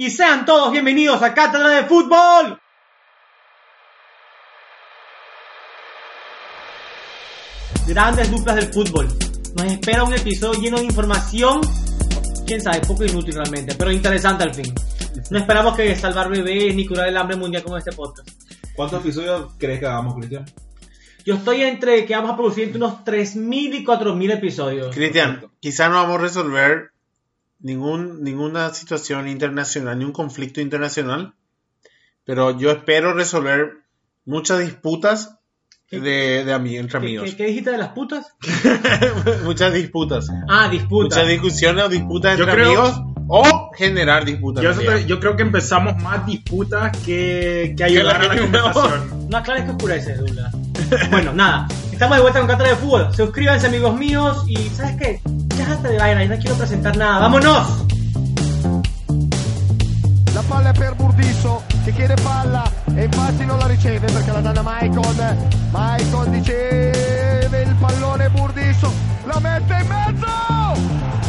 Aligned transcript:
y 0.00 0.08
sean 0.08 0.46
todos 0.46 0.72
bienvenidos 0.72 1.22
a 1.22 1.34
Cátedra 1.34 1.68
de 1.68 1.82
Fútbol. 1.84 2.58
Grandes 7.86 8.30
duplas 8.30 8.56
del 8.56 8.72
fútbol. 8.72 9.08
Nos 9.56 9.66
espera 9.66 10.04
un 10.04 10.14
episodio 10.14 10.58
lleno 10.58 10.78
de 10.78 10.84
información, 10.84 11.60
quién 12.46 12.62
sabe, 12.62 12.80
poco 12.80 13.04
inútil 13.04 13.34
realmente, 13.34 13.74
pero 13.74 13.92
interesante 13.92 14.42
al 14.42 14.54
fin. 14.54 14.72
No 15.28 15.38
esperamos 15.38 15.76
que 15.76 15.94
salvar 15.96 16.30
bebés 16.30 16.74
ni 16.74 16.86
curar 16.86 17.06
el 17.06 17.18
hambre 17.18 17.36
mundial 17.36 17.62
como 17.62 17.76
este 17.76 17.92
podcast. 17.92 18.26
¿Cuántos 18.74 19.02
episodios 19.02 19.52
crees 19.58 19.80
que 19.80 19.86
hagamos, 19.86 20.14
Cristian? 20.14 20.46
Yo 21.26 21.34
estoy 21.34 21.60
entre 21.60 22.06
que 22.06 22.16
vamos 22.16 22.30
a 22.30 22.36
producir 22.36 22.64
entre 22.64 22.78
unos 22.78 23.04
3.000 23.04 23.80
y 23.80 23.84
4.000 23.84 24.32
episodios. 24.32 24.96
Cristian, 24.96 25.44
quizá 25.60 25.90
no 25.90 25.96
vamos 25.96 26.20
a 26.20 26.22
resolver 26.22 26.89
ningún, 27.60 28.22
ninguna 28.22 28.72
situación 28.74 29.28
internacional, 29.28 29.98
ni 29.98 30.04
un 30.04 30.12
conflicto 30.12 30.60
internacional, 30.60 31.34
pero 32.24 32.58
yo 32.58 32.70
espero 32.70 33.12
resolver 33.14 33.72
muchas 34.24 34.60
disputas 34.60 35.36
de, 35.90 36.44
de 36.44 36.54
ami- 36.54 36.78
entre 36.78 37.00
¿Qué, 37.00 37.06
amigos. 37.06 37.30
qué- 37.30 37.36
qué 37.36 37.46
dijiste 37.46 37.70
de 37.72 37.78
las 37.78 37.88
putas? 37.88 38.34
muchas 39.44 39.72
disputas. 39.74 40.28
Ah, 40.48 40.68
disputas. 40.68 41.16
Muchas 41.18 41.28
discusiones 41.28 41.84
o 41.84 41.88
disputas 41.88 42.38
entre 42.38 42.52
creo- 42.52 42.66
amigos 42.82 43.00
o 43.32 43.70
generar 43.76 44.24
disputas. 44.24 44.62
Yo, 44.62 44.72
realidad. 44.72 45.06
yo 45.06 45.20
creo 45.20 45.36
que 45.36 45.42
empezamos 45.42 46.00
más 46.02 46.26
disputas 46.26 46.96
que, 47.04 47.74
que 47.76 47.84
ayudar 47.84 48.20
Que 48.20 48.26
la 48.26 48.32
a 48.32 48.34
la 48.34 48.34
que- 48.34 48.40
conversación. 48.42 49.20
No 49.30 49.36
aclares 49.36 49.64
que 49.64 49.70
oscurece, 49.70 50.14
Dula. 50.16 50.50
bueno, 51.10 51.32
nada. 51.32 51.68
Estamos 51.92 52.16
de 52.16 52.22
vuelta 52.22 52.38
con 52.40 52.48
Cátedra 52.48 52.70
de 52.70 52.76
Fútbol. 52.76 53.14
Suscríbanse, 53.14 53.66
amigos 53.68 53.96
míos. 53.96 54.44
Y, 54.48 54.56
¿sabes 54.70 54.96
qué? 54.96 55.20
Déjate 55.60 55.88
de 55.88 55.98
vaina. 55.98 56.22
Yo 56.24 56.30
no 56.30 56.38
quiero 56.38 56.56
presentar 56.56 56.96
nada. 56.96 57.20
¡Vámonos! 57.20 57.84
La 60.32 60.42
palla 60.48 60.70
è 60.70 60.72
per 60.72 60.94
Burdisso 60.94 61.62
che 61.84 61.92
chiede 61.92 62.14
palla 62.22 62.62
e 62.94 63.04
infatti 63.04 63.44
non 63.44 63.58
la 63.58 63.66
riceve 63.66 64.10
perché 64.10 64.32
la 64.32 64.40
danno 64.40 64.62
Maicon. 64.62 65.36
Maicon 65.70 66.30
riceve 66.32 67.62
il 67.66 67.74
pallone 67.78 68.30
Burdisso, 68.30 68.90
la 69.24 69.38
mette 69.38 69.76
in 69.82 69.86
mezzo! 69.86 70.26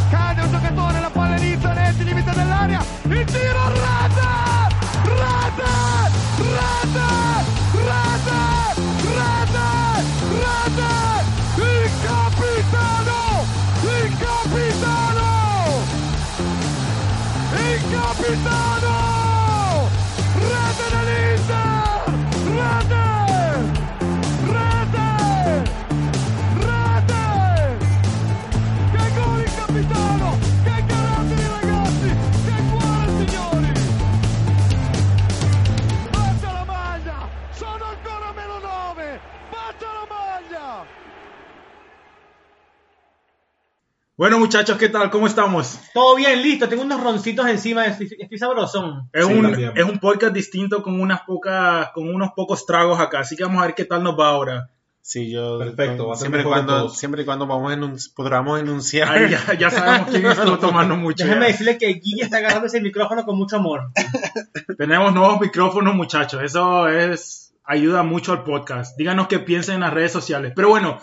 Cade 0.08 0.40
un 0.40 0.50
giocatore, 0.50 1.00
la 1.00 1.10
palla 1.10 1.36
inizia 1.36 1.72
netti, 1.74 2.04
limite 2.04 2.30
dell'area, 2.34 2.82
il 3.02 3.24
tiro! 3.24 3.68
Rete! 3.68 4.51
Bueno, 44.22 44.38
muchachos, 44.38 44.78
¿qué 44.78 44.88
tal? 44.88 45.10
¿Cómo 45.10 45.26
estamos? 45.26 45.80
Todo 45.92 46.14
bien, 46.14 46.40
listo. 46.42 46.68
Tengo 46.68 46.84
unos 46.84 47.02
roncitos 47.02 47.44
encima. 47.48 47.86
Estoy, 47.86 48.08
estoy 48.20 48.38
sabrosón. 48.38 49.10
Es, 49.12 49.26
Sí, 49.26 49.32
un, 49.32 49.46
es 49.74 49.82
un 49.84 49.98
podcast 49.98 50.32
distinto 50.32 50.80
con 50.80 51.00
unas 51.00 51.22
pocas, 51.22 51.88
con 51.92 52.06
unos 52.08 52.30
pocos 52.36 52.64
tragos 52.64 53.00
acá, 53.00 53.18
así 53.18 53.34
que 53.34 53.42
vamos 53.42 53.60
a 53.60 53.66
ver 53.66 53.74
qué 53.74 53.84
tal 53.84 54.04
nos 54.04 54.16
va 54.16 54.28
ahora. 54.28 54.70
Sí, 55.00 55.32
yo. 55.32 55.58
Perfecto, 55.58 56.06
va 56.06 56.12
a 56.12 56.16
ser 56.16 56.28
siempre, 56.28 56.44
cuando, 56.44 56.88
siempre 56.88 57.22
y 57.22 57.24
cuando 57.24 57.48
vamos 57.48 57.72
enun- 57.72 58.14
podamos 58.14 58.60
enunciar. 58.60 59.28
Ya, 59.28 59.54
ya 59.54 59.70
sabemos 59.70 60.10
quién 60.10 60.24
estuvo 60.24 60.56
tomando 60.60 60.94
mucho. 60.94 61.24
Déjenme 61.24 61.46
ya. 61.46 61.50
decirle 61.50 61.78
que 61.78 61.88
Guille 61.88 62.22
está 62.22 62.36
agarrando 62.36 62.68
ese 62.68 62.80
micrófono 62.80 63.24
con 63.24 63.36
mucho 63.36 63.56
amor. 63.56 63.90
Tenemos 64.78 65.12
nuevos 65.12 65.40
micrófonos, 65.40 65.96
muchachos. 65.96 66.40
Eso 66.44 66.86
es 66.86 67.54
ayuda 67.64 68.04
mucho 68.04 68.30
al 68.30 68.44
podcast. 68.44 68.96
Díganos 68.96 69.26
qué 69.26 69.40
piensan 69.40 69.74
en 69.74 69.80
las 69.80 69.92
redes 69.92 70.12
sociales. 70.12 70.52
Pero 70.54 70.68
bueno, 70.68 71.00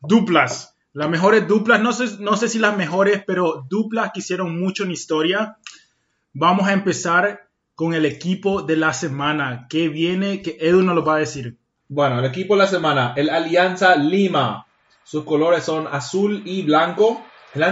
duplas. 0.00 0.71
Las 0.94 1.08
mejores 1.08 1.48
duplas, 1.48 1.80
no 1.80 1.92
sé, 1.94 2.18
no 2.20 2.36
sé 2.36 2.50
si 2.50 2.58
las 2.58 2.76
mejores, 2.76 3.22
pero 3.26 3.64
duplas 3.66 4.10
que 4.12 4.20
hicieron 4.20 4.60
mucho 4.60 4.84
en 4.84 4.90
historia. 4.90 5.56
Vamos 6.34 6.68
a 6.68 6.74
empezar 6.74 7.48
con 7.74 7.94
el 7.94 8.04
equipo 8.04 8.60
de 8.60 8.76
la 8.76 8.92
semana. 8.92 9.66
que 9.70 9.88
viene? 9.88 10.42
Que 10.42 10.58
Edu 10.60 10.82
nos 10.82 10.94
lo 10.94 11.02
va 11.02 11.16
a 11.16 11.20
decir. 11.20 11.56
Bueno, 11.88 12.18
el 12.18 12.26
equipo 12.26 12.54
de 12.54 12.64
la 12.64 12.66
semana, 12.66 13.14
el 13.16 13.30
Alianza 13.30 13.96
Lima. 13.96 14.66
Sus 15.02 15.24
colores 15.24 15.64
son 15.64 15.86
azul 15.90 16.42
y 16.44 16.62
blanco. 16.62 17.24
El, 17.54 17.62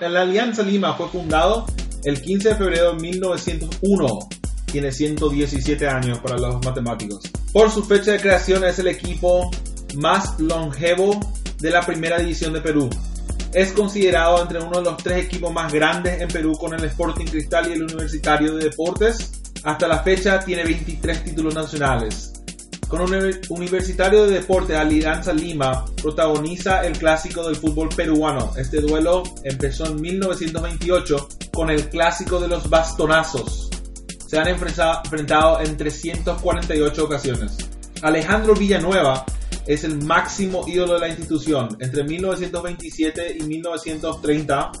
el 0.00 0.16
Alianza 0.16 0.62
Lima 0.62 0.92
fue 0.92 1.08
fundado 1.08 1.64
el 2.04 2.20
15 2.20 2.50
de 2.50 2.56
febrero 2.56 2.92
de 2.92 3.00
1901. 3.00 4.18
Tiene 4.66 4.92
117 4.92 5.88
años 5.88 6.18
para 6.18 6.36
los 6.36 6.62
matemáticos. 6.62 7.30
Por 7.50 7.70
su 7.70 7.82
fecha 7.82 8.12
de 8.12 8.20
creación 8.20 8.62
es 8.64 8.78
el 8.78 8.88
equipo 8.88 9.50
más 9.94 10.38
longevo 10.38 11.18
de 11.60 11.70
la 11.70 11.80
primera 11.84 12.18
división 12.18 12.52
de 12.52 12.60
Perú. 12.60 12.88
Es 13.52 13.72
considerado 13.72 14.42
entre 14.42 14.60
uno 14.60 14.78
de 14.78 14.84
los 14.84 14.96
tres 15.02 15.24
equipos 15.24 15.52
más 15.52 15.72
grandes 15.72 16.20
en 16.20 16.28
Perú 16.28 16.52
con 16.58 16.74
el 16.74 16.84
Sporting 16.84 17.26
Cristal 17.26 17.68
y 17.68 17.72
el 17.74 17.82
Universitario 17.82 18.54
de 18.56 18.64
Deportes. 18.64 19.32
Hasta 19.64 19.88
la 19.88 20.02
fecha 20.02 20.38
tiene 20.40 20.64
23 20.64 21.24
títulos 21.24 21.54
nacionales. 21.54 22.32
Con 22.88 23.02
un 23.02 23.14
uni- 23.14 23.34
Universitario 23.50 24.24
de 24.26 24.38
Deportes, 24.40 24.76
Alianza 24.76 25.32
Lima 25.32 25.84
protagoniza 26.00 26.86
el 26.86 26.96
clásico 26.96 27.44
del 27.46 27.56
fútbol 27.56 27.88
peruano. 27.90 28.52
Este 28.56 28.80
duelo 28.80 29.24
empezó 29.44 29.86
en 29.86 30.00
1928 30.00 31.28
con 31.52 31.70
el 31.70 31.88
clásico 31.90 32.40
de 32.40 32.48
los 32.48 32.68
bastonazos. 32.70 33.68
Se 34.26 34.38
han 34.38 34.46
enfrenta- 34.48 35.00
enfrentado 35.04 35.60
en 35.60 35.76
348 35.76 37.04
ocasiones. 37.04 37.56
Alejandro 38.02 38.54
Villanueva 38.54 39.24
es 39.68 39.84
el 39.84 40.02
máximo 40.02 40.64
ídolo 40.66 40.94
de 40.94 41.00
la 41.00 41.08
institución. 41.08 41.76
Entre 41.78 42.02
1927 42.02 43.36
y 43.38 43.42
1930 43.42 44.72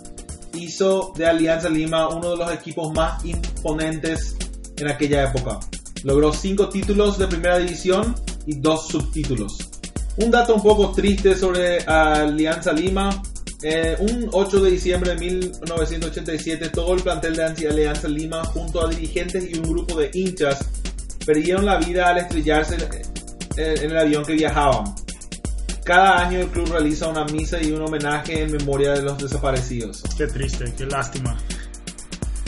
hizo 0.54 1.12
de 1.14 1.26
Alianza 1.26 1.68
Lima 1.68 2.08
uno 2.08 2.30
de 2.30 2.36
los 2.38 2.50
equipos 2.52 2.92
más 2.94 3.22
imponentes 3.24 4.34
en 4.78 4.88
aquella 4.88 5.24
época. 5.24 5.60
Logró 6.04 6.32
cinco 6.32 6.70
títulos 6.70 7.18
de 7.18 7.26
primera 7.26 7.58
división 7.58 8.14
y 8.46 8.56
dos 8.56 8.88
subtítulos. 8.88 9.58
Un 10.16 10.30
dato 10.30 10.54
un 10.54 10.62
poco 10.62 10.90
triste 10.92 11.36
sobre 11.36 11.80
Alianza 11.80 12.72
Lima. 12.72 13.22
eh, 13.62 13.96
un 13.98 14.30
8 14.32 14.60
de 14.62 14.70
diciembre 14.70 15.16
de 15.16 15.18
1987 15.18 16.68
todo 16.68 16.94
el 16.94 17.02
plantel 17.02 17.34
de 17.34 17.68
Alianza 17.68 18.06
Lima 18.06 18.44
junto 18.44 18.84
a 18.84 18.88
dirigentes 18.88 19.50
y 19.52 19.58
un 19.58 19.64
grupo 19.68 19.98
de 19.98 20.10
hinchas 20.14 20.64
perdieron 21.26 21.66
la 21.66 21.76
vida 21.76 22.08
al 22.08 22.18
estrellarse 22.18 22.76
en 23.58 23.90
el 23.90 23.98
avión 23.98 24.24
que 24.24 24.34
viajaban. 24.34 24.94
Cada 25.84 26.20
año 26.20 26.40
el 26.40 26.48
club 26.48 26.70
realiza 26.70 27.08
una 27.08 27.24
misa 27.24 27.62
y 27.62 27.72
un 27.72 27.82
homenaje 27.82 28.42
en 28.42 28.52
memoria 28.52 28.92
de 28.92 29.02
los 29.02 29.18
desaparecidos. 29.18 30.02
Qué 30.16 30.26
triste, 30.26 30.72
qué 30.76 30.86
lástima. 30.86 31.36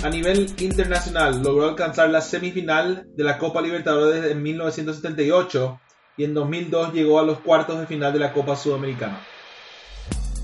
A 0.02 0.08
nivel 0.08 0.54
internacional 0.58 1.42
logró 1.42 1.68
alcanzar 1.68 2.10
la 2.10 2.20
semifinal 2.20 3.06
de 3.16 3.24
la 3.24 3.38
Copa 3.38 3.60
Libertadores 3.60 4.30
en 4.30 4.42
1978 4.42 5.80
y 6.16 6.24
en 6.24 6.34
2002 6.34 6.92
llegó 6.92 7.18
a 7.18 7.24
los 7.24 7.40
cuartos 7.40 7.80
de 7.80 7.86
final 7.86 8.12
de 8.12 8.18
la 8.18 8.32
Copa 8.32 8.56
Sudamericana. 8.56 9.20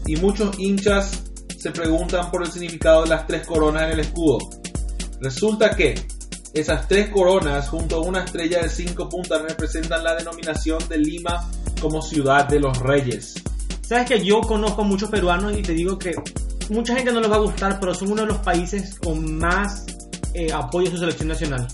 Y 0.06 0.16
muchos 0.16 0.58
hinchas 0.58 1.24
se 1.58 1.70
preguntan 1.70 2.30
por 2.30 2.42
el 2.42 2.50
significado 2.50 3.02
de 3.02 3.10
las 3.10 3.26
tres 3.26 3.46
coronas 3.46 3.84
en 3.84 3.90
el 3.90 4.00
escudo. 4.00 4.38
Resulta 5.20 5.76
que 5.76 5.94
esas 6.60 6.88
tres 6.88 7.10
coronas 7.10 7.68
junto 7.68 7.96
a 7.96 8.00
una 8.00 8.24
estrella 8.24 8.62
de 8.62 8.68
cinco 8.68 9.08
puntas 9.08 9.42
representan 9.42 10.02
la 10.04 10.14
denominación 10.14 10.78
de 10.88 10.98
Lima 10.98 11.48
como 11.80 12.00
ciudad 12.02 12.46
de 12.48 12.60
los 12.60 12.78
reyes. 12.78 13.34
Sabes 13.82 14.06
que 14.08 14.24
yo 14.24 14.40
conozco 14.40 14.82
muchos 14.84 15.10
peruanos 15.10 15.56
y 15.56 15.62
te 15.62 15.72
digo 15.72 15.98
que 15.98 16.14
mucha 16.70 16.94
gente 16.96 17.12
no 17.12 17.20
les 17.20 17.30
va 17.30 17.36
a 17.36 17.40
gustar, 17.40 17.78
pero 17.78 17.94
son 17.94 18.10
uno 18.12 18.22
de 18.22 18.28
los 18.28 18.38
países 18.38 18.98
con 18.98 19.38
más 19.38 19.84
eh, 20.34 20.52
apoyo 20.52 20.88
a 20.88 20.90
su 20.90 20.98
selección 20.98 21.28
nacional. 21.28 21.66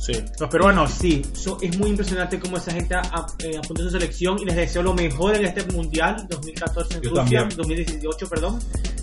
Sí. 0.00 0.12
Los 0.40 0.48
peruanos. 0.48 0.90
Sí, 0.92 1.22
so- 1.34 1.58
es 1.60 1.76
muy 1.78 1.90
impresionante 1.90 2.38
cómo 2.38 2.56
esa 2.56 2.72
gente 2.72 2.94
eh, 2.94 3.56
apunta 3.58 3.82
a 3.82 3.84
su 3.86 3.90
selección 3.90 4.38
y 4.38 4.44
les 4.46 4.56
deseo 4.56 4.82
lo 4.82 4.94
mejor 4.94 5.34
en 5.34 5.44
este 5.44 5.64
mundial 5.72 6.26
2014 6.30 6.94
en 6.94 7.00
Yo 7.02 7.10
Rusia, 7.10 7.40
también. 7.40 7.48
2018, 7.58 8.28
perdón. 8.28 8.58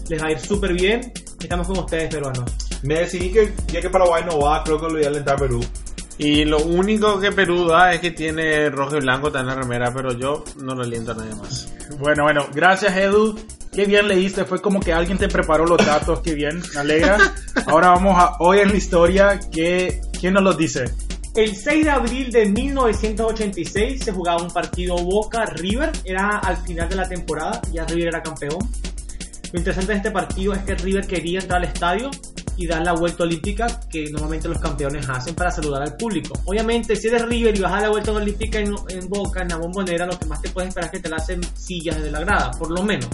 Les 0.09 0.21
va 0.21 0.27
a 0.27 0.31
ir 0.31 0.39
súper 0.39 0.73
bien. 0.73 1.11
Estamos 1.39 1.67
con 1.67 1.79
ustedes, 1.79 2.13
peruanos. 2.13 2.51
Me 2.83 2.99
decidí 2.99 3.31
que 3.31 3.53
ya 3.67 3.81
que 3.81 3.89
Paraguay 3.89 4.23
no 4.25 4.39
va, 4.39 4.63
creo 4.63 4.77
que 4.77 4.85
lo 4.85 4.93
voy 4.93 5.03
a 5.03 5.07
alentar 5.07 5.35
a 5.35 5.37
Perú. 5.37 5.61
Y 6.17 6.45
lo 6.45 6.59
único 6.59 7.19
que 7.19 7.31
Perú 7.31 7.65
da 7.67 7.93
es 7.93 7.99
que 7.99 8.11
tiene 8.11 8.69
rojo 8.69 8.97
y 8.97 9.01
blanco 9.01 9.27
está 9.27 9.41
en 9.41 9.47
la 9.47 9.55
remera, 9.55 9.93
pero 9.93 10.13
yo 10.13 10.43
no 10.61 10.73
lo 10.73 10.83
aliento 10.83 11.11
a 11.11 11.15
nadie 11.15 11.35
más. 11.35 11.73
Bueno, 11.99 12.23
bueno, 12.23 12.47
gracias 12.53 12.95
Edu. 12.95 13.37
Qué 13.73 13.85
bien 13.85 14.07
leíste, 14.07 14.45
fue 14.45 14.61
como 14.61 14.79
que 14.79 14.93
alguien 14.93 15.17
te 15.17 15.27
preparó 15.27 15.65
los 15.65 15.85
datos, 15.85 16.21
qué 16.21 16.33
bien, 16.33 16.63
me 16.73 16.79
alegra. 16.79 17.17
Ahora 17.67 17.89
vamos 17.89 18.17
a 18.17 18.37
hoy 18.39 18.59
en 18.59 18.69
la 18.69 18.77
historia, 18.77 19.39
que, 19.51 19.99
¿quién 20.17 20.35
nos 20.35 20.43
los 20.43 20.57
dice? 20.57 20.85
El 21.35 21.53
6 21.53 21.83
de 21.83 21.91
abril 21.91 22.31
de 22.31 22.45
1986 22.45 24.01
se 24.01 24.13
jugaba 24.13 24.41
un 24.41 24.49
partido 24.49 24.95
Boca-River, 24.95 25.91
era 26.05 26.37
al 26.39 26.55
final 26.55 26.87
de 26.87 26.95
la 26.95 27.09
temporada, 27.09 27.61
ya 27.73 27.83
River 27.85 28.07
era 28.07 28.23
campeón. 28.23 28.59
Lo 29.55 29.59
interesante 29.59 29.93
de 29.93 29.97
este 29.99 30.11
partido 30.11 30.51
es 30.51 30.63
que 30.63 30.75
River 30.75 31.07
quería 31.07 31.39
entrar 31.39 31.61
al 31.61 31.69
estadio 31.69 32.11
y 32.57 32.67
dar 32.67 32.83
la 32.83 32.91
vuelta 32.91 33.23
olímpica 33.23 33.67
que 33.89 34.09
normalmente 34.11 34.49
los 34.49 34.59
campeones 34.59 35.07
hacen 35.07 35.33
para 35.33 35.49
saludar 35.49 35.81
al 35.81 35.95
público. 35.95 36.37
Obviamente, 36.43 36.97
si 36.97 37.07
eres 37.07 37.25
River 37.25 37.55
y 37.55 37.61
vas 37.61 37.71
a 37.71 37.75
dar 37.75 37.83
la 37.83 37.89
vuelta 37.89 38.11
olímpica 38.11 38.59
en, 38.59 38.75
Boca, 39.07 39.43
en 39.43 39.47
la 39.47 39.55
bombonera, 39.55 40.07
lo 40.07 40.19
que 40.19 40.25
más 40.25 40.41
te 40.41 40.49
puedes 40.49 40.67
esperar 40.67 40.87
es 40.87 40.91
que 40.91 40.99
te 40.99 41.07
la 41.07 41.15
hacen 41.15 41.41
sillas 41.41 41.95
desde 41.95 42.11
la 42.11 42.19
grada, 42.19 42.51
por 42.51 42.69
lo 42.69 42.83
menos. 42.83 43.07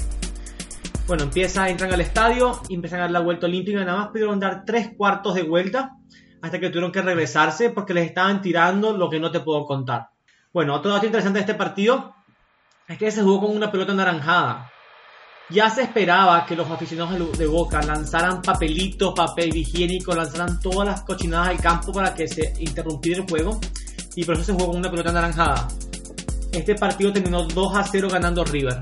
Bueno, 1.06 1.26
empieza, 1.26 1.70
entran 1.70 1.94
al 1.94 2.02
estadio 2.02 2.60
empiezan 2.70 3.02
a 3.02 3.04
dar 3.04 3.12
la 3.12 3.20
vuelta 3.20 3.46
olímpica. 3.46 3.86
Nada 3.86 4.00
más 4.00 4.08
pudieron 4.08 4.40
dar 4.40 4.66
tres 4.66 4.96
cuartos 4.98 5.36
de 5.36 5.44
vuelta 5.44 5.92
hasta 6.42 6.60
que 6.60 6.70
tuvieron 6.70 6.92
que 6.92 7.04
regresarse 7.04 7.70
porque 7.70 7.94
les 7.94 8.08
estaban 8.08 8.42
tirando 8.42 8.98
lo 8.98 9.12
que 9.12 9.20
no 9.20 9.30
te 9.30 9.42
puedo 9.42 9.64
contar. 9.66 10.10
Bueno, 10.52 10.74
otro 10.74 10.90
dato 10.90 11.06
interesante 11.06 11.38
de 11.38 11.42
este 11.42 11.54
partido 11.54 12.16
es 12.88 12.98
que 12.98 13.12
se 13.12 13.22
jugó 13.22 13.42
con 13.42 13.56
una 13.56 13.72
pelota 13.72 13.92
anaranjada. 13.92 14.71
Ya 15.52 15.70
se 15.70 15.82
esperaba 15.82 16.46
que 16.46 16.56
los 16.56 16.70
aficionados 16.70 17.38
de 17.38 17.46
Boca 17.46 17.82
lanzaran 17.82 18.42
papelitos, 18.42 19.14
papel 19.16 19.56
higiénico, 19.56 20.14
lanzaran 20.14 20.60
todas 20.60 20.88
las 20.88 21.02
cochinadas 21.02 21.50
al 21.50 21.60
campo 21.60 21.92
para 21.92 22.14
que 22.14 22.28
se 22.28 22.54
interrumpiera 22.60 23.22
el 23.22 23.30
juego. 23.30 23.60
Y 24.16 24.24
por 24.24 24.36
eso 24.36 24.44
se 24.46 24.54
jugó 24.54 24.68
con 24.68 24.78
una 24.78 24.90
pelota 24.90 25.10
anaranjada. 25.10 25.68
Este 26.52 26.76
partido 26.76 27.12
terminó 27.14 27.44
2 27.46 27.76
a 27.76 27.84
0 27.84 28.08
ganando 28.12 28.44
River. 28.46 28.82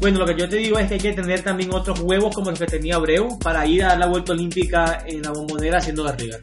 Bueno, 0.00 0.18
lo 0.20 0.26
que 0.26 0.34
yo 0.36 0.48
te 0.48 0.56
digo 0.56 0.78
es 0.78 0.88
que 0.88 0.94
hay 0.94 1.00
que 1.00 1.12
tener 1.12 1.42
también 1.42 1.72
otros 1.74 2.00
huevos 2.00 2.34
como 2.34 2.50
los 2.50 2.58
que 2.58 2.66
tenía 2.66 2.96
Abreu 2.96 3.38
para 3.38 3.66
ir 3.66 3.84
a 3.84 3.88
dar 3.88 3.98
la 3.98 4.06
vuelta 4.06 4.32
olímpica 4.32 5.04
en 5.06 5.22
la 5.22 5.30
bombonera 5.30 5.78
haciendo 5.78 6.04
de 6.04 6.12
River. 6.12 6.40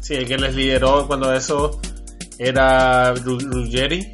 Sí, 0.00 0.14
el 0.14 0.26
que 0.26 0.38
les 0.38 0.54
lideró 0.54 1.06
cuando 1.06 1.32
eso 1.32 1.80
era 2.38 3.14
Ru- 3.14 3.40
Ruggeri. 3.40 4.12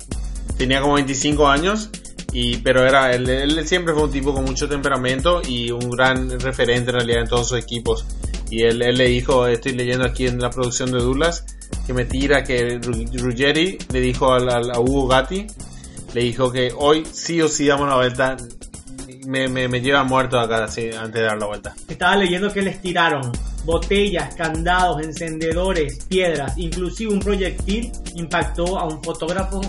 Tenía 0.57 0.81
como 0.81 0.95
25 0.95 1.47
años, 1.49 1.91
y, 2.39 2.59
pero 2.59 2.87
era 2.87 3.13
él, 3.15 3.27
él 3.31 3.67
siempre 3.67 3.95
fue 3.95 4.03
un 4.05 4.11
tipo 4.13 4.35
con 4.35 4.45
mucho 4.45 4.69
temperamento 4.69 5.41
y 5.47 5.71
un 5.71 5.89
gran 5.89 6.39
referente 6.39 6.91
en 6.91 6.97
realidad 6.97 7.23
en 7.23 7.29
todos 7.29 7.49
sus 7.49 7.59
equipos. 7.59 8.05
Y 8.51 8.63
él, 8.63 8.83
él 8.83 8.99
le 8.99 9.07
dijo, 9.09 9.47
estoy 9.47 9.73
leyendo 9.73 10.05
aquí 10.05 10.27
en 10.27 10.39
la 10.39 10.51
producción 10.51 10.93
de 10.93 10.99
Douglas, 10.99 11.45
que 11.87 11.95
me 11.95 12.05
tira 12.05 12.45
que 12.45 12.79
Ru- 12.79 13.11
Ruggeri 13.19 13.79
le 13.91 14.01
dijo 14.01 14.33
al, 14.35 14.51
al- 14.51 14.71
a 14.71 14.79
Hugo 14.81 15.07
Gatti, 15.09 15.47
le 16.13 16.21
dijo 16.21 16.53
que 16.53 16.73
hoy 16.77 17.05
sí 17.11 17.41
o 17.41 17.49
sí 17.49 17.67
damos 17.67 17.89
la 17.89 17.97
vuelta, 17.97 18.37
me, 19.27 19.49
me, 19.49 19.67
me 19.69 19.81
lleva 19.81 20.05
muerto 20.05 20.39
acá 20.39 20.65
así, 20.65 20.91
antes 20.91 21.15
de 21.15 21.23
dar 21.23 21.39
la 21.39 21.47
vuelta. 21.47 21.75
Estaba 21.89 22.17
leyendo 22.17 22.53
que 22.53 22.61
les 22.63 22.81
tiraron 22.83 23.33
botellas, 23.65 24.35
candados, 24.35 25.03
encendedores, 25.03 26.05
piedras, 26.05 26.53
inclusive 26.59 27.13
un 27.15 27.21
proyectil 27.21 27.91
impactó 28.15 28.79
a 28.79 28.85
un 28.87 29.03
fotógrafo, 29.03 29.61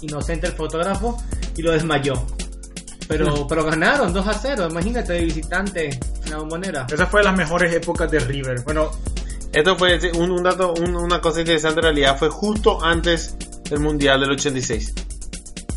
inocente 0.00 0.46
el 0.46 0.52
fotógrafo, 0.54 1.20
y 1.56 1.62
lo 1.62 1.72
desmayó. 1.72 2.14
Pero, 3.08 3.46
pero 3.48 3.64
ganaron 3.64 4.12
2 4.12 4.26
a 4.26 4.34
0, 4.34 4.68
imagínate 4.70 5.12
de 5.14 5.24
visitante 5.24 5.90
en 6.24 6.30
la 6.30 6.38
bombonera. 6.38 6.86
Esa 6.92 7.06
fue 7.06 7.20
de 7.20 7.24
las 7.24 7.36
mejores 7.36 7.74
épocas 7.74 8.10
de 8.10 8.18
River. 8.20 8.60
Bueno, 8.64 8.90
Esto 9.52 9.76
fue 9.76 9.98
un, 10.14 10.30
un 10.30 10.42
dato, 10.42 10.72
un- 10.72 10.96
una 10.96 11.20
cosa 11.20 11.40
interesante 11.40 11.80
en 11.80 11.84
realidad, 11.84 12.18
fue 12.18 12.28
justo 12.30 12.82
antes 12.82 13.36
del 13.68 13.80
Mundial 13.80 14.20
del 14.20 14.30
86. 14.32 14.94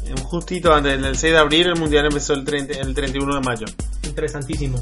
Eh, 0.06 0.14
Justito 0.24 0.74
antes, 0.74 0.94
el 0.94 1.18
6 1.18 1.34
de 1.34 1.40
abril, 1.40 1.68
el 1.68 1.76
Mundial 1.80 2.06
empezó 2.06 2.34
el, 2.34 2.46
30 2.46 2.80
el 2.80 2.94
31 2.94 3.36
de 3.36 3.42
mayo. 3.42 3.66
Interesantísimo. 4.04 4.78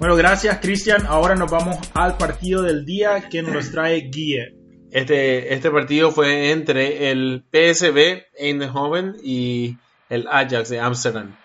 bueno, 0.00 0.16
gracias 0.16 0.58
Cristian. 0.60 1.06
Ahora 1.06 1.34
nos 1.34 1.50
vamos 1.50 1.76
al 1.94 2.16
partido 2.18 2.60
del 2.62 2.84
día 2.84 3.28
que 3.30 3.42
nos 3.42 3.70
trae 3.70 4.08
Guille. 4.10 4.54
Este, 4.90 5.54
este 5.54 5.70
partido 5.70 6.10
fue 6.12 6.50
entre 6.50 7.10
el 7.10 7.44
PSV 7.50 8.22
Eindhoven 8.38 9.14
y 9.24 9.76
el 10.08 10.26
Ajax 10.28 10.68
de 10.68 10.80
Amsterdam. 10.80 11.36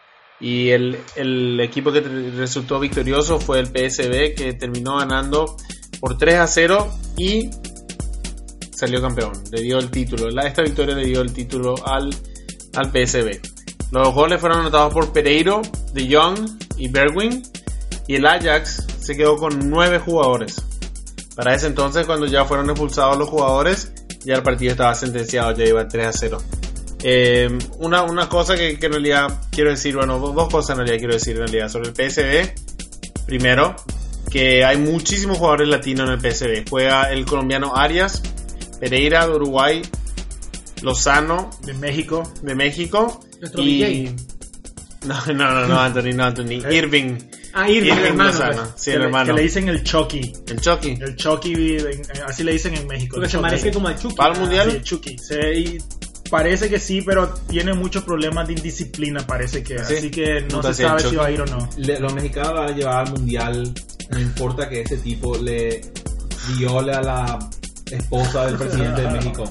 Y 0.42 0.70
el, 0.70 0.98
el 1.16 1.60
equipo 1.60 1.92
que 1.92 2.00
re- 2.02 2.32
resultó 2.32 2.80
victorioso 2.80 3.40
fue 3.40 3.60
el 3.60 3.68
PSV 3.68 4.36
que 4.36 4.54
terminó 4.58 4.98
ganando 4.98 5.58
por 6.00 6.18
3 6.18 6.36
a 6.36 6.48
0 6.48 6.90
y 7.18 7.50
salió 8.74 9.02
campeón. 9.02 9.34
Le 9.52 9.62
dio 9.62 9.78
el 9.80 9.90
título. 9.92 10.30
La- 10.30 10.44
esta 10.48 10.62
victoria 10.62 10.96
le 10.96 11.06
dio 11.06 11.22
el 11.22 11.34
título 11.34 11.76
al, 11.86 12.10
al 12.76 12.86
PSV. 12.92 13.40
Los 13.92 14.14
goles 14.14 14.40
fueron 14.40 14.60
anotados 14.60 14.94
por 14.94 15.12
Pereiro, 15.12 15.62
De 15.94 16.14
Jong 16.16 16.38
y 16.78 16.88
Bergwijn. 16.90 17.44
Y 18.08 18.16
el 18.16 18.26
Ajax 18.26 18.86
se 19.00 19.16
quedó 19.18 19.36
con 19.38 19.70
9 19.70 20.00
jugadores. 20.00 20.56
Para 21.36 21.54
ese 21.56 21.68
entonces, 21.68 22.06
cuando 22.06 22.26
ya 22.26 22.46
fueron 22.46 22.70
expulsados 22.70 23.18
los 23.18 23.30
jugadores, 23.30 23.94
ya 24.26 24.36
el 24.36 24.44
partido 24.44 24.72
estaba 24.72 24.94
sentenciado, 24.96 25.52
ya 25.54 25.66
iba 25.66 25.88
3 25.88 26.08
a 26.08 26.12
0. 26.14 26.38
Eh, 27.04 27.50
una, 27.78 28.04
una 28.04 28.28
cosa 28.28 28.56
que, 28.58 28.78
que 28.78 28.86
en 28.88 28.92
realidad 28.94 29.42
quiero 29.52 29.70
decir, 29.70 29.96
bueno, 29.96 30.20
dos 30.20 30.36
dos 30.36 30.50
cosas 30.50 30.72
en 30.72 30.78
realidad 30.78 30.98
quiero 31.00 31.14
decir 31.14 31.36
en 31.38 31.44
realidad 31.44 31.70
sobre 31.70 31.90
el 31.90 31.96
PSV. 31.96 33.26
Primero, 33.26 33.76
que 34.30 34.66
hay 34.66 34.78
muchísimos 34.78 35.38
jugadores 35.38 35.68
latinos 35.70 36.10
en 36.10 36.14
el 36.16 36.20
PSV. 36.32 36.70
Juega 36.70 37.12
el 37.12 37.26
colombiano 37.26 37.76
Arias, 37.76 38.22
Pereira 38.80 39.26
de 39.28 39.34
Uruguay, 39.36 39.82
Lozano 40.82 41.50
De 41.64 41.74
México. 41.74 42.24
de 42.42 42.56
México 42.56 43.20
Nuestro 43.40 43.64
y... 43.64 44.16
No, 45.06 45.16
no, 45.28 45.34
no, 45.34 45.66
no, 45.66 45.80
Anthony, 45.80 46.12
no, 46.14 46.26
Anthony. 46.26 46.60
Irving. 46.72 47.18
Ah, 47.54 47.70
Irving, 47.70 47.88
Irving 47.88 48.00
el 48.02 48.06
hermano. 48.08 48.32
Lozano. 48.32 48.62
pues. 48.64 48.74
Sí, 48.76 48.92
que, 48.92 48.96
el 48.96 49.00
le, 49.00 49.06
hermano. 49.06 49.26
que 49.28 49.34
le 49.34 49.42
dicen 49.44 49.70
el 49.70 49.84
Chucky. 49.84 50.34
El 50.48 50.60
Chucky. 50.60 50.98
El 51.00 51.16
Chucky, 51.16 51.54
en- 51.78 52.22
así 52.28 52.44
le 52.44 52.52
dicen 52.52 52.74
en 52.76 52.86
México. 52.86 53.16
Porque 53.16 53.28
el 53.28 53.32
se 53.32 53.40
parece 53.40 53.72
como 53.72 53.88
al 53.88 53.98
Chucky. 53.98 54.16
¿Va 54.20 54.26
al 54.26 54.38
mundial? 54.38 54.70
Sí, 54.72 54.76
el 54.76 54.84
Chucky. 54.84 55.18
Se- 55.18 55.54
y 55.58 55.78
parece 56.30 56.70
que 56.70 56.80
sí, 56.80 57.02
pero 57.02 57.30
tiene 57.50 57.74
muchos 57.74 58.04
problemas 58.04 58.48
de 58.48 58.54
indisciplina, 58.54 59.26
parece 59.26 59.64
que. 59.64 59.80
Sí. 59.86 59.96
Así 59.98 60.12
que 60.12 60.42
no 60.52 60.62
se 60.64 60.74
sabe 60.74 61.00
hecho. 61.02 61.10
si 61.10 61.16
va 61.16 61.26
a 61.28 61.32
ir 61.32 61.42
o 61.42 61.46
no. 61.46 61.70
Le- 61.78 62.00
los 62.00 62.14
mexicanos 62.14 62.54
la 62.54 62.60
van 62.62 62.74
a 62.74 62.76
llevar 62.76 63.08
al 63.08 63.12
mundial. 63.14 63.74
No 64.10 64.20
importa 64.20 64.68
que 64.70 64.82
ese 64.82 64.98
tipo 64.98 65.38
le 65.38 65.82
viole 66.58 66.94
a 66.94 67.02
la 67.02 67.40
esposa 67.92 68.46
del 68.48 68.56
presidente 68.58 69.02
de 69.02 69.12
México. 69.12 69.44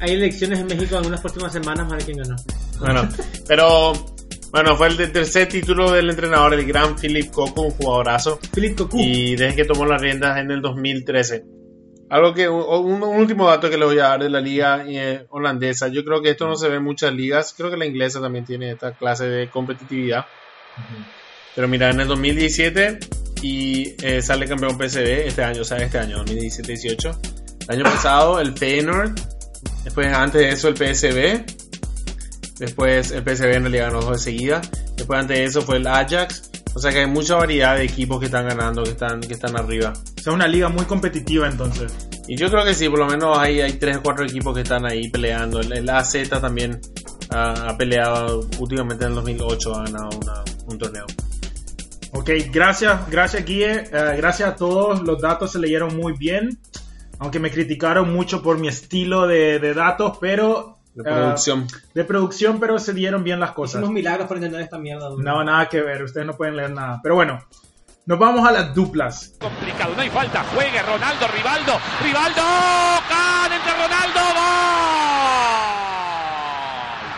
Hay 0.00 0.12
elecciones 0.12 0.60
en 0.60 0.66
México 0.66 0.96
en 0.98 1.06
unas 1.06 1.20
próximas 1.20 1.52
semanas, 1.52 1.90
a 1.90 1.96
ver 1.96 2.04
quién 2.04 2.18
ganó. 2.18 2.36
Bueno, 2.80 3.08
pero 3.48 3.92
bueno, 4.52 4.76
fue 4.76 4.86
el 4.88 4.96
de- 4.96 5.08
tercer 5.08 5.48
título 5.48 5.90
del 5.90 6.08
entrenador, 6.10 6.54
el 6.54 6.64
gran 6.64 6.96
Philip 6.96 7.30
Coco, 7.30 7.62
un 7.62 7.70
jugadorazo. 7.72 8.38
Philip 8.54 8.76
Cocu. 8.78 8.98
Y 9.00 9.34
desde 9.36 9.56
que 9.56 9.64
tomó 9.64 9.84
las 9.84 10.00
riendas 10.00 10.38
en 10.38 10.50
el 10.52 10.60
2013. 10.62 11.44
Algo 12.10 12.32
que, 12.32 12.48
un, 12.48 13.02
un 13.02 13.02
último 13.02 13.48
dato 13.48 13.68
que 13.68 13.76
le 13.76 13.84
voy 13.84 13.98
a 13.98 14.08
dar 14.08 14.22
de 14.22 14.30
la 14.30 14.40
liga 14.40 14.84
eh, 14.86 15.26
holandesa. 15.28 15.88
Yo 15.88 16.04
creo 16.04 16.22
que 16.22 16.30
esto 16.30 16.46
no 16.46 16.56
se 16.56 16.68
ve 16.68 16.76
en 16.76 16.84
muchas 16.84 17.12
ligas. 17.12 17.54
Creo 17.56 17.70
que 17.70 17.76
la 17.76 17.86
inglesa 17.86 18.20
también 18.20 18.44
tiene 18.44 18.72
esta 18.72 18.92
clase 18.92 19.26
de 19.26 19.50
competitividad. 19.50 20.24
Pero 21.54 21.68
mira, 21.68 21.90
en 21.90 22.00
el 22.00 22.08
2017 22.08 22.98
y 23.42 23.94
eh, 24.02 24.22
sale 24.22 24.46
campeón 24.46 24.78
PSV 24.78 25.26
este 25.26 25.42
año, 25.44 25.62
o 25.62 25.64
sea, 25.64 25.78
este 25.78 25.98
año, 25.98 26.24
2017-18. 26.24 27.18
El 27.68 27.74
año 27.74 27.84
pasado 27.84 28.40
el 28.40 28.56
Feyenoord, 28.56 29.12
después 29.84 30.06
antes 30.12 30.40
de 30.40 30.48
eso 30.48 30.68
el 30.68 30.76
PSV, 30.76 31.44
después 32.58 33.10
el 33.10 33.22
PSV 33.22 33.54
en 33.54 33.62
realidad 33.62 33.86
ganó 33.88 34.00
dos 34.00 34.24
de 34.24 34.32
seguida, 34.32 34.60
después 34.96 35.20
antes 35.20 35.38
de 35.38 35.44
eso 35.44 35.62
fue 35.62 35.76
el 35.76 35.86
Ajax, 35.86 36.47
o 36.78 36.80
sea 36.80 36.92
que 36.92 37.00
hay 37.00 37.06
mucha 37.06 37.34
variedad 37.34 37.76
de 37.76 37.84
equipos 37.84 38.20
que 38.20 38.26
están 38.26 38.46
ganando, 38.48 38.82
que 38.84 38.90
están, 38.90 39.20
que 39.20 39.32
están 39.34 39.56
arriba. 39.56 39.92
O 40.18 40.20
sea, 40.22 40.32
una 40.32 40.46
liga 40.46 40.68
muy 40.68 40.84
competitiva 40.84 41.48
entonces. 41.48 41.92
Y 42.28 42.36
yo 42.36 42.48
creo 42.50 42.64
que 42.64 42.72
sí, 42.74 42.88
por 42.88 43.00
lo 43.00 43.06
menos 43.06 43.36
hay, 43.36 43.60
hay 43.60 43.72
tres 43.74 43.96
o 43.96 44.02
cuatro 44.02 44.24
equipos 44.24 44.54
que 44.54 44.62
están 44.62 44.86
ahí 44.86 45.08
peleando. 45.08 45.60
El, 45.60 45.72
el 45.72 45.90
AZ 45.90 46.14
también 46.40 46.80
ha, 47.30 47.70
ha 47.70 47.76
peleado 47.76 48.46
últimamente 48.60 49.04
en 49.04 49.10
el 49.10 49.16
2008, 49.16 49.74
ha 49.74 49.84
ganado 49.84 50.08
una- 50.22 50.44
un 50.66 50.78
torneo. 50.78 51.06
Ok, 52.12 52.30
gracias, 52.52 53.10
gracias 53.10 53.44
Guille, 53.44 53.80
Eh, 53.92 54.14
gracias 54.16 54.48
a 54.50 54.54
todos, 54.56 55.02
los 55.02 55.20
datos 55.20 55.52
se 55.52 55.58
leyeron 55.58 55.96
muy 55.96 56.12
bien, 56.14 56.58
aunque 57.18 57.38
me 57.40 57.50
criticaron 57.50 58.12
mucho 58.12 58.42
por 58.42 58.58
mi 58.58 58.68
estilo 58.68 59.26
de, 59.26 59.58
de 59.58 59.74
datos, 59.74 60.16
pero... 60.20 60.77
De 61.02 61.10
eh, 61.10 61.14
producción. 61.14 61.66
de 61.94 62.04
producción, 62.04 62.58
pero 62.58 62.78
se 62.78 62.92
dieron 62.92 63.22
bien 63.22 63.38
las 63.38 63.52
cosas. 63.52 63.76
Hicimos 63.76 63.92
milagros 63.92 64.26
para 64.26 64.38
entender 64.38 64.60
esta 64.60 64.78
mierda. 64.78 65.10
No, 65.16 65.44
nada 65.44 65.68
que 65.68 65.80
ver, 65.80 66.02
ustedes 66.02 66.26
no 66.26 66.36
pueden 66.36 66.56
leer 66.56 66.70
nada. 66.70 66.98
Pero 67.02 67.14
bueno, 67.14 67.40
nos 68.06 68.18
vamos 68.18 68.46
a 68.48 68.50
las 68.50 68.74
duplas. 68.74 69.36
complicado, 69.38 69.94
no 69.94 70.02
hay 70.02 70.10
falta, 70.10 70.42
juegue 70.54 70.82
Ronaldo, 70.82 71.28
Rivaldo, 71.28 71.80
Rivaldo, 72.02 72.42
¡Can 73.08 73.52
entre 73.52 73.72
Ronaldo. 73.74 74.27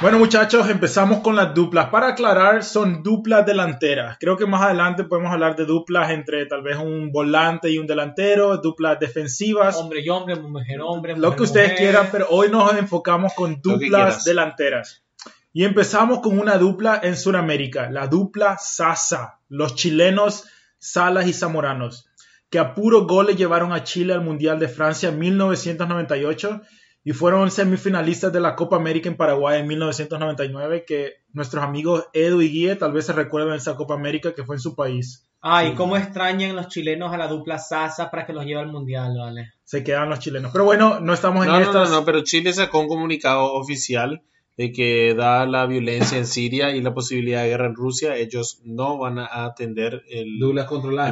Bueno 0.00 0.18
muchachos, 0.18 0.70
empezamos 0.70 1.20
con 1.20 1.36
las 1.36 1.52
duplas. 1.54 1.90
Para 1.90 2.08
aclarar, 2.08 2.64
son 2.64 3.02
duplas 3.02 3.44
delanteras. 3.44 4.16
Creo 4.18 4.34
que 4.34 4.46
más 4.46 4.62
adelante 4.62 5.04
podemos 5.04 5.30
hablar 5.30 5.56
de 5.56 5.66
duplas 5.66 6.10
entre 6.10 6.46
tal 6.46 6.62
vez 6.62 6.78
un 6.78 7.12
volante 7.12 7.70
y 7.70 7.76
un 7.76 7.86
delantero, 7.86 8.56
duplas 8.56 8.98
defensivas, 8.98 9.76
Hombre 9.76 10.00
y 10.02 10.08
hombre, 10.08 10.36
mujer 10.36 10.80
hombre. 10.80 11.18
lo 11.18 11.36
que 11.36 11.42
ustedes 11.42 11.72
mujer. 11.72 11.78
quieran, 11.84 12.08
pero 12.10 12.28
hoy 12.30 12.48
nos 12.48 12.72
enfocamos 12.78 13.34
con 13.34 13.60
duplas 13.60 14.24
delanteras. 14.24 15.04
Y 15.52 15.64
empezamos 15.64 16.20
con 16.20 16.38
una 16.38 16.56
dupla 16.56 16.98
en 17.02 17.14
Sudamérica, 17.14 17.90
la 17.90 18.06
dupla 18.06 18.56
Sasa, 18.58 19.40
los 19.50 19.74
chilenos 19.74 20.44
Salas 20.78 21.26
y 21.26 21.34
Zamoranos, 21.34 22.08
que 22.48 22.58
a 22.58 22.72
puro 22.74 23.06
goles 23.06 23.36
llevaron 23.36 23.74
a 23.74 23.84
Chile 23.84 24.14
al 24.14 24.22
Mundial 24.22 24.58
de 24.58 24.68
Francia 24.68 25.10
en 25.10 25.18
1998 25.18 26.62
y 27.02 27.12
fueron 27.12 27.50
semifinalistas 27.50 28.32
de 28.32 28.40
la 28.40 28.54
Copa 28.54 28.76
América 28.76 29.08
en 29.08 29.16
Paraguay 29.16 29.60
en 29.60 29.66
1999, 29.66 30.84
que 30.86 31.14
nuestros 31.32 31.64
amigos 31.64 32.04
Edu 32.12 32.42
y 32.42 32.50
Guille 32.50 32.76
tal 32.76 32.92
vez 32.92 33.06
se 33.06 33.12
recuerdan 33.12 33.52
de 33.52 33.58
esa 33.58 33.76
Copa 33.76 33.94
América 33.94 34.34
que 34.34 34.44
fue 34.44 34.56
en 34.56 34.60
su 34.60 34.74
país. 34.74 35.26
Ay, 35.42 35.74
cómo 35.74 35.96
extrañan 35.96 36.54
los 36.54 36.68
chilenos 36.68 37.14
a 37.14 37.16
la 37.16 37.26
dupla 37.26 37.58
Sasa 37.58 38.10
para 38.10 38.26
que 38.26 38.34
los 38.34 38.44
lleve 38.44 38.60
al 38.60 38.70
mundial, 38.70 39.16
vale. 39.18 39.52
Se 39.64 39.82
quedan 39.82 40.10
los 40.10 40.18
chilenos. 40.18 40.52
Pero 40.52 40.64
bueno, 40.64 41.00
no 41.00 41.14
estamos 41.14 41.46
en 41.46 41.52
No, 41.52 41.58
no, 41.58 41.64
estas... 41.64 41.90
no, 41.90 42.00
no, 42.00 42.04
pero 42.04 42.22
Chile 42.22 42.52
sacó 42.52 42.80
un 42.80 42.88
comunicado 42.88 43.54
oficial 43.54 44.22
de 44.58 44.72
que 44.72 45.14
da 45.14 45.46
la 45.46 45.64
violencia 45.64 46.18
en 46.18 46.26
Siria 46.26 46.76
y 46.76 46.82
la 46.82 46.92
posibilidad 46.92 47.42
de 47.42 47.48
guerra 47.48 47.64
en 47.64 47.74
Rusia, 47.74 48.16
ellos 48.16 48.60
no 48.64 48.98
van 48.98 49.18
a 49.18 49.46
atender 49.46 50.02
el, 50.10 50.38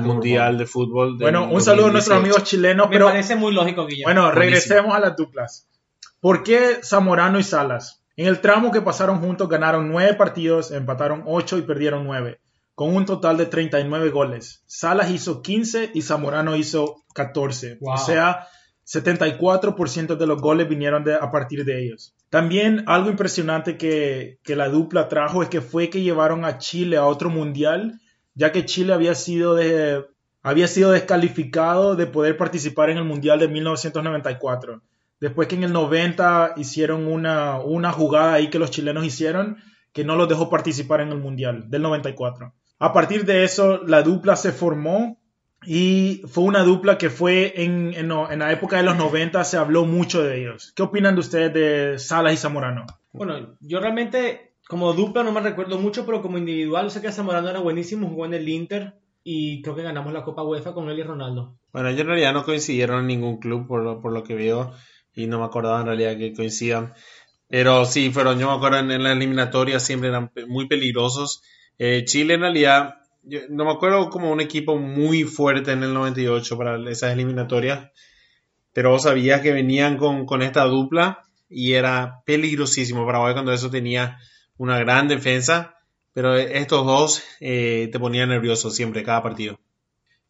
Mundial 0.03 0.59
de 0.59 0.67
Fútbol. 0.67 1.17
Bueno, 1.17 1.49
un 1.51 1.63
saludo 1.63 1.87
a 1.87 1.93
nuestros 1.93 2.17
2018. 2.17 2.21
amigos 2.21 2.43
chilenos, 2.45 2.89
Me 2.89 2.93
pero 2.93 3.07
parece 3.07 3.37
muy 3.37 3.55
lógico, 3.55 3.87
Guillermo. 3.87 4.05
bueno, 4.09 4.23
Buenísimo. 4.25 4.43
regresemos 4.43 4.95
a 4.95 5.01
las 5.01 5.17
duplas. 5.17 5.67
¿Por 6.21 6.43
qué 6.43 6.79
Zamorano 6.83 7.39
y 7.39 7.43
Salas? 7.43 8.03
En 8.17 8.27
el 8.27 8.41
tramo 8.41 8.73
que 8.73 8.83
pasaron 8.83 9.21
juntos 9.21 9.49
ganaron 9.49 9.89
nueve 9.89 10.15
partidos, 10.15 10.71
empataron 10.73 11.23
ocho 11.27 11.57
y 11.59 11.63
perdieron 11.63 12.05
nueve, 12.05 12.41
con 12.75 12.95
un 12.95 13.07
total 13.07 13.37
de 13.37 13.47
39 13.47 14.11
goles. 14.11 14.63
Salas 14.67 15.11
hizo 15.11 15.41
15 15.43 15.93
y 15.95 16.03
Zamorano 16.03 16.57
hizo 16.57 17.05
14. 17.15 17.79
Wow. 17.81 17.95
O 17.95 17.99
sea, 17.99 18.49
74% 18.85 20.17
de 20.17 20.27
los 20.27 20.41
goles 20.41 20.69
vinieron 20.69 21.05
de- 21.05 21.15
a 21.15 21.31
partir 21.31 21.65
de 21.65 21.85
ellos. 21.85 22.15
También 22.31 22.85
algo 22.87 23.11
impresionante 23.11 23.77
que, 23.77 24.39
que 24.43 24.57
la 24.57 24.69
dupla 24.69 25.09
trajo 25.09 25.43
es 25.43 25.49
que 25.49 25.61
fue 25.61 25.89
que 25.91 26.03
llevaron 26.03 26.45
a 26.45 26.59
Chile 26.59 26.97
a 26.97 27.07
otro 27.07 27.31
mundial, 27.31 28.01
ya 28.35 28.51
que 28.53 28.65
Chile 28.65 28.93
había 28.93 29.15
sido, 29.15 29.55
de, 29.55 30.05
había 30.43 30.67
sido 30.69 30.91
descalificado 30.91 31.95
de 31.97 32.07
poder 32.07 32.37
participar 32.37 32.91
en 32.91 32.99
el 32.99 33.05
mundial 33.05 33.39
de 33.39 33.49
1994. 33.49 34.83
Después 35.21 35.49
que 35.49 35.57
en 35.57 35.65
el 35.65 35.73
90 35.73 36.55
hicieron 36.57 37.07
una, 37.07 37.61
una 37.61 37.93
jugada 37.93 38.35
ahí 38.35 38.51
que 38.51 38.59
los 38.59 38.71
chilenos 38.71 39.05
hicieron 39.05 39.59
que 39.93 40.05
no 40.05 40.17
los 40.17 40.29
dejó 40.29 40.49
participar 40.49 41.01
en 41.01 41.09
el 41.09 41.19
mundial 41.19 41.69
del 41.69 41.83
94. 41.83 42.53
A 42.79 42.93
partir 42.93 43.25
de 43.25 43.45
eso, 43.45 43.83
la 43.85 44.03
dupla 44.03 44.37
se 44.37 44.53
formó 44.53 45.19
y 45.67 46.23
fue 46.29 46.45
una 46.45 46.63
dupla 46.63 46.99
que 46.99 47.11
fue 47.11 47.53
en, 47.63 47.93
en, 47.95 48.11
en 48.13 48.39
la 48.39 48.53
época 48.53 48.77
de 48.77 48.85
los 48.85 48.97
90, 48.97 49.43
se 49.43 49.57
habló 49.57 49.85
mucho 49.85 50.23
de 50.23 50.41
ellos. 50.41 50.73
¿Qué 50.77 50.83
opinan 50.83 51.15
de 51.15 51.21
ustedes 51.21 51.53
de 51.53 51.99
Salas 51.99 52.35
y 52.35 52.37
Zamorano? 52.37 52.87
Bueno, 53.13 53.57
yo 53.61 53.81
realmente, 53.81 54.53
como 54.69 54.93
dupla 54.93 55.25
no 55.25 55.33
me 55.33 55.41
recuerdo 55.41 55.79
mucho, 55.79 56.07
pero 56.07 56.23
como 56.23 56.39
individual, 56.39 56.91
sé 56.91 57.01
que 57.01 57.11
Zamorano 57.11 57.49
era 57.49 57.59
buenísimo, 57.59 58.09
jugó 58.09 58.27
en 58.27 58.35
el 58.35 58.49
Inter 58.49 58.95
y 59.25 59.63
creo 59.63 59.75
que 59.75 59.83
ganamos 59.83 60.13
la 60.13 60.23
Copa 60.23 60.45
UEFA 60.45 60.75
con 60.75 60.89
él 60.89 61.01
y 61.01 61.03
Ronaldo. 61.03 61.57
Bueno, 61.73 61.89
ellos 61.89 62.03
en 62.03 62.07
realidad 62.07 62.33
no 62.33 62.45
coincidieron 62.45 63.01
en 63.01 63.07
ningún 63.09 63.39
club 63.39 63.67
por 63.67 63.83
lo, 63.83 64.01
por 64.01 64.13
lo 64.13 64.23
que 64.23 64.37
veo 64.37 64.73
y 65.19 65.27
no 65.27 65.41
me 65.41 65.47
acordaba 65.47 65.81
en 65.81 65.87
realidad 65.87 66.17
que 66.17 66.33
coincidan. 66.33 66.95
Pero 67.49 67.85
sí, 67.85 68.11
fueron, 68.11 68.39
yo 68.39 68.49
me 68.49 68.57
acuerdo 68.57 68.79
en, 68.79 68.91
en 68.91 69.03
la 69.03 69.13
eliminatoria 69.13 69.81
siempre 69.81 70.11
eran 70.11 70.31
muy 70.47 70.69
peligrosos. 70.69 71.43
Eh, 71.79 72.05
Chile 72.05 72.35
en 72.35 72.43
realidad, 72.43 72.97
yo 73.23 73.41
no 73.51 73.65
me 73.65 73.73
acuerdo 73.73 74.11
como 74.11 74.31
un 74.31 74.41
equipo 74.41 74.77
muy 74.77 75.25
fuerte 75.25 75.73
en 75.73 75.83
el 75.83 75.93
98 75.93 76.57
para 76.57 76.91
esas 76.91 77.13
eliminatorias, 77.13 77.91
pero 78.73 78.99
sabías 78.99 79.41
que 79.41 79.53
venían 79.53 79.97
con, 79.97 80.25
con 80.25 80.43
esta 80.43 80.65
dupla 80.65 81.27
y 81.49 81.73
era 81.73 82.23
peligrosísimo. 82.25 83.05
Paraguay 83.05 83.33
cuando 83.33 83.53
eso 83.53 83.71
tenía 83.71 84.19
una 84.57 84.79
gran 84.79 85.09
defensa, 85.09 85.75
pero 86.13 86.37
estos 86.37 86.87
dos 86.87 87.23
eh, 87.41 87.89
te 87.91 87.99
ponían 87.99 88.29
nervioso 88.29 88.71
siempre, 88.71 89.03
cada 89.03 89.23
partido. 89.23 89.59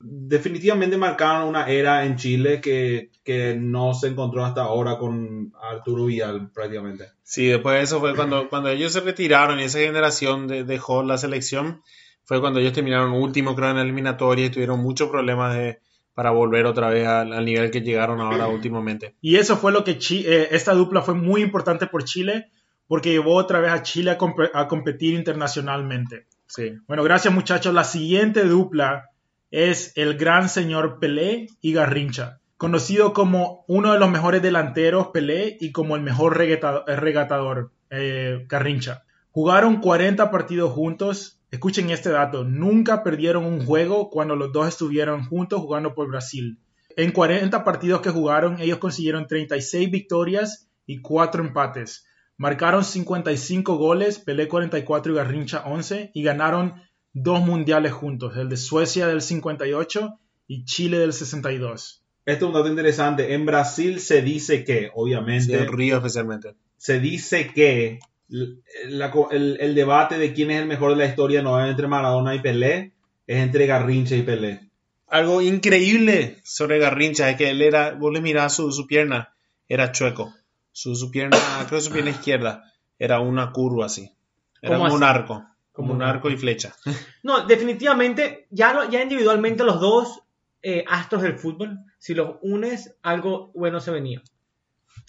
Definitivamente 0.01 0.97
marcaron 0.97 1.49
una 1.49 1.69
era 1.69 2.05
en 2.05 2.17
Chile 2.17 2.61
que, 2.61 3.11
que 3.25 3.57
no 3.59 3.95
se 3.95 4.09
encontró 4.09 4.45
hasta 4.45 4.63
ahora 4.63 4.99
con 4.99 5.53
Arturo 5.61 6.07
Vidal 6.07 6.51
prácticamente. 6.53 7.07
Sí, 7.23 7.47
después 7.47 7.77
de 7.77 7.83
eso 7.83 8.01
fue 8.01 8.15
cuando, 8.15 8.49
cuando 8.51 8.69
ellos 8.69 8.93
se 8.93 9.01
retiraron 9.01 9.59
y 9.61 9.65
esa 9.65 9.79
generación 9.81 10.47
de- 10.47 10.65
dejó 10.65 11.03
la 11.03 11.19
selección, 11.19 11.83
fue 12.25 12.41
cuando 12.41 12.61
ellos 12.61 12.73
terminaron 12.73 13.13
último, 13.13 13.55
creo, 13.55 13.71
en 13.71 13.77
la 13.77 13.83
eliminatoria 13.83 14.47
y 14.47 14.51
tuvieron 14.51 14.81
muchos 14.81 15.09
problemas 15.11 15.55
de, 15.57 15.81
para 16.15 16.31
volver 16.31 16.67
otra 16.67 16.91
vez 16.91 17.07
al, 17.07 17.33
al 17.33 17.45
nivel 17.45 17.71
que 17.71 17.81
llegaron 17.81 18.21
ahora 18.21 18.47
últimamente. 18.49 19.15
Y 19.21 19.37
eso 19.37 19.57
fue 19.57 19.73
lo 19.73 19.83
que 19.85 19.99
Chi- 19.99 20.25
eh, 20.27 20.49
esta 20.53 20.75
dupla 20.75 21.03
fue 21.03 21.15
muy 21.15 21.43
importante 21.43 21.87
por 21.87 22.05
Chile 22.05 22.51
porque 22.87 23.11
llevó 23.11 23.35
otra 23.35 23.61
vez 23.61 23.71
a 23.73 23.83
Chile 23.83 24.13
a, 24.13 24.19
compe- 24.19 24.51
a 24.55 24.67
competir 24.69 25.15
internacionalmente. 25.15 26.27
Sí. 26.47 26.73
Bueno, 26.87 27.03
gracias 27.03 27.35
muchachos. 27.35 27.75
La 27.75 27.85
siguiente 27.85 28.45
dupla 28.45 29.11
es 29.51 29.93
el 29.97 30.17
gran 30.17 30.49
señor 30.49 30.99
Pelé 30.99 31.49
y 31.61 31.73
Garrincha, 31.73 32.41
conocido 32.57 33.13
como 33.13 33.65
uno 33.67 33.93
de 33.93 33.99
los 33.99 34.11
mejores 34.11 34.43
delanteros 34.43 35.09
Pelé 35.09 35.57
y 35.61 35.73
como 35.73 35.97
el 35.97 36.03
mejor 36.03 36.41
eh, 36.41 36.97
regatador 36.97 37.73
eh, 37.91 38.45
Garrincha. 38.49 39.05
Jugaron 39.31 39.81
40 39.81 40.31
partidos 40.31 40.73
juntos. 40.73 41.41
Escuchen 41.51 41.89
este 41.91 42.11
dato, 42.11 42.45
nunca 42.45 43.03
perdieron 43.03 43.45
un 43.45 43.65
juego 43.65 44.11
cuando 44.11 44.37
los 44.37 44.53
dos 44.53 44.69
estuvieron 44.69 45.25
juntos 45.25 45.61
jugando 45.61 45.95
por 45.95 46.09
Brasil. 46.09 46.59
En 46.95 47.13
40 47.13 47.65
partidos 47.65 48.03
que 48.03 48.11
jugaron, 48.11 48.61
ellos 48.61 48.79
consiguieron 48.79 49.27
36 49.27 49.91
victorias 49.91 50.69
y 50.85 51.01
4 51.01 51.45
empates. 51.45 52.07
Marcaron 52.37 52.85
55 52.85 53.77
goles, 53.77 54.19
Pelé 54.19 54.47
44 54.47 55.13
y 55.13 55.17
Garrincha 55.17 55.63
11 55.65 56.11
y 56.13 56.23
ganaron 56.23 56.75
dos 57.13 57.41
mundiales 57.41 57.93
juntos, 57.93 58.37
el 58.37 58.49
de 58.49 58.57
Suecia 58.57 59.07
del 59.07 59.23
58 59.23 60.19
y 60.47 60.65
Chile 60.65 60.99
del 60.99 61.13
62. 61.13 62.03
Esto 62.27 62.45
es 62.45 62.49
un 62.49 62.55
dato 62.55 62.69
interesante. 62.69 63.33
En 63.35 63.47
Brasil 63.47 64.01
se 64.01 64.23
dice 64.23 64.65
que, 64.65 64.83
Sí, 64.83 64.89
obviamente, 64.95 65.59
en 65.59 65.73
Río 65.73 65.97
especialmente. 65.97 66.55
se 66.77 67.01
dice 67.01 67.53
que 67.53 68.01
la- 68.29 69.13
el, 69.31 69.57
el 69.61 69.75
debate 69.75 70.19
de 70.19 70.33
quién 70.35 70.51
es 70.51 70.61
el 70.61 70.69
mejor 70.69 70.91
de 70.91 70.97
la 70.99 71.07
historia 71.07 71.43
no 71.43 71.63
es 71.63 71.71
entre 71.71 71.89
Maradona 71.89 72.35
y 72.35 72.41
Pelé, 72.41 72.93
es 73.27 73.39
entre 73.39 73.67
Garrincha 73.67 74.15
y 74.17 74.23
Pelé. 74.23 74.69
Algo 75.07 75.41
increíble 75.41 76.37
sobre 76.45 76.79
Garrincha 76.79 77.31
es 77.31 77.37
que 77.39 77.49
él 77.51 77.63
era, 77.63 77.93
vos 77.95 78.13
le 78.13 78.21
mirás 78.21 78.55
su, 78.57 78.71
su 78.73 78.87
pierna, 78.87 79.35
era 79.69 79.91
chueco. 79.93 80.35
Su, 80.73 80.95
su 80.95 81.11
pierna, 81.11 81.39
creo 81.67 81.81
que 81.81 81.85
su 81.87 81.91
pierna 81.93 82.11
izquierda, 82.11 82.73
era 82.99 83.19
una 83.21 83.51
curva 83.53 83.87
así. 83.87 84.13
Era 84.61 84.77
¿Cómo 84.77 84.85
como 84.85 84.97
un 84.97 85.03
así? 85.05 85.19
arco, 85.19 85.45
como 85.79 85.91
¿Cómo 85.91 85.95
un 85.95 86.03
arco 86.03 86.29
y 86.29 86.37
flecha. 86.37 86.75
No, 87.23 87.47
definitivamente, 87.47 88.47
ya, 88.51 88.73
lo- 88.75 88.91
ya 88.91 89.01
individualmente 89.03 89.63
los 89.65 89.81
dos 89.81 90.23
eh, 90.63 90.85
astros 90.89 91.23
del 91.23 91.39
fútbol, 91.39 91.79
si 91.99 92.15
los 92.15 92.37
unes, 92.43 92.97
algo 93.03 93.53
bueno 93.55 93.79
se 93.81 93.93
venía. 93.93 94.21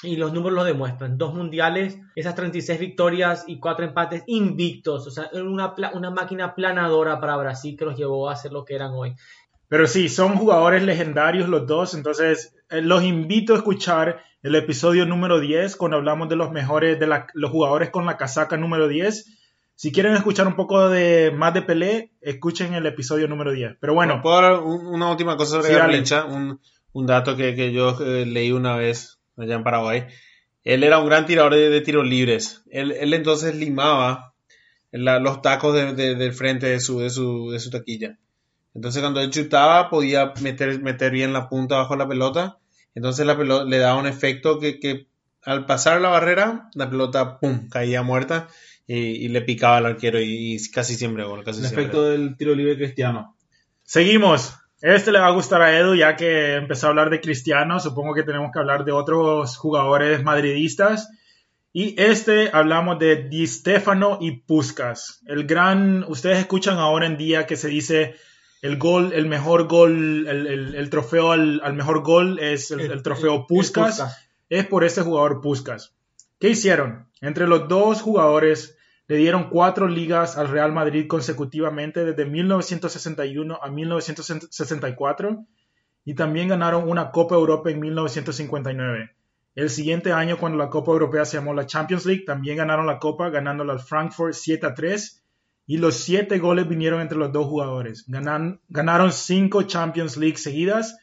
Y 0.03 0.15
los 0.15 0.31
números 0.31 0.55
lo 0.55 0.63
demuestran. 0.63 1.17
Dos 1.17 1.33
mundiales, 1.33 1.97
esas 2.15 2.35
36 2.35 2.79
victorias 2.79 3.43
y 3.47 3.59
cuatro 3.59 3.83
empates 3.83 4.23
invictos. 4.27 5.07
O 5.07 5.11
sea, 5.11 5.29
una, 5.33 5.73
una 5.93 6.11
máquina 6.11 6.53
planadora 6.55 7.19
para 7.19 7.35
Brasil 7.35 7.75
que 7.77 7.85
los 7.85 7.97
llevó 7.97 8.29
a 8.29 8.35
ser 8.35 8.51
lo 8.53 8.63
que 8.63 8.75
eran 8.75 8.91
hoy. 8.93 9.15
Pero 9.67 9.87
sí, 9.87 10.07
son 10.07 10.35
jugadores 10.37 10.83
legendarios 10.83 11.49
los 11.49 11.65
dos, 11.67 11.93
entonces 11.95 12.55
eh, 12.69 12.81
los 12.81 13.03
invito 13.03 13.53
a 13.53 13.57
escuchar 13.57 14.23
el 14.43 14.55
episodio 14.55 15.05
número 15.05 15.39
10 15.39 15.75
cuando 15.75 15.97
hablamos 15.97 16.29
de 16.29 16.35
los 16.37 16.51
mejores, 16.51 16.99
de 16.99 17.07
la- 17.07 17.27
los 17.33 17.51
jugadores 17.51 17.89
con 17.89 18.05
la 18.05 18.17
casaca 18.17 18.55
número 18.55 18.87
10. 18.87 19.38
Si 19.81 19.93
quieren 19.93 20.11
escuchar 20.13 20.45
un 20.45 20.57
poco 20.57 20.89
de 20.89 21.31
más 21.31 21.53
de 21.53 21.61
Pelé, 21.61 22.11
escuchen 22.19 22.73
el 22.73 22.85
episodio 22.85 23.29
número 23.29 23.53
10. 23.53 23.77
Pero 23.79 23.93
bueno, 23.93 24.21
¿Puedo 24.21 24.35
hablar 24.35 24.59
un- 24.59 24.85
una 24.87 25.09
última 25.09 25.37
cosa 25.37 25.51
sobre 25.61 25.69
Sí. 25.69 25.73
Garrincha? 25.73 26.25
Un, 26.25 26.59
un 26.91 27.05
dato 27.05 27.37
que, 27.37 27.55
que 27.55 27.71
yo 27.71 27.95
eh, 28.01 28.25
leí 28.25 28.51
una 28.51 28.75
vez 28.75 29.19
allá 29.37 29.55
en 29.55 29.63
Paraguay. 29.63 30.03
Él 30.65 30.83
era 30.83 30.99
un 30.99 31.05
gran 31.07 31.25
tirador 31.25 31.53
de, 31.55 31.69
de 31.69 31.79
tiros 31.79 32.05
libres. 32.05 32.61
Él, 32.69 32.91
él 32.91 33.13
entonces 33.13 33.55
limaba 33.55 34.33
la- 34.91 35.19
los 35.19 35.41
tacos 35.41 35.73
de- 35.73 35.93
de- 35.93 36.15
del 36.15 36.33
frente 36.33 36.65
de 36.67 36.81
su, 36.81 36.99
de, 36.99 37.09
su, 37.09 37.49
de 37.49 37.61
su 37.61 37.69
taquilla. 37.69 38.17
Entonces 38.75 39.01
cuando 39.01 39.21
él 39.21 39.29
chutaba 39.29 39.89
podía 39.89 40.33
meter, 40.41 40.77
meter 40.81 41.13
bien 41.13 41.31
la 41.31 41.47
punta 41.47 41.77
bajo 41.77 41.95
la 41.95 42.05
pelota. 42.05 42.57
Entonces 42.95 43.25
la 43.25 43.37
pelota 43.37 43.63
le 43.63 43.77
daba 43.77 43.97
un 43.97 44.07
efecto 44.07 44.59
que, 44.59 44.77
que 44.81 45.07
al 45.41 45.65
pasar 45.65 46.01
la 46.01 46.09
barrera, 46.09 46.69
la 46.73 46.89
pelota 46.89 47.39
¡pum! 47.39 47.69
caía 47.69 48.03
muerta 48.03 48.49
y, 48.89 48.95
y 49.25 49.27
le 49.29 49.41
picaba 49.41 49.77
al 49.77 49.85
arquero 49.85 50.19
y, 50.19 50.55
y 50.55 50.71
casi 50.71 50.95
siempre 50.95 51.23
gol. 51.23 51.43
Casi 51.43 51.59
El 51.59 51.65
siempre. 51.65 51.83
efecto 51.83 52.03
del 52.09 52.35
tiro 52.35 52.55
libre 52.55 52.75
cristiano. 52.75 53.35
seguimos. 53.83 54.55
Este 54.81 55.11
le 55.11 55.19
va 55.19 55.27
a 55.27 55.31
gustar 55.31 55.61
a 55.61 55.77
Edu 55.77 55.93
ya 55.95 56.15
que 56.15 56.55
empezó 56.55 56.87
a 56.87 56.89
hablar 56.91 57.09
de 57.09 57.19
Cristiano. 57.19 57.79
Supongo 57.81 58.13
que 58.13 58.23
tenemos 58.23 58.49
que 58.53 58.59
hablar 58.59 58.85
de 58.85 58.93
otros 58.93 59.57
jugadores 59.57 60.23
madridistas. 60.23 61.09
Y 61.73 62.01
este 62.01 62.49
hablamos 62.53 62.97
de 62.97 63.27
Di 63.27 63.45
Stefano 63.45 64.17
y 64.21 64.31
Puskas. 64.39 65.21
El 65.27 65.45
gran, 65.45 66.05
ustedes 66.07 66.39
escuchan 66.39 66.77
ahora 66.77 67.05
en 67.07 67.17
día 67.17 67.45
que 67.45 67.57
se 67.57 67.67
dice 67.67 68.15
el 68.61 68.77
gol, 68.77 69.11
el 69.13 69.25
mejor 69.27 69.67
gol, 69.67 70.25
el, 70.29 70.47
el- 70.47 70.75
el 70.75 70.89
trofeo 70.89 71.31
al, 71.33 71.59
al 71.63 71.73
mejor 71.73 72.01
gol 72.01 72.39
es 72.39 72.71
el, 72.71 72.79
el 72.79 73.03
trofeo 73.03 73.45
Puskas. 73.47 73.97
Puskas. 73.97 74.29
Es 74.49 74.65
por 74.65 74.83
ese 74.85 75.01
jugador 75.01 75.41
Puskas. 75.41 75.93
¿Qué 76.39 76.49
hicieron? 76.51 77.07
Entre 77.21 77.47
los 77.47 77.67
dos 77.67 78.01
jugadores 78.01 78.77
Le 79.09 79.17
dieron 79.17 79.49
cuatro 79.49 79.87
ligas 79.87 80.37
al 80.37 80.49
Real 80.49 80.71
Madrid 80.71 81.07
consecutivamente 81.07 82.05
desde 82.05 82.27
1961 82.27 83.57
a 83.59 83.67
1964 83.67 85.45
y 86.05 86.13
también 86.13 86.47
ganaron 86.47 86.87
una 86.87 87.09
Copa 87.09 87.33
Europa 87.33 87.71
en 87.71 87.79
1959. 87.79 89.15
El 89.55 89.71
siguiente 89.71 90.13
año, 90.13 90.37
cuando 90.37 90.59
la 90.59 90.69
Copa 90.69 90.91
Europea 90.91 91.25
se 91.25 91.37
llamó 91.37 91.55
la 91.55 91.65
Champions 91.65 92.05
League, 92.05 92.23
también 92.23 92.57
ganaron 92.57 92.85
la 92.85 92.99
Copa 92.99 93.31
ganándola 93.31 93.73
al 93.73 93.79
Frankfurt 93.79 94.35
7 94.35 94.67
a 94.67 94.75
3 94.75 95.23
y 95.65 95.77
los 95.77 95.95
siete 95.95 96.37
goles 96.37 96.69
vinieron 96.69 97.01
entre 97.01 97.17
los 97.17 97.31
dos 97.31 97.47
jugadores. 97.47 98.05
Ganaron 98.07 99.11
cinco 99.11 99.63
Champions 99.63 100.17
League 100.17 100.37
seguidas 100.37 100.99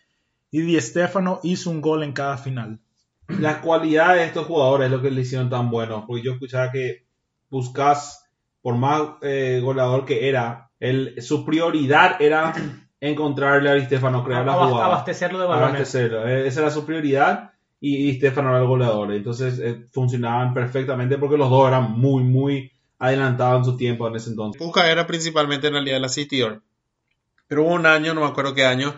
y 0.53 0.61
Di 0.61 0.81
Stefano 0.81 1.41
hizo 1.43 1.71
un 1.71 1.81
gol 1.81 2.05
en 2.05 2.13
cada 2.13 2.37
final. 2.37 2.79
Las 3.27 3.57
cualidades 3.57 4.21
de 4.21 4.27
estos 4.27 4.47
jugadores 4.47 4.87
es 4.87 4.93
lo 4.93 5.03
que 5.03 5.11
le 5.11 5.23
hicieron 5.23 5.51
tan 5.51 5.71
buenos. 5.71 6.05
Porque 6.07 6.23
yo 6.23 6.35
escuchaba 6.35 6.71
que 6.71 7.06
Buscas, 7.51 8.25
por 8.63 8.75
más 8.77 9.03
eh, 9.23 9.61
goleador 9.63 10.05
que 10.05 10.29
era, 10.29 10.71
él, 10.81 11.15
su 11.23 11.45
prioridad 11.45 12.21
era 12.21 12.53
encontrarle 13.01 13.71
a 13.71 13.75
Di 13.75 13.85
Stefano, 13.87 14.25
crear 14.25 14.45
la 14.45 14.55
Abast- 14.55 14.69
jugada. 14.71 14.87
abastecerlo 14.87 15.39
de 15.39 15.47
balones. 15.47 15.69
Abastecerlo. 15.77 16.27
Eh, 16.29 16.47
Esa 16.49 16.61
era 16.61 16.71
su 16.71 16.85
prioridad 16.85 17.53
y 17.81 17.97
Di 17.99 18.15
Stefano 18.19 18.51
era 18.51 18.61
el 18.61 18.67
goleador. 18.67 19.13
Entonces 19.13 19.59
eh, 19.59 19.87
funcionaban 19.93 20.53
perfectamente 20.55 21.19
porque 21.19 21.37
los 21.37 21.51
dos 21.51 21.69
eran 21.69 21.93
muy, 21.93 22.25
muy 22.25 22.73
adelantados 22.99 23.59
en 23.61 23.65
su 23.73 23.77
tiempo 23.77 24.09
en 24.09 24.17
ese 24.17 24.31
entonces. 24.31 24.61
Puka 24.61 24.91
era 24.91 25.07
principalmente 25.07 25.67
en 25.69 25.75
realidad 25.75 26.01
la 26.01 26.07
asistidor. 26.07 26.63
Pero 27.47 27.63
hubo 27.65 27.75
un 27.75 27.87
año, 27.87 28.13
no 28.15 28.23
me 28.23 28.27
acuerdo 28.27 28.55
qué 28.55 28.65
año, 28.65 28.97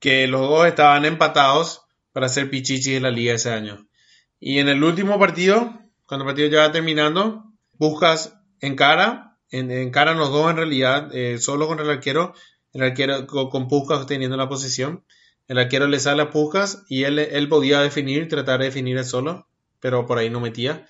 que 0.00 0.26
los 0.26 0.40
dos 0.40 0.66
estaban 0.66 1.04
empatados 1.04 1.82
para 2.12 2.28
ser 2.28 2.50
pichichi 2.50 2.96
en 2.96 3.04
la 3.04 3.10
liga 3.10 3.34
ese 3.34 3.52
año. 3.52 3.86
Y 4.40 4.58
en 4.58 4.68
el 4.68 4.82
último 4.82 5.18
partido, 5.18 5.78
cuando 6.06 6.24
el 6.24 6.28
partido 6.30 6.48
ya 6.48 6.60
va 6.66 6.72
terminando, 6.72 7.44
buscas 7.78 8.38
en 8.60 8.76
cara, 8.76 9.38
en, 9.50 9.70
encaran 9.70 10.18
los 10.18 10.30
dos 10.30 10.50
en 10.50 10.56
realidad, 10.56 11.14
eh, 11.14 11.38
solo 11.38 11.66
contra 11.66 11.84
el 11.84 11.90
arquero, 11.92 12.34
el 12.72 12.82
arquero 12.82 13.26
con, 13.26 13.48
con 13.50 13.68
Puskás 13.68 14.06
teniendo 14.06 14.36
la 14.36 14.48
posición. 14.48 15.04
El 15.48 15.58
arquero 15.58 15.86
le 15.86 16.00
sale 16.00 16.22
a 16.22 16.30
Puskás 16.30 16.84
y 16.88 17.04
él, 17.04 17.18
él 17.18 17.48
podía 17.48 17.80
definir, 17.80 18.28
tratar 18.28 18.58
de 18.58 18.66
definir 18.66 18.96
él 18.98 19.04
solo, 19.04 19.46
pero 19.80 20.06
por 20.06 20.18
ahí 20.18 20.28
no 20.30 20.40
metía. 20.40 20.86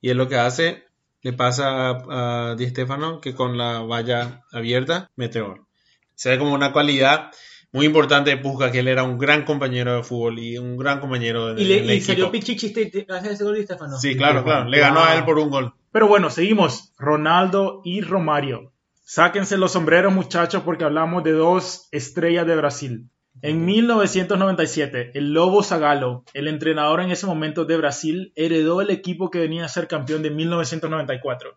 Y 0.00 0.10
él 0.10 0.16
lo 0.16 0.28
que 0.28 0.36
hace, 0.36 0.84
le 1.22 1.32
pasa 1.32 1.90
a, 1.90 2.50
a 2.50 2.54
Di 2.56 2.66
Stefano 2.68 3.20
que 3.20 3.34
con 3.34 3.56
la 3.56 3.80
valla 3.80 4.42
abierta 4.52 5.10
mete 5.16 5.40
gol. 5.40 5.66
Se 6.14 6.30
ve 6.30 6.38
como 6.38 6.54
una 6.54 6.72
cualidad 6.72 7.30
muy 7.72 7.86
importante 7.86 8.30
de 8.30 8.36
Puskás, 8.38 8.72
que 8.72 8.80
él 8.80 8.88
era 8.88 9.04
un 9.04 9.16
gran 9.16 9.44
compañero 9.44 9.94
de 9.94 10.02
fútbol 10.02 10.40
y 10.40 10.58
un 10.58 10.76
gran 10.76 10.98
compañero 10.98 11.54
de, 11.54 11.62
Y, 11.62 11.66
le, 11.66 11.94
y 11.94 12.00
salió. 12.00 12.30
Pichichi 12.32 12.66
este- 12.66 13.04
gracias 13.06 13.30
a 13.30 13.34
ese 13.34 13.44
gol 13.44 13.54
de 13.54 13.62
Stefano. 13.62 13.96
Sí, 13.98 14.16
claro, 14.16 14.42
claro. 14.42 14.68
Le 14.68 14.80
ganó 14.80 15.04
a 15.04 15.14
él 15.14 15.24
por 15.24 15.38
un 15.38 15.50
gol. 15.50 15.72
Pero 15.92 16.06
bueno, 16.06 16.30
seguimos. 16.30 16.92
Ronaldo 16.98 17.80
y 17.84 18.00
Romario. 18.00 18.72
Sáquense 19.02 19.56
los 19.56 19.72
sombreros, 19.72 20.12
muchachos, 20.12 20.62
porque 20.62 20.84
hablamos 20.84 21.24
de 21.24 21.32
dos 21.32 21.88
estrellas 21.90 22.46
de 22.46 22.54
Brasil. 22.54 23.10
En 23.42 23.64
1997, 23.64 25.10
el 25.14 25.32
Lobo 25.32 25.64
Zagallo, 25.64 26.22
el 26.32 26.46
entrenador 26.46 27.00
en 27.00 27.10
ese 27.10 27.26
momento 27.26 27.64
de 27.64 27.76
Brasil, 27.76 28.32
heredó 28.36 28.82
el 28.82 28.90
equipo 28.90 29.30
que 29.30 29.40
venía 29.40 29.64
a 29.64 29.68
ser 29.68 29.88
campeón 29.88 30.22
de 30.22 30.30
1994. 30.30 31.56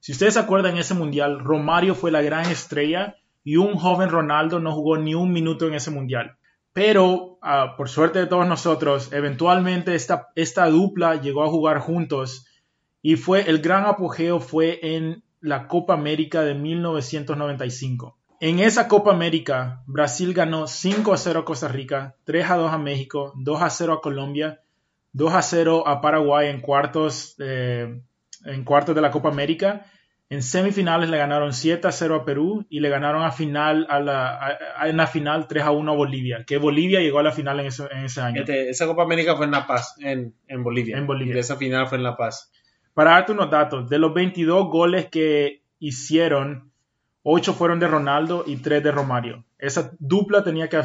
Si 0.00 0.12
ustedes 0.12 0.34
se 0.34 0.40
acuerdan, 0.40 0.72
en 0.72 0.78
ese 0.78 0.94
mundial, 0.94 1.40
Romario 1.40 1.94
fue 1.94 2.10
la 2.10 2.22
gran 2.22 2.46
estrella 2.50 3.16
y 3.44 3.56
un 3.56 3.74
joven 3.74 4.08
Ronaldo 4.08 4.58
no 4.58 4.72
jugó 4.72 4.96
ni 4.96 5.14
un 5.14 5.32
minuto 5.32 5.66
en 5.66 5.74
ese 5.74 5.90
mundial. 5.90 6.36
Pero, 6.72 7.38
ah, 7.42 7.74
por 7.76 7.90
suerte 7.90 8.20
de 8.20 8.26
todos 8.26 8.46
nosotros, 8.46 9.12
eventualmente 9.12 9.94
esta, 9.94 10.28
esta 10.34 10.66
dupla 10.70 11.20
llegó 11.20 11.44
a 11.44 11.48
jugar 11.48 11.80
juntos 11.80 12.46
y 13.08 13.16
fue 13.16 13.38
el 13.50 13.58
gran 13.60 13.84
apogeo 13.86 14.40
fue 14.40 14.80
en 14.82 15.22
la 15.40 15.68
Copa 15.68 15.94
América 15.94 16.42
de 16.42 16.54
1995. 16.54 18.16
En 18.40 18.58
esa 18.60 18.88
Copa 18.88 19.12
América, 19.12 19.82
Brasil 19.86 20.34
ganó 20.34 20.66
5 20.66 21.12
a 21.14 21.16
0 21.16 21.40
a 21.40 21.44
Costa 21.44 21.68
Rica, 21.68 22.16
3 22.24 22.50
a 22.50 22.56
2 22.56 22.72
a 22.72 22.78
México, 22.78 23.32
2 23.36 23.62
a 23.62 23.70
0 23.70 23.92
a 23.94 24.00
Colombia, 24.02 24.60
2 25.12 25.32
a 25.34 25.42
0 25.42 25.86
a 25.86 26.00
Paraguay 26.00 26.48
en 26.48 26.60
cuartos, 26.60 27.34
eh, 27.38 28.00
en 28.44 28.64
cuartos 28.64 28.94
de 28.94 29.00
la 29.00 29.10
Copa 29.10 29.28
América. 29.30 29.86
En 30.28 30.42
semifinales 30.42 31.08
le 31.08 31.16
ganaron 31.18 31.52
7 31.52 31.86
a 31.86 31.92
0 31.92 32.16
a 32.16 32.24
Perú 32.24 32.66
y 32.68 32.80
le 32.80 32.88
ganaron 32.90 33.22
a 33.22 33.30
final 33.30 33.86
a 33.88 34.00
la, 34.00 34.30
a- 34.36 34.58
a- 34.78 34.88
en 34.88 34.96
la 34.96 35.06
final 35.06 35.46
3 35.46 35.62
a 35.64 35.70
1 35.70 35.92
a 35.92 35.94
Bolivia, 35.94 36.44
que 36.46 36.58
Bolivia 36.58 37.00
llegó 37.00 37.20
a 37.20 37.22
la 37.22 37.30
final 37.32 37.60
en 37.60 37.66
ese, 37.66 37.84
en 37.92 38.04
ese 38.04 38.20
año. 38.20 38.40
Este, 38.40 38.68
esa 38.68 38.86
Copa 38.86 39.04
América 39.04 39.36
fue 39.36 39.46
en 39.46 39.52
La 39.52 39.66
Paz, 39.66 39.94
en, 40.00 40.34
en 40.48 40.64
Bolivia. 40.64 40.98
En 40.98 41.06
Bolivia. 41.06 41.36
Y 41.36 41.38
esa 41.38 41.56
final 41.56 41.86
fue 41.86 41.98
en 41.98 42.04
La 42.04 42.16
Paz. 42.16 42.50
Para 42.96 43.10
darte 43.10 43.32
unos 43.32 43.50
datos, 43.50 43.90
de 43.90 43.98
los 43.98 44.14
22 44.14 44.70
goles 44.70 45.10
que 45.10 45.60
hicieron, 45.78 46.72
8 47.24 47.52
fueron 47.52 47.78
de 47.78 47.88
Ronaldo 47.88 48.42
y 48.46 48.56
3 48.56 48.82
de 48.82 48.90
Romario. 48.90 49.44
Esa 49.58 49.92
dupla 49.98 50.42
tenía 50.42 50.70
que, 50.70 50.80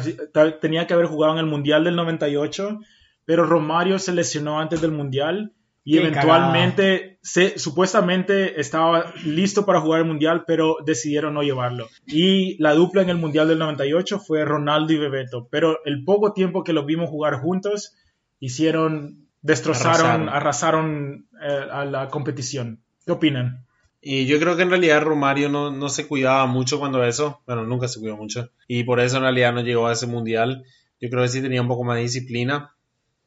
tenía 0.60 0.86
que 0.86 0.92
haber 0.92 1.06
jugado 1.06 1.32
en 1.32 1.38
el 1.38 1.46
Mundial 1.46 1.84
del 1.84 1.96
98, 1.96 2.80
pero 3.24 3.46
Romario 3.46 3.98
se 3.98 4.12
lesionó 4.12 4.60
antes 4.60 4.82
del 4.82 4.92
Mundial 4.92 5.52
y 5.84 5.94
Qué 5.94 6.00
eventualmente, 6.00 7.18
se, 7.22 7.58
supuestamente 7.58 8.60
estaba 8.60 9.14
listo 9.24 9.64
para 9.64 9.80
jugar 9.80 10.02
el 10.02 10.06
Mundial, 10.06 10.44
pero 10.46 10.76
decidieron 10.84 11.32
no 11.32 11.42
llevarlo. 11.42 11.88
Y 12.06 12.62
la 12.62 12.74
dupla 12.74 13.00
en 13.00 13.08
el 13.08 13.16
Mundial 13.16 13.48
del 13.48 13.58
98 13.58 14.18
fue 14.20 14.44
Ronaldo 14.44 14.92
y 14.92 14.98
Bebeto, 14.98 15.48
pero 15.50 15.78
el 15.86 16.04
poco 16.04 16.34
tiempo 16.34 16.62
que 16.62 16.74
los 16.74 16.84
vimos 16.84 17.08
jugar 17.08 17.40
juntos, 17.40 17.96
hicieron, 18.38 19.21
destrozaron, 19.42 20.28
Arrasaron. 20.28 20.28
arrasaron 20.28 21.28
eh, 21.42 21.68
a 21.70 21.84
la 21.84 22.08
competición. 22.08 22.82
¿Qué 23.04 23.12
opinan? 23.12 23.66
Y 24.00 24.26
yo 24.26 24.40
creo 24.40 24.56
que 24.56 24.62
en 24.62 24.70
realidad 24.70 25.02
Romario 25.02 25.48
no, 25.48 25.70
no 25.70 25.88
se 25.88 26.08
cuidaba 26.08 26.46
mucho 26.46 26.80
cuando 26.80 27.04
eso, 27.04 27.40
bueno, 27.46 27.64
nunca 27.64 27.86
se 27.86 28.00
cuidó 28.00 28.16
mucho. 28.16 28.50
Y 28.66 28.82
por 28.82 28.98
eso 28.98 29.18
en 29.18 29.22
realidad 29.22 29.52
no 29.52 29.60
llegó 29.60 29.86
a 29.86 29.92
ese 29.92 30.08
mundial. 30.08 30.64
Yo 31.00 31.08
creo 31.08 31.22
que 31.22 31.28
sí 31.28 31.40
tenía 31.40 31.62
un 31.62 31.68
poco 31.68 31.84
más 31.84 31.96
de 31.96 32.02
disciplina, 32.02 32.74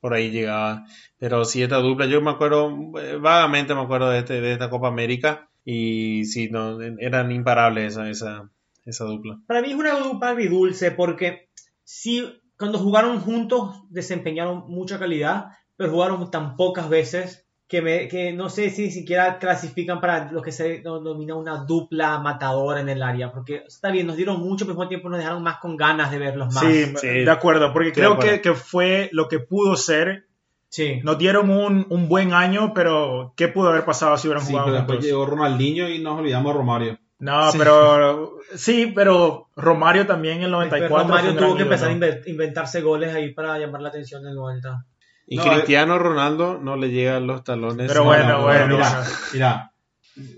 por 0.01 0.13
ahí 0.13 0.31
llegaba. 0.31 0.85
Pero 1.17 1.45
sí, 1.45 1.63
esta 1.63 1.77
dupla, 1.77 2.07
yo 2.07 2.21
me 2.21 2.31
acuerdo, 2.31 2.75
eh, 2.99 3.17
vagamente 3.17 3.73
me 3.73 3.81
acuerdo 3.81 4.09
de, 4.09 4.19
este, 4.19 4.41
de 4.41 4.51
esta 4.51 4.69
Copa 4.69 4.89
América. 4.89 5.49
Y 5.63 6.25
sí, 6.25 6.49
no, 6.49 6.81
eran 6.81 7.31
imparables 7.31 7.93
esa, 7.93 8.09
esa, 8.09 8.49
esa 8.85 9.05
dupla. 9.05 9.39
Para 9.47 9.61
mí 9.61 9.69
es 9.69 9.75
una 9.75 9.97
dupla 9.97 10.29
agridulce 10.29 10.91
porque 10.91 11.49
sí, 11.83 12.41
cuando 12.57 12.79
jugaron 12.79 13.21
juntos 13.21 13.81
desempeñaron 13.89 14.65
mucha 14.67 14.99
calidad, 14.99 15.47
pero 15.77 15.91
jugaron 15.91 16.29
tan 16.31 16.55
pocas 16.55 16.89
veces 16.89 17.47
que, 17.67 17.81
me, 17.81 18.07
que 18.07 18.31
no 18.31 18.49
sé 18.49 18.69
si 18.69 18.91
siquiera 18.91 19.39
clasifican 19.39 19.99
para 19.99 20.31
lo 20.31 20.41
que 20.41 20.51
se 20.51 20.79
denomina 20.81 21.33
una 21.35 21.65
dupla 21.65 22.19
matadora 22.19 22.79
en 22.81 22.89
el 22.89 23.01
área, 23.01 23.31
porque 23.31 23.63
está 23.67 23.89
bien, 23.91 24.05
nos 24.05 24.15
dieron 24.17 24.39
mucho, 24.39 24.65
pero 24.65 24.73
al 24.73 24.77
mismo 24.77 24.89
tiempo 24.89 25.09
nos 25.09 25.17
dejaron 25.19 25.41
más 25.41 25.57
con 25.57 25.75
ganas 25.75 26.11
de 26.11 26.19
verlos 26.19 26.53
más. 26.53 26.63
Sí, 26.63 26.93
Sí. 26.95 27.07
de 27.07 27.31
acuerdo, 27.31 27.73
porque 27.73 27.91
creo 27.91 28.13
acuerdo. 28.13 28.31
que, 28.33 28.41
que 28.41 28.53
fue 28.53 29.09
lo 29.13 29.27
que 29.27 29.39
pudo 29.39 29.75
ser. 29.75 30.27
Sí. 30.69 30.99
Nos 31.03 31.17
dieron 31.17 31.49
un, 31.49 31.87
un 31.89 32.07
buen 32.09 32.33
año, 32.33 32.73
pero 32.75 33.33
¿qué 33.35 33.47
pudo 33.47 33.69
haber 33.69 33.85
pasado 33.85 34.15
si 34.17 34.27
hubieran 34.27 34.43
Sí, 34.43 34.51
jugado 34.51 34.67
pero 34.67 34.77
después 34.77 34.95
juntos? 34.97 35.07
llegó 35.09 35.25
Ronaldinho 35.25 35.89
y 35.89 35.99
nos 36.03 36.19
olvidamos 36.19 36.51
de 36.53 36.57
Romario. 36.59 36.99
No, 37.17 37.49
Sí. 37.51 37.57
pero 37.57 38.37
sí, 38.55 38.91
pero 38.93 39.47
Romario 39.55 40.05
también 40.05 40.37
en 40.39 40.43
el 40.43 40.51
94 40.51 40.97
Después 40.97 41.07
Romario 41.23 41.39
tuvo 41.47 41.55
que 41.57 41.63
empezar 41.63 41.89
a 41.89 42.29
inventarse 42.29 42.81
goles 42.81 43.15
ahí 43.15 43.33
para 43.33 43.57
llamar 43.57 43.81
la 43.81 43.89
atención 43.89 44.21
en 44.23 44.29
el 44.29 44.35
90. 44.35 44.85
Y 45.27 45.37
No, 45.37 45.43
Cristiano 45.43 45.97
Ronaldo 45.97 46.59
no 46.61 46.75
le 46.75 46.91
llegan 46.91 47.25
los 47.27 47.43
talones. 47.43 47.87
Pero 47.87 48.01
No, 48.01 48.05
bueno, 48.05 48.23
no, 48.25 48.37
no, 48.37 48.43
bueno, 48.43 48.67
no. 48.67 48.75
mira, 48.77 48.89
bueno. 48.91 49.09
mira. 49.33 49.71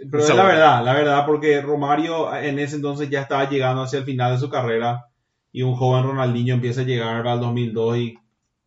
Pero 0.10 0.23
es 0.23 0.36
la 0.36 0.43
verdad, 0.45 0.84
la 0.84 0.93
verdad, 0.93 1.26
porque 1.26 1.62
Romario 1.62 2.34
en 2.36 2.58
ese 2.58 2.78
entonces 2.78 3.10
ya 3.10 3.21
estaba 3.21 3.47
llegando 3.50 3.84
hacia 3.84 4.00
el 4.00 4.06
final 4.06 4.32
de 4.34 4.39
su 4.39 4.50
carrera 4.50 5.06
y 5.52 5.62
un 5.62 5.76
joven 5.76 6.04
Ronaldinho 6.04 6.56
empieza 6.56 6.82
a 6.82 6.86
llegar 6.86 7.28
al 7.28 7.39
2002 7.39 7.97
y, 7.97 8.17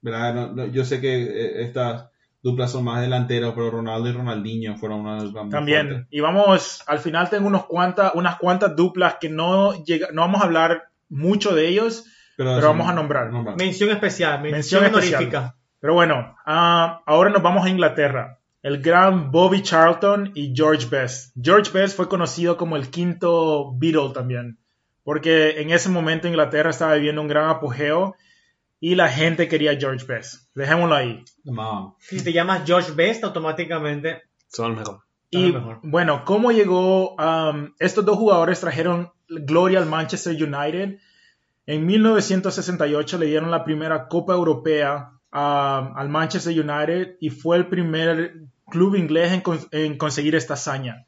¿verdad? 0.02 0.35
No- 0.35 0.52
no, 0.52 0.66
yo 0.66 0.85
sé 0.85 1.00
que 1.00 1.22
eh, 1.24 1.62
estas 1.64 2.06
duplas 2.42 2.70
son 2.70 2.85
más 2.85 3.00
delanteros, 3.00 3.54
pero 3.54 3.70
Ronaldo 3.70 4.09
y 4.09 4.12
Ronaldinho 4.12 4.76
fueron 4.76 5.00
una 5.00 5.20
dupla 5.22 5.42
muy 5.42 5.50
También. 5.50 5.88
fuerte. 5.88 6.06
Y 6.11 6.20
vamos, 6.20 6.83
al 6.87 6.98
final 7.00 7.28
tengo 7.28 7.48
unos 7.48 7.66
cuantas, 7.66 8.12
unas 8.14 8.37
cuantas 8.37 8.76
duplas 8.76 9.16
que 9.20 9.28
no, 9.30 9.72
llega, 9.85 10.09
no 10.12 10.22
vamos 10.22 10.40
a 10.42 10.44
hablar 10.44 10.90
mucho 11.09 11.54
de 11.54 11.66
ellos, 11.68 12.04
pero 12.37 12.56
eso- 12.56 12.68
vamos 12.68 12.88
a 12.88 12.92
nombrar. 12.94 13.30
Mención 13.56 13.90
especial, 13.90 14.40
mención, 14.42 14.83
Mención 14.83 14.85
especial. 15.18 15.54
Pero 15.81 15.95
bueno, 15.95 16.37
ah, 16.45 17.03
ahora 17.07 17.31
nos 17.31 17.43
vamos 17.43 17.64
a 17.64 17.71
Inglaterra. 17.71 18.38
El 18.62 18.83
gran 18.83 19.31
Bobby 19.31 19.62
Charlton 19.62 20.33
y 20.35 20.53
George 20.55 20.87
Best. 20.90 21.35
George 21.40 21.71
Best 21.73 21.97
fue 21.97 22.09
conocido 22.09 22.59
como 22.59 22.77
el 22.77 22.90
quinto 22.90 23.73
Beatle 23.77 24.11
también, 24.12 24.59
porque 25.03 25.62
en 25.62 25.71
ese 25.71 25.88
momento 25.88 26.29
Inglaterra 26.29 26.69
estaba 26.69 26.95
viviendo 26.95 27.23
un 27.23 27.29
gran 27.29 27.49
apogeo 27.49 28.14
y 28.79 28.95
la 28.95 29.09
gente 29.09 29.49
quería 29.49 29.73
a 29.73 29.77
George 29.77 30.05
Best. 30.05 30.55
Dejémoslo 30.55 30.95
ahí. 30.95 31.25
Si 31.99 32.23
te 32.23 32.33
llamas 32.35 32.62
George 32.66 32.93
Best, 32.93 33.25
automáticamente 33.25 34.23
Son 34.49 34.75
mejor. 34.77 35.01
Y 35.31 35.53
mejor. 35.53 35.79
bueno, 35.83 36.25
¿cómo 36.27 36.53
llegó? 36.53 37.14
um, 37.14 37.73
estos 37.79 38.05
dos 38.05 38.19
jugadores 38.19 38.61
trajeron 38.61 39.12
gloria 39.29 39.79
al 39.79 39.87
Manchester 39.87 40.35
United. 40.35 40.99
En 41.66 41.87
1968 41.87 43.16
le 43.19 43.27
dieron 43.27 43.51
la 43.51 43.64
primera 43.64 44.09
Copa 44.09 44.35
Europea 44.35 45.12
um, 45.33 45.97
al 45.97 46.09
Manchester 46.09 46.53
United 46.53 47.16
y 47.21 47.31
fue 47.31 47.57
el 47.57 47.66
primer 47.69 48.43
club 48.71 48.95
inglés 48.97 49.33
en, 49.33 49.40
con- 49.40 49.66
en 49.73 49.97
conseguir 49.99 50.35
esta 50.35 50.55
hazaña. 50.55 51.07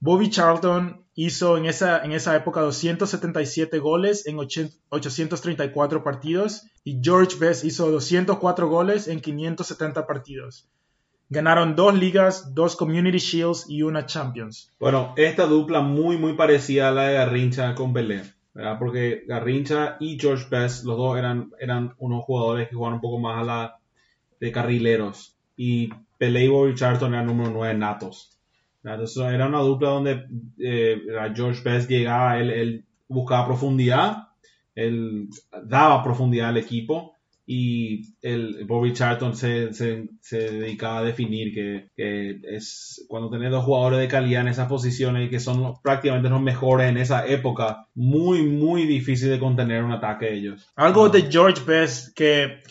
Bobby 0.00 0.30
Charlton 0.30 1.04
hizo 1.14 1.58
en 1.58 1.66
esa, 1.66 2.02
en 2.04 2.12
esa 2.12 2.34
época 2.34 2.60
277 2.62 3.78
goles 3.80 4.26
en 4.26 4.36
8- 4.38 4.72
834 4.88 6.02
partidos 6.02 6.64
y 6.84 7.00
George 7.02 7.36
Best 7.38 7.64
hizo 7.64 7.90
204 7.90 8.68
goles 8.68 9.08
en 9.08 9.20
570 9.20 10.06
partidos. 10.06 10.66
Ganaron 11.28 11.76
dos 11.76 11.94
ligas, 11.94 12.54
dos 12.54 12.74
Community 12.76 13.18
Shields 13.18 13.66
y 13.68 13.82
una 13.82 14.06
Champions. 14.06 14.72
Bueno, 14.80 15.12
esta 15.16 15.46
dupla 15.46 15.80
muy, 15.80 16.16
muy 16.16 16.32
parecida 16.32 16.88
a 16.88 16.92
la 16.92 17.04
de 17.08 17.14
Garrincha 17.14 17.74
con 17.76 17.92
Pelé, 17.92 18.22
¿verdad? 18.54 18.78
Porque 18.78 19.24
Garrincha 19.26 19.96
y 20.00 20.18
George 20.18 20.46
Best, 20.50 20.84
los 20.84 20.96
dos 20.96 21.18
eran, 21.18 21.50
eran 21.58 21.94
unos 21.98 22.24
jugadores 22.24 22.68
que 22.68 22.74
jugaban 22.74 22.96
un 22.96 23.00
poco 23.00 23.18
más 23.18 23.42
a 23.42 23.44
la 23.44 23.78
de 24.40 24.52
carrileros. 24.52 25.36
Y 25.56 25.90
Pelé 26.18 26.46
y 26.46 26.74
Charlton 26.74 27.14
eran 27.14 27.26
número 27.26 27.50
9 27.50 27.74
natos. 27.74 28.36
Entonces 28.82 29.22
era 29.24 29.46
una 29.46 29.60
dupla 29.60 29.90
donde 29.90 30.26
eh, 30.58 31.00
George 31.34 31.62
Best 31.62 31.88
llegaba, 31.88 32.38
él, 32.38 32.50
él 32.50 32.84
buscaba 33.08 33.46
profundidad, 33.46 34.28
él 34.74 35.28
daba 35.64 36.02
profundidad 36.02 36.48
al 36.48 36.56
equipo 36.56 37.16
y 37.52 38.14
el 38.22 38.64
Bobby 38.64 38.92
Charlton 38.92 39.34
se, 39.34 39.72
se, 39.74 40.08
se 40.20 40.38
dedicaba 40.38 40.98
a 41.00 41.02
definir 41.02 41.52
que, 41.52 41.88
que 41.96 42.38
es 42.44 43.04
cuando 43.08 43.28
tenés 43.28 43.50
dos 43.50 43.64
jugadores 43.64 43.98
de 43.98 44.06
calidad 44.06 44.42
en 44.42 44.48
esas 44.48 44.68
posiciones 44.68 45.26
y 45.26 45.30
que 45.30 45.40
son 45.40 45.60
los- 45.60 45.80
prácticamente 45.80 46.28
los 46.28 46.40
mejores 46.40 46.88
en 46.88 46.96
esa 46.96 47.26
época, 47.26 47.88
muy, 47.92 48.42
muy 48.44 48.86
difícil 48.86 49.30
de 49.30 49.40
contener 49.40 49.82
un 49.82 49.90
ataque 49.90 50.26
de 50.26 50.34
ellos. 50.34 50.70
Algo 50.76 51.08
de 51.08 51.22
George 51.22 51.64
Best 51.66 52.14
que, 52.16 52.62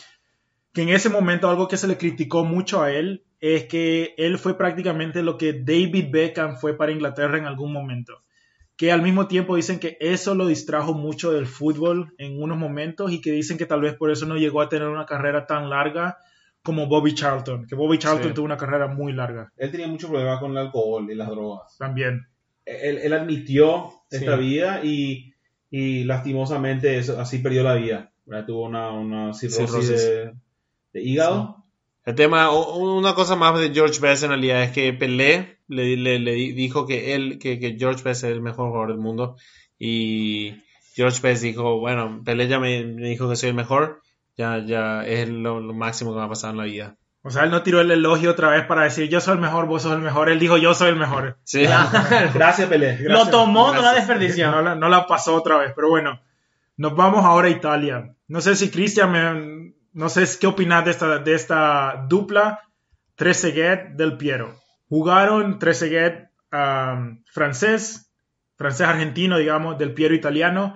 que 0.73 0.83
en 0.83 0.89
ese 0.89 1.09
momento 1.09 1.49
algo 1.49 1.67
que 1.67 1.75
se 1.75 1.87
le 1.87 1.97
criticó 1.97 2.45
mucho 2.45 2.81
a 2.81 2.91
él 2.93 3.25
es 3.41 3.65
que 3.65 4.13
él 4.17 4.37
fue 4.37 4.57
prácticamente 4.57 5.23
lo 5.23 5.37
que 5.37 5.51
David 5.51 6.05
Beckham 6.09 6.55
fue 6.55 6.77
para 6.77 6.93
Inglaterra 6.93 7.37
en 7.37 7.45
algún 7.45 7.73
momento. 7.73 8.13
Que 8.79 8.93
al 8.93 9.01
mismo 9.01 9.27
tiempo 9.27 9.57
dicen 9.57 9.77
que 9.77 9.97
eso 9.99 10.35
lo 10.35 10.47
distrajo 10.47 10.93
mucho 10.93 11.33
del 11.33 11.47
fútbol 11.47 12.13
en 12.17 12.41
unos 12.41 12.57
momentos 12.57 13.11
y 13.11 13.19
que 13.19 13.29
dicen 13.31 13.57
que 13.57 13.65
tal 13.65 13.81
vez 13.81 13.93
por 13.95 14.09
eso 14.09 14.25
no 14.25 14.37
llegó 14.37 14.61
a 14.61 14.69
tener 14.69 14.87
una 14.87 15.05
carrera 15.05 15.45
tan 15.45 15.69
larga 15.69 16.17
como 16.63 16.87
Bobby 16.87 17.13
Charlton. 17.13 17.67
Que 17.67 17.75
Bobby 17.75 17.97
Charlton 17.99 18.29
Sí. 18.29 18.33
tuvo 18.35 18.45
una 18.45 18.55
carrera 18.55 18.87
muy 18.87 19.11
larga 19.11 19.51
Él 19.57 19.69
tenía 19.69 19.87
mucho 19.87 20.07
problema 20.07 20.39
con 20.39 20.51
el 20.51 20.57
alcohol 20.59 21.11
y 21.11 21.15
las 21.15 21.27
drogas. 21.29 21.75
también. 21.77 22.25
Él, 22.65 22.99
él 22.99 23.11
admitió 23.13 23.91
esta 24.09 24.35
Sí. 24.37 24.41
vida 24.43 24.79
y, 24.81 25.33
y 25.69 26.05
lastimosamente 26.05 26.97
eso, 26.97 27.19
así 27.19 27.39
perdió 27.39 27.63
la 27.63 27.73
vida. 27.75 28.11
¿verdad? 28.25 28.45
Tuvo 28.45 28.63
una, 28.65 28.91
una 28.91 29.33
cirrosis, 29.33 29.65
Cirrosis. 29.67 29.89
De, 30.05 30.33
de 30.93 31.01
hígado. 31.03 31.65
El 32.05 32.15
tema, 32.15 32.49
una 32.51 33.13
cosa 33.13 33.35
más 33.35 33.59
de 33.59 33.71
George 33.73 33.99
Best 33.99 34.23
en 34.23 34.29
realidad 34.29 34.63
es 34.63 34.71
que 34.71 34.93
Pelé 34.93 35.58
le, 35.69 35.95
le- 35.95 36.19
le 36.19 36.33
di- 36.33 36.51
dijo 36.51 36.85
que 36.85 37.15
él, 37.15 37.39
que, 37.39 37.59
que 37.59 37.77
George 37.79 38.03
Best 38.03 38.23
es 38.25 38.31
el 38.31 38.41
mejor 38.41 38.67
jugador 38.69 38.89
del 38.89 38.97
mundo 38.97 39.37
y 39.77 40.55
George 40.95 41.21
Best 41.21 41.41
dijo, 41.43 41.79
bueno, 41.79 42.21
Pelé 42.25 42.47
ya 42.47 42.59
me, 42.59 42.83
me 42.83 43.07
dijo 43.07 43.29
que 43.29 43.35
soy 43.37 43.49
el 43.49 43.55
mejor, 43.55 44.01
ya, 44.37 44.59
ya 44.65 45.05
es 45.05 45.29
lo, 45.29 45.59
lo 45.61 45.73
máximo 45.73 46.11
que 46.13 46.19
me 46.19 46.25
ha 46.25 46.29
pasado 46.29 46.51
en 46.51 46.57
la 46.57 46.63
vida. 46.65 46.95
O 47.21 47.29
sea, 47.29 47.43
él 47.43 47.51
no 47.51 47.63
tiró 47.63 47.81
el 47.81 47.91
elogio 47.91 48.31
otra 48.31 48.49
vez 48.49 48.65
para 48.65 48.83
decir 48.83 49.09
yo 49.09 49.19
soy 49.21 49.35
el 49.35 49.41
mejor, 49.41 49.65
vos 49.67 49.81
sos 49.83 49.93
el 49.93 49.99
mejor. 49.99 50.29
Él 50.29 50.39
dijo 50.39 50.57
yo 50.57 50.73
soy 50.73 50.89
el 50.89 50.95
mejor. 50.95 51.37
Sí. 51.43 51.63
Gracias, 52.33 52.67
Pelé. 52.69 52.97
Lo 53.01 53.27
tomó, 53.27 53.73
no 53.73 53.81
la 53.81 53.93
desperdició. 53.93 54.51
No 54.51 54.61
la, 54.61 54.75
no 54.75 54.87
la 54.89 55.05
pasó 55.05 55.35
otra 55.35 55.57
vez, 55.57 55.73
pero 55.75 55.89
bueno. 55.89 56.21
Nos 56.77 56.95
vamos 56.95 57.25
ahora 57.25 57.49
a 57.49 57.51
Italia. 57.51 58.15
No 58.29 58.39
sé 58.39 58.55
si 58.55 58.69
Cristian, 58.71 59.73
no 59.91 60.07
sé 60.09 60.23
qué 60.39 60.47
opinas 60.47 60.85
de 60.85 60.91
esta, 60.91 61.17
de 61.19 61.33
esta 61.35 62.05
dupla 62.07 62.61
Trezeguet 63.15 63.89
del 63.97 64.15
Piero. 64.15 64.55
Jugaron 64.89 65.59
Trezeguet 65.59 66.31
um, 66.51 67.23
francés, 67.31 68.11
francés 68.55 68.87
argentino, 68.87 69.37
digamos, 69.37 69.77
del 69.77 69.93
Piero 69.93 70.15
italiano. 70.15 70.75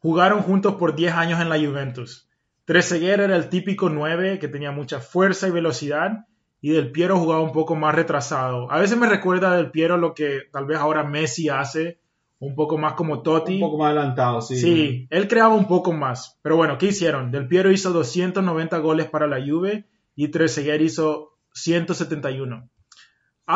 Jugaron 0.00 0.42
juntos 0.42 0.76
por 0.76 0.96
10 0.96 1.14
años 1.14 1.40
en 1.40 1.48
la 1.48 1.58
Juventus. 1.58 2.28
Trezeguet 2.64 3.20
era 3.20 3.36
el 3.36 3.48
típico 3.48 3.88
9 3.88 4.38
que 4.38 4.48
tenía 4.48 4.72
mucha 4.72 5.00
fuerza 5.00 5.48
y 5.48 5.50
velocidad 5.50 6.26
y 6.62 6.70
Del 6.70 6.92
Piero 6.92 7.18
jugaba 7.18 7.42
un 7.42 7.52
poco 7.52 7.74
más 7.74 7.94
retrasado. 7.94 8.70
A 8.70 8.78
veces 8.78 8.96
me 8.96 9.08
recuerda 9.08 9.56
Del 9.56 9.72
Piero 9.72 9.98
lo 9.98 10.14
que 10.14 10.42
tal 10.52 10.64
vez 10.64 10.78
ahora 10.78 11.02
Messi 11.02 11.48
hace, 11.48 11.98
un 12.38 12.54
poco 12.54 12.78
más 12.78 12.94
como 12.94 13.20
Totti. 13.22 13.54
Un 13.54 13.60
poco 13.60 13.78
más 13.78 13.88
adelantado, 13.88 14.40
sí. 14.40 14.56
Sí, 14.56 15.06
él 15.10 15.28
creaba 15.28 15.54
un 15.54 15.66
poco 15.66 15.92
más. 15.92 16.38
Pero 16.40 16.56
bueno, 16.56 16.78
¿qué 16.78 16.86
hicieron? 16.86 17.32
Del 17.32 17.48
Piero 17.48 17.72
hizo 17.72 17.92
290 17.92 18.78
goles 18.78 19.10
para 19.10 19.26
la 19.26 19.44
Juve 19.44 19.86
y 20.14 20.28
Trezeguet 20.28 20.80
hizo 20.80 21.36
171. 21.52 22.70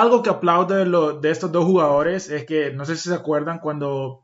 Algo 0.01 0.23
que 0.23 0.31
aplaudo 0.31 0.75
de, 0.75 0.87
lo- 0.87 1.19
de 1.21 1.31
estos 1.31 1.51
dos 1.53 1.65
jugadores 1.65 2.29
es 2.31 2.45
que, 2.45 2.71
no 2.73 2.85
sé 2.85 2.97
si 2.97 3.09
se 3.09 3.15
acuerdan, 3.15 3.59
cuando 3.61 4.23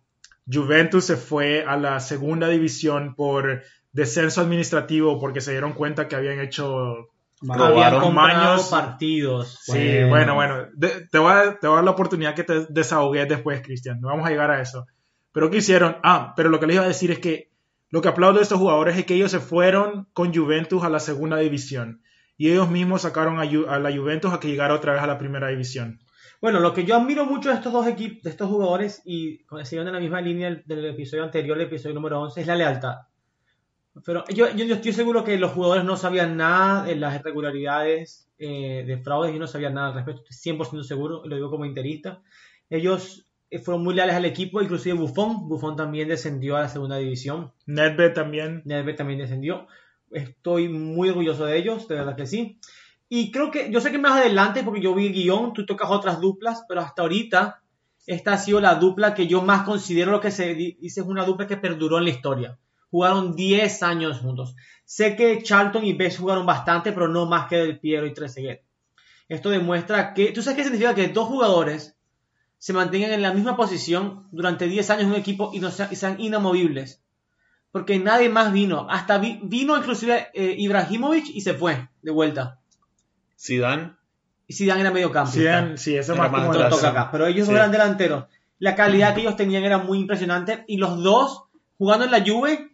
Juventus 0.50 1.04
se 1.04 1.16
fue 1.16 1.64
a 1.64 1.76
la 1.76 2.00
segunda 2.00 2.48
división 2.48 3.14
por 3.14 3.62
descenso 3.92 4.40
administrativo 4.40 5.18
porque 5.20 5.40
se 5.40 5.52
dieron 5.52 5.72
cuenta 5.72 6.08
que 6.08 6.16
habían 6.16 6.40
hecho... 6.40 7.08
Robaron 7.44 8.14
maños. 8.14 8.68
partidos. 8.70 9.58
Sí, 9.62 9.72
bueno, 10.08 10.34
bueno. 10.36 10.66
De- 10.74 11.08
te, 11.10 11.18
voy 11.18 11.32
a, 11.32 11.58
te 11.58 11.66
voy 11.66 11.74
a 11.74 11.76
dar 11.76 11.84
la 11.84 11.90
oportunidad 11.90 12.34
que 12.36 12.44
te 12.44 12.66
desahogues 12.68 13.28
después, 13.28 13.60
Cristian. 13.62 14.00
No 14.00 14.08
vamos 14.08 14.26
a 14.26 14.30
llegar 14.30 14.50
a 14.52 14.60
eso. 14.62 14.86
Pero 15.32 15.50
¿qué 15.50 15.56
hicieron? 15.58 15.96
Ah, 16.04 16.34
pero 16.36 16.50
lo 16.50 16.60
que 16.60 16.66
les 16.68 16.76
iba 16.76 16.84
a 16.84 16.88
decir 16.88 17.10
es 17.10 17.18
que 17.18 17.50
lo 17.90 18.00
que 18.00 18.08
aplaudo 18.08 18.36
de 18.36 18.42
estos 18.42 18.58
jugadores 18.60 18.96
es 18.96 19.04
que 19.06 19.14
ellos 19.14 19.30
se 19.32 19.40
fueron 19.40 20.06
con 20.12 20.32
Juventus 20.32 20.84
a 20.84 20.88
la 20.88 21.00
segunda 21.00 21.36
división. 21.38 22.02
Y 22.36 22.50
ellos 22.50 22.70
mismos 22.70 23.02
sacaron 23.02 23.38
a, 23.38 23.44
Ju- 23.44 23.68
a 23.68 23.78
la 23.78 23.92
Juventus 23.96 24.32
a 24.32 24.40
que 24.40 24.48
llegara 24.48 24.74
otra 24.74 24.92
vez 24.94 25.02
a 25.02 25.06
la 25.06 25.18
primera 25.18 25.48
división. 25.48 26.00
Bueno, 26.40 26.58
lo 26.58 26.72
que 26.74 26.84
yo 26.84 26.96
admiro 26.96 27.24
mucho 27.24 27.50
de 27.50 27.54
estos 27.54 27.72
dos 27.72 27.86
equipos, 27.86 28.22
de 28.24 28.30
estos 28.30 28.48
jugadores, 28.48 29.00
y 29.04 29.44
siguiendo 29.62 29.90
en 29.90 29.94
la 29.94 30.00
misma 30.00 30.20
línea 30.20 30.48
del, 30.50 30.62
del 30.66 30.84
episodio 30.86 31.22
anterior, 31.22 31.56
el 31.56 31.66
episodio 31.66 31.94
número 31.94 32.20
11, 32.20 32.40
es 32.40 32.46
la 32.48 32.56
lealtad. 32.56 32.94
Pero 34.04 34.24
yo, 34.28 34.48
yo, 34.50 34.64
yo 34.64 34.74
estoy 34.74 34.92
seguro 34.92 35.22
que 35.22 35.36
los 35.38 35.52
jugadores 35.52 35.84
no 35.84 35.96
sabían 35.96 36.36
nada 36.36 36.84
de 36.84 36.96
las 36.96 37.14
irregularidades, 37.20 38.28
eh, 38.38 38.84
de 38.86 38.96
fraudes, 38.98 39.34
y 39.34 39.38
no 39.38 39.46
sabían 39.46 39.74
nada 39.74 39.88
al 39.88 39.94
respecto, 39.94 40.22
estoy 40.28 40.52
100% 40.54 40.82
seguro, 40.82 41.22
lo 41.26 41.36
digo 41.36 41.50
como 41.50 41.66
interista. 41.66 42.22
Ellos 42.70 43.28
eh, 43.50 43.58
fueron 43.58 43.84
muy 43.84 43.94
leales 43.94 44.16
al 44.16 44.24
equipo, 44.24 44.62
inclusive 44.62 44.96
Buffon, 44.98 45.46
Buffon 45.48 45.76
también 45.76 46.08
descendió 46.08 46.56
a 46.56 46.62
la 46.62 46.68
segunda 46.70 46.96
división, 46.96 47.52
Nedved 47.66 48.14
también. 48.14 48.62
Nedved 48.64 48.96
también 48.96 49.18
descendió. 49.18 49.66
Estoy 50.12 50.68
muy 50.68 51.08
orgulloso 51.08 51.44
de 51.46 51.56
ellos, 51.58 51.88
de 51.88 51.96
verdad 51.96 52.16
que 52.16 52.26
sí. 52.26 52.58
Y 53.08 53.30
creo 53.30 53.50
que, 53.50 53.70
yo 53.70 53.80
sé 53.80 53.90
que 53.92 53.98
más 53.98 54.18
adelante, 54.20 54.62
porque 54.62 54.80
yo 54.80 54.94
vi 54.94 55.06
el 55.08 55.12
guion, 55.12 55.52
tú 55.52 55.66
tocas 55.66 55.90
otras 55.90 56.20
duplas, 56.20 56.64
pero 56.68 56.80
hasta 56.80 57.02
ahorita, 57.02 57.62
esta 58.06 58.32
ha 58.32 58.38
sido 58.38 58.60
la 58.60 58.76
dupla 58.76 59.14
que 59.14 59.26
yo 59.26 59.42
más 59.42 59.62
considero 59.64 60.10
lo 60.10 60.20
que 60.20 60.30
se 60.30 60.54
di- 60.54 60.76
dice 60.80 61.00
es 61.02 61.06
una 61.06 61.24
dupla 61.24 61.46
que 61.46 61.56
perduró 61.56 61.98
en 61.98 62.04
la 62.04 62.10
historia. 62.10 62.58
Jugaron 62.90 63.34
10 63.34 63.82
años 63.82 64.18
juntos. 64.20 64.54
Sé 64.84 65.16
que 65.16 65.42
Charlton 65.42 65.84
y 65.84 65.92
Bess 65.94 66.18
jugaron 66.18 66.44
bastante, 66.46 66.92
pero 66.92 67.08
no 67.08 67.26
más 67.26 67.48
que 67.48 67.56
Del 67.56 67.78
Piero 67.78 68.06
y 68.06 68.12
Trezeguet. 68.14 68.62
Esto 69.28 69.50
demuestra 69.50 70.12
que, 70.14 70.32
¿tú 70.32 70.42
sabes 70.42 70.56
qué 70.58 70.64
significa? 70.64 70.94
Que 70.94 71.08
dos 71.08 71.26
jugadores 71.28 71.96
se 72.58 72.72
mantengan 72.72 73.12
en 73.12 73.22
la 73.22 73.32
misma 73.32 73.56
posición 73.56 74.28
durante 74.30 74.66
10 74.66 74.88
años 74.90 75.04
en 75.04 75.10
un 75.10 75.16
equipo 75.16 75.50
y, 75.54 75.60
no 75.60 75.68
y 75.68 75.96
sean 75.96 76.20
inamovibles. 76.20 77.01
Porque 77.72 77.98
nadie 77.98 78.28
más 78.28 78.52
vino. 78.52 78.86
Hasta 78.90 79.18
vi- 79.18 79.40
vino 79.42 79.76
inclusive 79.76 80.28
eh, 80.34 80.54
Ibrahimovic 80.58 81.24
y 81.34 81.40
se 81.40 81.54
fue 81.54 81.88
de 82.02 82.10
vuelta. 82.10 82.60
Zidane. 83.38 83.92
Y 84.46 84.54
Zidane 84.54 84.82
era 84.82 84.90
medio 84.90 85.10
campo. 85.10 85.32
Sí, 85.32 85.42
eran- 85.44 85.78
sí, 85.78 85.96
eso 85.96 86.12
Era 86.12 86.22
más 86.24 86.32
más 86.32 86.40
como 86.42 86.52
atrás. 86.54 86.70
toca 86.70 86.88
acá. 86.90 87.08
Pero 87.10 87.26
ellos 87.26 87.46
Sí. 87.46 87.52
no 87.52 87.58
eran 87.58 87.72
delanteros. 87.72 88.26
La 88.58 88.74
calidad 88.76 89.14
que 89.14 89.22
ellos 89.22 89.36
tenían 89.36 89.64
era 89.64 89.78
muy 89.78 89.98
impresionante. 89.98 90.64
Y 90.68 90.76
los 90.76 91.02
dos, 91.02 91.44
jugando 91.78 92.04
en 92.04 92.10
la 92.12 92.20
Juve, 92.24 92.70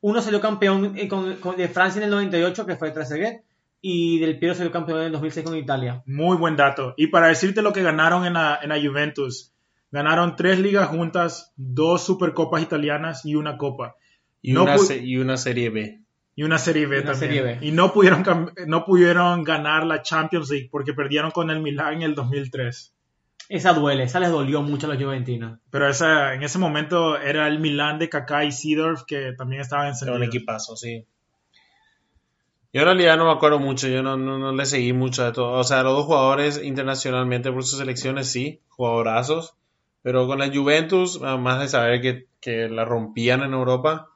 uno 0.00 0.20
salió 0.20 0.40
campeón 0.40 0.94
eh, 0.96 1.08
con- 1.08 1.36
con- 1.36 1.56
de 1.56 1.68
Francia 1.68 1.98
en 2.00 2.04
el 2.04 2.10
98, 2.10 2.66
que 2.66 2.76
fue 2.76 2.90
Trezeguet. 2.90 3.42
Y 3.80 4.18
Del 4.18 4.38
Piero 4.38 4.54
salió 4.54 4.72
campeón 4.72 4.98
en 5.00 5.06
el 5.06 5.12
2006 5.12 5.46
con 5.46 5.56
Italia. 5.56 6.02
Muy 6.06 6.36
buen 6.36 6.56
dato. 6.56 6.94
Y 6.96 7.06
para 7.08 7.28
decirte 7.28 7.62
lo 7.62 7.72
que 7.72 7.82
ganaron 7.82 8.26
en 8.26 8.32
la, 8.32 8.58
en 8.60 8.70
la 8.70 8.76
Juventus, 8.80 9.52
ganaron 9.92 10.34
tres 10.34 10.58
ligas 10.58 10.88
juntas, 10.88 11.52
dos 11.56 12.02
supercopas 12.04 12.62
italianas 12.62 13.24
y 13.24 13.36
una 13.36 13.56
copa. 13.56 13.94
Y, 14.42 14.52
No 14.52 14.64
una, 14.64 14.76
y 14.94 15.16
una 15.16 15.36
serie 15.36 15.70
B. 15.70 16.00
Y 16.34 16.42
una 16.42 16.58
serie 16.58 16.86
B 16.86 16.96
Y 16.96 17.00
una 17.00 17.12
también. 17.12 17.32
Serie 17.32 17.42
B. 17.42 17.58
Y 17.66 17.72
no 17.72 17.92
pudieron, 17.92 18.52
no 18.66 18.84
pudieron 18.84 19.42
ganar 19.42 19.84
la 19.86 20.02
Champions 20.02 20.50
League 20.50 20.68
porque 20.70 20.92
perdieron 20.92 21.30
con 21.30 21.50
el 21.50 21.60
Milan 21.60 21.94
en 21.94 22.02
el 22.02 22.14
2003. 22.14 22.92
Esa 23.48 23.72
duele, 23.72 24.02
esa 24.02 24.20
les 24.20 24.30
dolió 24.30 24.60
mucho 24.62 24.86
a 24.86 24.94
los 24.94 25.02
juventinos. 25.02 25.58
Pero 25.70 25.88
esa, 25.88 26.34
en 26.34 26.42
ese 26.42 26.58
momento 26.58 27.16
era 27.16 27.46
el 27.48 27.60
Milan 27.60 27.98
de 27.98 28.08
Kaká 28.08 28.44
y 28.44 28.52
Seedorf 28.52 29.04
que 29.06 29.32
también 29.32 29.62
estaban 29.62 29.86
Era 29.86 29.92
encendidos. 29.92 30.20
un 30.20 30.24
equipazo, 30.24 30.76
sí. 30.76 31.04
Yo 32.72 32.82
en 32.82 32.86
realidad 32.86 33.16
no 33.16 33.24
me 33.26 33.32
acuerdo 33.32 33.58
mucho, 33.58 33.88
yo 33.88 34.02
no, 34.02 34.16
no, 34.16 34.38
no 34.38 34.52
le 34.52 34.66
seguí 34.66 34.92
mucho 34.92 35.24
de 35.24 35.32
todo. 35.32 35.52
O 35.52 35.64
sea, 35.64 35.82
los 35.82 35.94
dos 35.96 36.06
jugadores 36.06 36.62
internacionalmente 36.62 37.50
por 37.50 37.64
sus 37.64 37.78
selecciones, 37.78 38.30
sí, 38.30 38.60
jugadorazos. 38.68 39.54
Pero 40.02 40.26
con 40.26 40.38
la 40.40 40.52
Juventus, 40.52 41.20
más 41.20 41.60
de 41.60 41.68
saber 41.68 42.00
que, 42.02 42.26
que 42.40 42.68
la 42.68 42.84
rompían 42.84 43.42
en 43.42 43.54
Europa, 43.54 44.10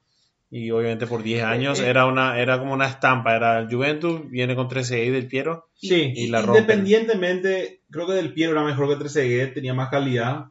Y 0.52 0.70
obviamente 0.72 1.06
por 1.06 1.22
10 1.22 1.44
años 1.44 1.78
Eh, 1.78 1.86
eh. 1.86 1.90
era 1.90 2.06
una 2.06 2.38
era 2.40 2.58
como 2.58 2.72
una 2.74 2.86
estampa. 2.88 3.36
Era 3.36 3.58
el 3.60 3.68
Juventus, 3.72 4.28
viene 4.30 4.56
con 4.56 4.66
13 4.68 5.10
del 5.10 5.28
Piero. 5.28 5.68
Sí. 5.74 6.12
Y 6.16 6.26
la 6.28 6.42
rompen. 6.42 6.62
Independientemente, 6.64 7.80
creo 7.90 8.06
que 8.06 8.14
Del 8.14 8.32
Piero 8.32 8.52
era 8.52 8.62
mejor 8.64 8.88
que 8.88 8.96
Trezeguet, 8.96 9.54
tenía 9.54 9.74
más 9.74 9.88
calidad, 9.90 10.46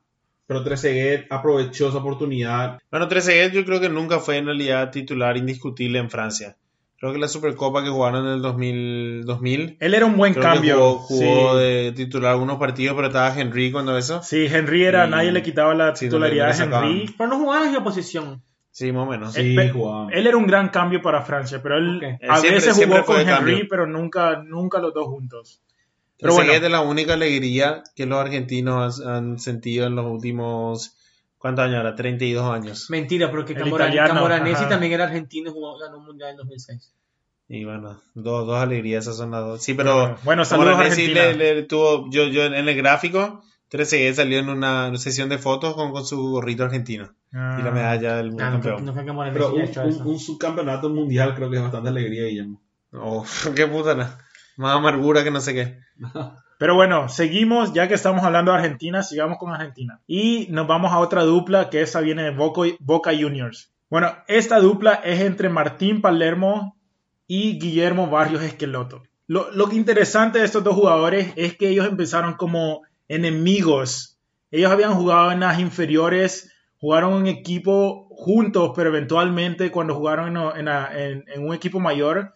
pero 0.47 0.63
Trezeguet 0.63 1.27
aprovechó 1.29 1.89
esa 1.89 1.97
oportunidad. 1.97 2.79
Bueno, 2.89 3.07
Trezeguet 3.07 3.51
yo 3.53 3.65
creo 3.65 3.79
que 3.81 3.89
nunca 3.89 4.19
fue 4.19 4.37
en 4.37 4.45
realidad 4.45 4.89
titular 4.91 5.35
indiscutible 5.37 5.99
en 5.99 6.09
Francia. 6.09 6.55
Creo 6.97 7.13
que 7.13 7.19
la 7.19 7.29
Supercopa 7.29 7.81
que 7.83 7.89
jugaron 7.89 8.25
en 8.27 8.33
el 8.33 8.41
2000, 8.41 9.23
2000 9.25 9.77
Él 9.79 9.93
era 9.93 10.05
un 10.05 10.17
buen 10.17 10.33
creo 10.33 10.43
que 10.45 10.49
cambio. 10.53 10.75
jugó, 10.75 10.97
jugó 10.99 11.53
sí. 11.57 11.63
de 11.63 11.91
titular 11.95 12.31
algunos 12.31 12.57
partidos, 12.57 12.95
pero 12.95 13.07
estaba 13.07 13.37
Henry 13.39 13.71
cuando 13.71 13.97
eso. 13.97 14.21
Sí, 14.21 14.47
Henry 14.51 14.83
era, 14.83 15.07
Y- 15.07 15.09
nadie 15.11 15.31
le 15.31 15.41
quitaba 15.41 15.73
la 15.75 15.95
Sí, 15.95 16.05
titularidad 16.07 16.47
no 16.47 16.51
a 16.51 16.53
no 16.53 16.57
sacaban. 16.65 16.89
Henry. 16.89 17.15
Pero 17.17 17.29
no 17.29 17.37
jugaba 17.37 17.67
en 17.67 17.73
la 17.73 17.83
posición. 17.83 18.41
Sí, 18.79 18.93
más 18.93 19.05
o 19.07 19.11
menos. 19.11 19.33
Sí, 19.33 19.57
jugaba. 19.73 20.09
Él 20.11 20.25
era 20.25 20.37
un 20.37 20.47
gran 20.47 20.69
cambio 20.69 21.01
para 21.01 21.21
Francia, 21.21 21.61
pero 21.61 21.75
él 21.77 21.97
Ok. 21.97 22.03
a 22.03 22.07
Él 22.07 22.19
siempre- 22.41 22.51
veces 22.51 22.85
jugó 22.85 23.03
con 23.03 23.17
Henry, 23.19 23.29
cambio. 23.33 23.57
pero 23.69 23.85
nunca, 23.85 24.41
nunca 24.41 24.79
los 24.79 24.93
dos 24.93 25.07
juntos. 25.07 25.61
Pero 26.17 26.33
bueno, 26.33 26.53
es 26.53 26.61
de 26.61 26.69
la 26.69 26.79
única 26.79 27.13
alegría 27.15 27.83
que 27.93 28.05
los 28.05 28.17
argentinos 28.19 29.05
han, 29.05 29.37
sentido 29.37 29.85
en 29.87 29.95
los 29.95 30.05
últimos, 30.05 30.95
¿cuántos 31.37 31.65
años 31.65 31.75
ahora? 31.77 31.95
32 31.95 32.49
años. 32.49 32.89
Mentira, 32.89 33.29
porque 33.29 33.53
Camoran- 33.53 33.93
Camoranesi 34.07 34.61
ajá. 34.61 34.69
también 34.69 34.93
era 34.93 35.03
argentino 35.05 35.49
y 35.51 35.79
ganó 35.81 35.97
un 35.97 36.05
mundial 36.05 36.29
en 36.31 36.37
2006. 36.37 36.93
Y 37.49 37.65
bueno, 37.65 38.01
dos, 38.13 38.47
dos 38.47 38.57
alegrías, 38.61 39.03
esas 39.03 39.17
son 39.17 39.31
las 39.31 39.41
dos. 39.41 39.61
Sí, 39.61 39.73
pero 39.73 40.17
Bueno, 40.23 40.45
saludos 40.45 40.69
a 40.69 40.77
Moranesi 40.77 41.01
Argentina. 41.11 41.37
le, 41.37 41.55
le 41.55 41.63
tuvo, 41.63 42.09
yo, 42.11 42.27
yo 42.27 42.43
en 42.45 42.53
el 42.53 42.75
gráfico, 42.77 43.43
13 43.69 44.13
salió 44.13 44.39
en 44.39 44.49
una 44.49 44.95
sesión 44.97 45.29
de 45.29 45.37
fotos 45.37 45.75
con, 45.75 45.91
con 45.91 46.05
su 46.05 46.31
gorrito 46.31 46.63
argentino 46.63 47.11
Ah. 47.33 47.57
y 47.59 47.63
la 47.63 47.71
medalla 47.71 48.15
del 48.17 48.27
Ah, 48.27 48.31
no, 48.31 48.35
fue- 48.35 48.49
campeón. 48.71 48.85
no 48.85 48.93
fue 48.93 49.05
Camoranesi 49.05 49.37
Pero 49.39 49.53
que 49.53 49.61
un, 49.79 49.85
un- 49.85 49.89
eso. 49.89 50.03
un 50.09 50.19
subcampeonato 50.19 50.89
mundial 50.89 51.35
creo 51.35 51.49
que 51.49 51.57
es 51.57 51.61
bastante 51.61 51.89
alegría, 51.89 52.25
Guillermo. 52.25 52.59
Oh, 52.93 53.23
qué 53.55 53.67
puta, 53.67 53.93
no. 53.93 54.07
más 54.57 54.75
amargura 54.75 55.23
que 55.23 55.31
no 55.31 55.39
sé 55.39 55.53
qué. 55.53 55.77
Pero 56.57 56.75
bueno, 56.75 57.07
seguimos, 57.07 57.71
ya 57.73 57.87
que 57.87 57.93
estamos 57.93 58.23
hablando 58.25 58.51
de 58.51 58.57
Argentina, 58.57 59.01
sigamos 59.03 59.37
con 59.37 59.53
Argentina. 59.53 60.01
Y 60.07 60.47
nos 60.49 60.67
vamos 60.67 60.91
a 60.91 60.97
otra 60.99 61.23
dupla, 61.23 61.69
que 61.69 61.81
esa 61.81 62.01
viene 62.01 62.23
de 62.23 62.31
Boca, 62.31 62.61
Boca 62.79 63.11
Juniors. 63.17 63.71
Bueno, 63.89 64.11
esta 64.27 64.59
dupla 64.59 64.95
es 64.95 65.21
entre 65.21 65.47
Martín 65.49 66.01
Palermo 66.01 66.75
y 67.27 67.59
Guillermo 67.59 68.07
Barrios 68.09 68.43
Esqueloto. 68.43 69.03
Lo, 69.27 69.49
lo 69.51 69.69
que 69.69 69.75
interesante 69.77 70.39
de 70.39 70.45
estos 70.45 70.63
dos 70.63 70.75
jugadores 70.75 71.31
es 71.37 71.55
que 71.55 71.69
ellos 71.69 71.87
empezaron 71.87 72.33
como 72.33 72.81
enemigos. 73.09 74.17
Ellos 74.51 74.71
habían 74.71 74.93
jugado 74.95 75.31
en 75.31 75.41
las 75.41 75.59
inferiores, 75.59 76.51
jugaron 76.79 77.19
en 77.19 77.27
equipo 77.27 78.07
juntos, 78.11 78.71
pero 78.75 78.89
eventualmente 78.89 79.71
cuando 79.71 79.95
jugaron 79.95 80.35
en, 80.57 81.43
un 81.45 81.53
equipo 81.53 81.79
mayor, 81.79 82.33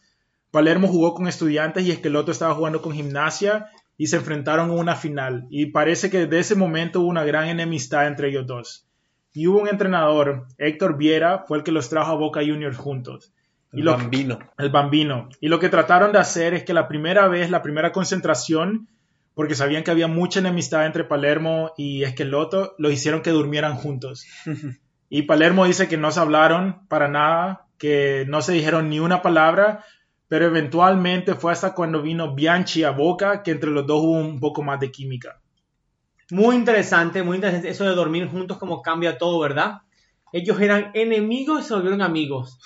Palermo 0.52 0.88
jugó 0.88 1.14
con 1.14 1.28
estudiantes 1.28 1.86
y 1.86 1.92
Esqueloto 1.92 2.32
estaba 2.32 2.54
jugando 2.54 2.82
con 2.82 2.94
gimnasia 2.94 3.68
y 3.98 4.08
se 4.08 4.18
enfrentaron 4.18 4.72
en 4.72 4.78
una 4.78 4.96
final. 4.96 5.46
Y 5.50 5.68
parece 5.68 6.10
que 6.10 6.26
desde 6.26 6.40
ese 6.40 6.56
momento 6.56 7.00
hubo 7.02 7.08
una 7.10 7.24
gran 7.24 7.48
enemistad 7.48 8.08
entre 8.08 8.30
ellos 8.30 8.46
dos. 8.46 8.88
Y 9.34 9.48
hubo 9.48 9.62
un 9.62 9.68
entrenador, 9.68 10.46
Héctor 10.60 10.96
Viera, 10.98 11.46
fue 11.48 11.58
el 11.58 11.64
que 11.64 11.72
los 11.72 11.90
trajo 11.90 12.12
a 12.12 12.16
Boca 12.16 12.42
Juniors 12.42 12.78
juntos. 12.78 13.34
Y 13.72 13.80
El 13.80 13.86
lo- 13.86 13.94
bambino. 13.94 14.38
el 14.60 14.70
bambino. 14.70 15.30
Y 15.42 15.48
lo 15.48 15.60
que 15.60 15.70
trataron 15.70 16.12
de 16.12 16.20
hacer 16.20 16.54
es 16.54 16.64
que 16.64 16.74
la 16.76 16.88
primera 16.88 17.28
vez, 17.28 17.50
la 17.50 17.64
primera 17.64 17.92
concentración, 17.92 18.88
porque 19.36 19.56
sabían 19.56 19.84
que 19.84 19.92
había 19.92 20.08
mucha 20.08 20.40
enemistad 20.40 20.86
entre 20.86 21.04
Palermo 21.04 21.74
y 21.78 22.04
Esqueloto, 22.04 22.76
lo 22.78 22.92
hicieron 22.92 23.22
que 23.22 23.32
durmieran 23.32 23.76
juntos. 23.76 24.26
y 25.10 25.24
Palermo 25.24 25.66
dice 25.66 25.88
que 25.88 25.98
no 25.98 26.12
se 26.12 26.20
hablaron 26.20 26.88
para 26.88 27.08
nada, 27.08 27.68
que 27.78 28.26
no 28.28 28.42
se 28.42 28.54
dijeron 28.54 28.90
ni 28.90 29.00
una 29.00 29.22
palabra, 29.22 29.84
pero 30.28 30.46
eventualmente 30.46 31.36
fue 31.36 31.52
hasta 31.52 31.74
cuando 31.74 32.02
vino 32.02 32.34
Bianchi 32.34 32.84
a 32.84 32.92
Boca 32.92 33.44
que 33.44 33.52
entre 33.52 33.70
los 33.70 33.86
dos 33.86 34.02
hubo 34.04 34.18
un 34.18 34.40
poco 34.40 34.64
más 34.64 34.80
de 34.80 34.92
química. 34.92 35.40
Muy 36.32 36.56
interesante, 36.56 37.22
muy 37.22 37.36
interesante 37.36 37.70
eso 37.70 37.84
de 37.84 37.94
dormir 37.94 38.28
juntos 38.28 38.58
como 38.58 38.82
cambia 38.82 39.18
todo, 39.18 39.40
¿verdad? 39.40 39.82
Ellos 40.32 40.60
eran 40.60 40.92
enemigos 40.96 41.62
y 41.62 41.68
se 41.68 41.74
volvieron 41.76 42.02
amigos. 42.02 42.58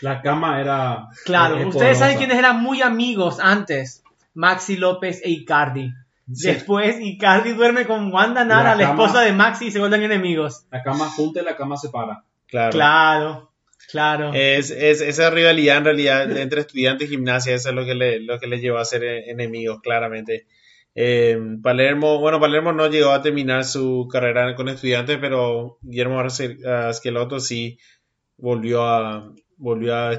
La 0.00 0.20
cama 0.20 0.60
era. 0.60 1.08
Claro, 1.24 1.56
es 1.56 1.66
ustedes 1.66 1.98
saben 1.98 2.18
quiénes 2.18 2.38
eran 2.38 2.62
muy 2.62 2.82
amigos 2.82 3.38
antes. 3.40 4.02
Maxi 4.34 4.76
López 4.76 5.22
e 5.24 5.30
Icardi. 5.30 5.92
Después 6.26 6.96
Icardi 7.00 7.52
duerme 7.52 7.84
con 7.86 8.12
Wanda 8.12 8.44
Nara, 8.44 8.70
La 8.70 8.76
la, 8.76 8.84
cama- 8.88 9.04
esposa 9.04 9.22
de 9.24 9.32
Maxi, 9.32 9.66
y 9.66 9.70
se 9.70 9.78
vuelven 9.78 10.02
enemigos. 10.02 10.66
La 10.70 10.82
cama 10.82 11.08
junta 11.10 11.42
y 11.42 11.44
la 11.44 11.56
cama 11.56 11.76
separa. 11.76 12.24
Claro. 12.46 12.72
Claro, 12.72 13.52
claro. 13.90 14.30
Es, 14.34 14.70
es- 14.70 15.00
esa 15.00 15.30
rivalidad 15.30 15.78
en 15.78 15.84
realidad 15.84 16.36
entre 16.36 16.62
estudiantes 16.62 17.08
y 17.08 17.10
gimnasia, 17.10 17.54
eso 17.54 17.68
es 17.68 17.74
lo 17.74 17.84
que 17.84 17.94
le, 17.94 18.20
lo 18.20 18.38
que 18.38 18.46
le 18.46 18.58
llevó 18.60 18.78
a 18.78 18.84
ser 18.84 19.04
eh, 19.04 19.30
enemigos, 19.30 19.80
claramente. 19.82 20.46
Eh, 20.94 21.36
Palermo, 21.62 22.20
bueno, 22.20 22.38
Palermo 22.40 22.72
no 22.72 22.86
llegó 22.88 23.10
a 23.10 23.20
terminar 23.20 23.64
su 23.64 24.08
carrera 24.10 24.54
con 24.54 24.68
estudiantes, 24.68 25.18
pero 25.20 25.78
Guillermo 25.82 26.22
Esqueloto 26.24 27.40
sí 27.40 27.78
volvió 28.36 28.84
a, 28.86 29.32
volvió 29.56 29.94
a, 29.96 30.10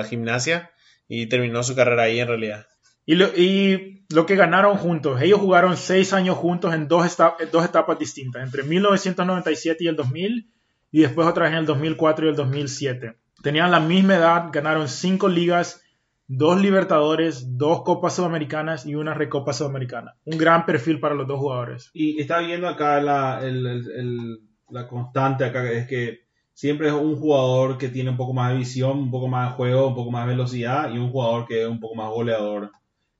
a 0.00 0.04
gimnasia 0.04 0.72
y 1.08 1.26
terminó 1.28 1.62
su 1.62 1.74
carrera 1.76 2.04
ahí 2.04 2.18
en 2.20 2.28
realidad. 2.28 2.66
Y 3.06 3.14
lo, 3.16 3.26
y 3.36 4.04
lo 4.10 4.26
que 4.26 4.36
ganaron 4.36 4.76
juntos, 4.76 5.20
ellos 5.20 5.40
jugaron 5.40 5.76
seis 5.76 6.12
años 6.12 6.36
juntos 6.36 6.74
en 6.74 6.88
dos, 6.88 7.16
dos 7.52 7.64
etapas 7.64 7.98
distintas, 7.98 8.42
entre 8.42 8.62
1997 8.62 9.84
y 9.84 9.88
el 9.88 9.96
2000, 9.96 10.50
y 10.92 11.00
después 11.00 11.26
otra 11.26 11.44
vez 11.44 11.52
en 11.52 11.58
el 11.60 11.66
2004 11.66 12.26
y 12.26 12.28
el 12.30 12.36
2007. 12.36 13.16
Tenían 13.42 13.70
la 13.70 13.80
misma 13.80 14.16
edad, 14.16 14.48
ganaron 14.52 14.88
cinco 14.88 15.28
ligas, 15.28 15.82
dos 16.26 16.60
Libertadores, 16.60 17.58
dos 17.58 17.82
Copas 17.82 18.14
Sudamericanas 18.16 18.86
y 18.86 18.94
una 18.94 19.12
Recopa 19.12 19.52
Sudamericana. 19.52 20.14
Un 20.24 20.38
gran 20.38 20.64
perfil 20.64 21.00
para 21.00 21.14
los 21.14 21.26
dos 21.26 21.38
jugadores. 21.38 21.90
Y 21.92 22.20
está 22.20 22.38
viendo 22.38 22.68
acá 22.68 23.00
la, 23.02 23.40
el- 23.44 23.66
el- 23.66 23.90
el- 23.90 24.38
la 24.70 24.88
constante 24.88 25.44
acá, 25.44 25.70
es 25.70 25.86
que 25.86 26.20
siempre 26.54 26.86
es 26.88 26.94
un 26.94 27.16
jugador 27.16 27.76
que 27.76 27.88
tiene 27.90 28.10
un 28.10 28.16
poco 28.16 28.32
más 28.32 28.52
de 28.52 28.58
visión, 28.58 28.98
un 28.98 29.10
poco 29.10 29.28
más 29.28 29.50
de 29.50 29.56
juego, 29.56 29.88
un 29.88 29.94
poco 29.94 30.10
más 30.10 30.24
de 30.26 30.32
velocidad 30.32 30.90
y 30.92 30.96
un 30.98 31.10
jugador 31.10 31.46
que 31.46 31.62
es 31.62 31.68
un 31.68 31.80
poco 31.80 31.96
más 31.96 32.08
goleador, 32.10 32.70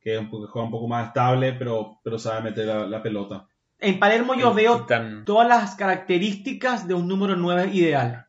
que, 0.04 0.18
un 0.18 0.28
juega 0.28 0.64
un 0.66 0.70
poco 0.70 0.86
más 0.86 1.08
estable, 1.08 1.54
pero, 1.54 1.98
pero 2.04 2.18
sabe 2.18 2.42
meter 2.42 2.66
la, 2.66 2.86
la 2.86 3.02
pelota. 3.02 3.48
En 3.80 3.98
Palermo 3.98 4.34
yo 4.34 4.54
veo 4.54 4.82
Titán. 4.82 5.24
todas 5.24 5.48
las 5.48 5.74
características 5.74 6.86
de 6.86 6.94
un 6.94 7.08
número 7.08 7.34
9 7.36 7.70
ideal. 7.72 8.26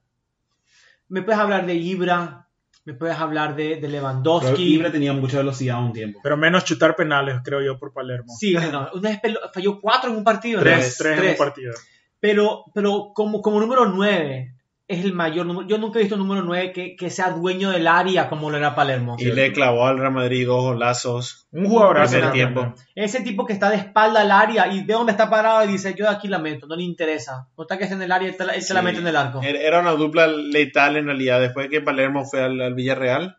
Me 1.08 1.22
puedes 1.22 1.40
hablar 1.40 1.66
de 1.66 1.76
Ibra, 1.76 2.48
me 2.86 2.94
puedes 2.94 3.18
hablar 3.18 3.56
de, 3.56 3.76
de 3.76 3.82
Pero 3.82 3.92
Lewandowski. 3.92 4.74
Ibra 4.76 4.92
tenía 4.92 5.14
mucha 5.14 5.38
velocidad 5.38 5.84
un 5.84 5.94
tiempo. 5.94 6.20
Pero 6.24 6.38
menos 6.38 6.66
chutar 6.66 6.96
penales, 6.96 7.40
creo 7.44 7.62
yo, 7.62 7.78
por 7.78 7.94
Palermo. 7.94 8.34
Sí, 8.38 8.56
no, 8.72 8.90
una 8.94 9.10
vez 9.10 9.20
falló 9.54 9.80
cuatro 9.80 10.10
en 10.10 10.18
un 10.18 10.24
partido. 10.24 10.60
¿no? 10.60 10.64
tres, 10.64 10.98
tres, 10.98 11.14
en 11.14 11.20
Tres. 11.20 11.32
un 11.34 11.38
partido. 11.46 11.74
Pero, 12.20 12.64
pero 12.74 13.12
como, 13.14 13.42
como 13.42 13.60
número 13.60 13.86
9 13.86 14.55
es 14.88 15.04
el 15.04 15.14
mayor 15.14 15.46
número. 15.46 15.68
Yo 15.68 15.78
nunca 15.78 15.98
he 15.98 16.04
visto 16.04 16.16
un 16.16 16.22
número 16.22 16.44
9 16.44 16.72
que, 16.72 16.96
que 16.96 17.10
sea 17.10 17.32
dueño 17.32 17.72
del 17.72 17.88
área 17.88 18.30
como 18.30 18.52
lo 18.52 18.58
era 18.58 18.76
Palermo. 18.76 19.16
Y 19.18 19.32
le 19.32 19.52
clavó 19.52 19.88
al 19.88 19.98
Real 19.98 20.14
Madrid 20.14 20.46
dos 20.46 20.64
golazos. 20.64 21.48
Un 21.52 21.66
jugadorazo. 21.66 22.14
Primer 22.14 22.34
tiempo. 22.34 22.74
Ese 22.94 23.22
tipo 23.22 23.46
que 23.46 23.54
está 23.54 23.70
de 23.70 23.78
espalda 23.78 24.22
al 24.22 24.32
área 24.32 24.68
y 24.72 24.84
ve 24.84 24.94
dónde 24.94 25.14
está 25.14 25.30
parado 25.30 25.64
y 25.64 25.72
dice, 25.72 25.96
yo 25.98 26.06
de 26.06 26.12
aquí 26.12 26.28
la 26.28 26.38
meto, 26.38 26.68
no 26.68 26.76
le 26.76 26.84
interesa. 26.84 27.48
No 27.58 27.64
está 27.64 27.78
que 27.78 27.86
esté 27.86 27.96
en 27.96 28.04
el 28.04 28.12
área, 28.12 28.30
él 28.30 28.38
te 28.38 28.46
la, 28.74 28.82
mete 28.82 29.00
en 29.00 29.08
el 29.08 29.16
arco. 29.16 29.42
Era 29.42 29.60
era 29.60 29.80
una 29.80 29.92
dupla 29.92 30.28
letal 30.28 30.98
en 30.98 31.06
realidad. 31.06 31.40
Después 31.40 31.70
que 31.70 31.82
Palermo 31.82 32.26
fue 32.26 32.44
al, 32.44 32.62
al 32.62 32.76
Villarreal, 32.76 33.38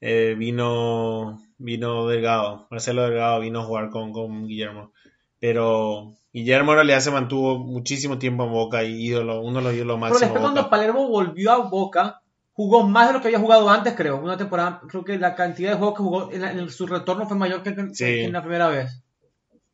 eh, 0.00 0.36
vino, 0.38 1.40
vino 1.58 2.06
Delgado. 2.06 2.68
Marcelo 2.70 3.02
Delgado 3.02 3.40
vino 3.40 3.60
a 3.60 3.64
jugar 3.64 3.90
con, 3.90 4.12
con 4.12 4.46
Guillermo. 4.46 4.92
Pero 5.40 6.14
Guillermo 6.38 6.74
realidad 6.74 7.00
se 7.00 7.10
mantuvo 7.10 7.58
muchísimo 7.58 8.18
tiempo 8.18 8.44
en 8.44 8.50
Boca 8.52 8.82
y 8.84 9.06
ídolo, 9.06 9.40
uno 9.40 9.58
de 9.58 9.64
los 9.64 9.74
ídolos 9.74 9.96
Pero 10.00 10.18
después 10.18 10.32
de 10.34 10.40
cuando. 10.40 10.70
Palermo 10.70 11.08
volvió 11.08 11.52
a 11.52 11.58
Boca, 11.68 12.20
jugó 12.52 12.82
más 12.86 13.08
de 13.08 13.12
lo 13.14 13.20
que 13.20 13.28
había 13.28 13.38
jugado 13.38 13.68
antes, 13.70 13.94
creo. 13.94 14.16
Una 14.18 14.36
temporada, 14.36 14.80
creo 14.88 15.04
que 15.04 15.18
la 15.18 15.34
cantidad 15.34 15.70
de 15.72 15.76
juegos 15.76 15.96
que 15.96 16.02
jugó 16.02 16.32
en, 16.32 16.40
la- 16.42 16.52
en 16.52 16.68
su 16.70 16.86
retorno 16.86 17.26
fue 17.26 17.36
mayor 17.36 17.62
que, 17.62 17.74
que- 17.74 17.94
Sí. 17.94 18.04
que 18.04 18.24
en 18.24 18.32
la 18.32 18.42
primera 18.42 18.68
vez. 18.68 19.02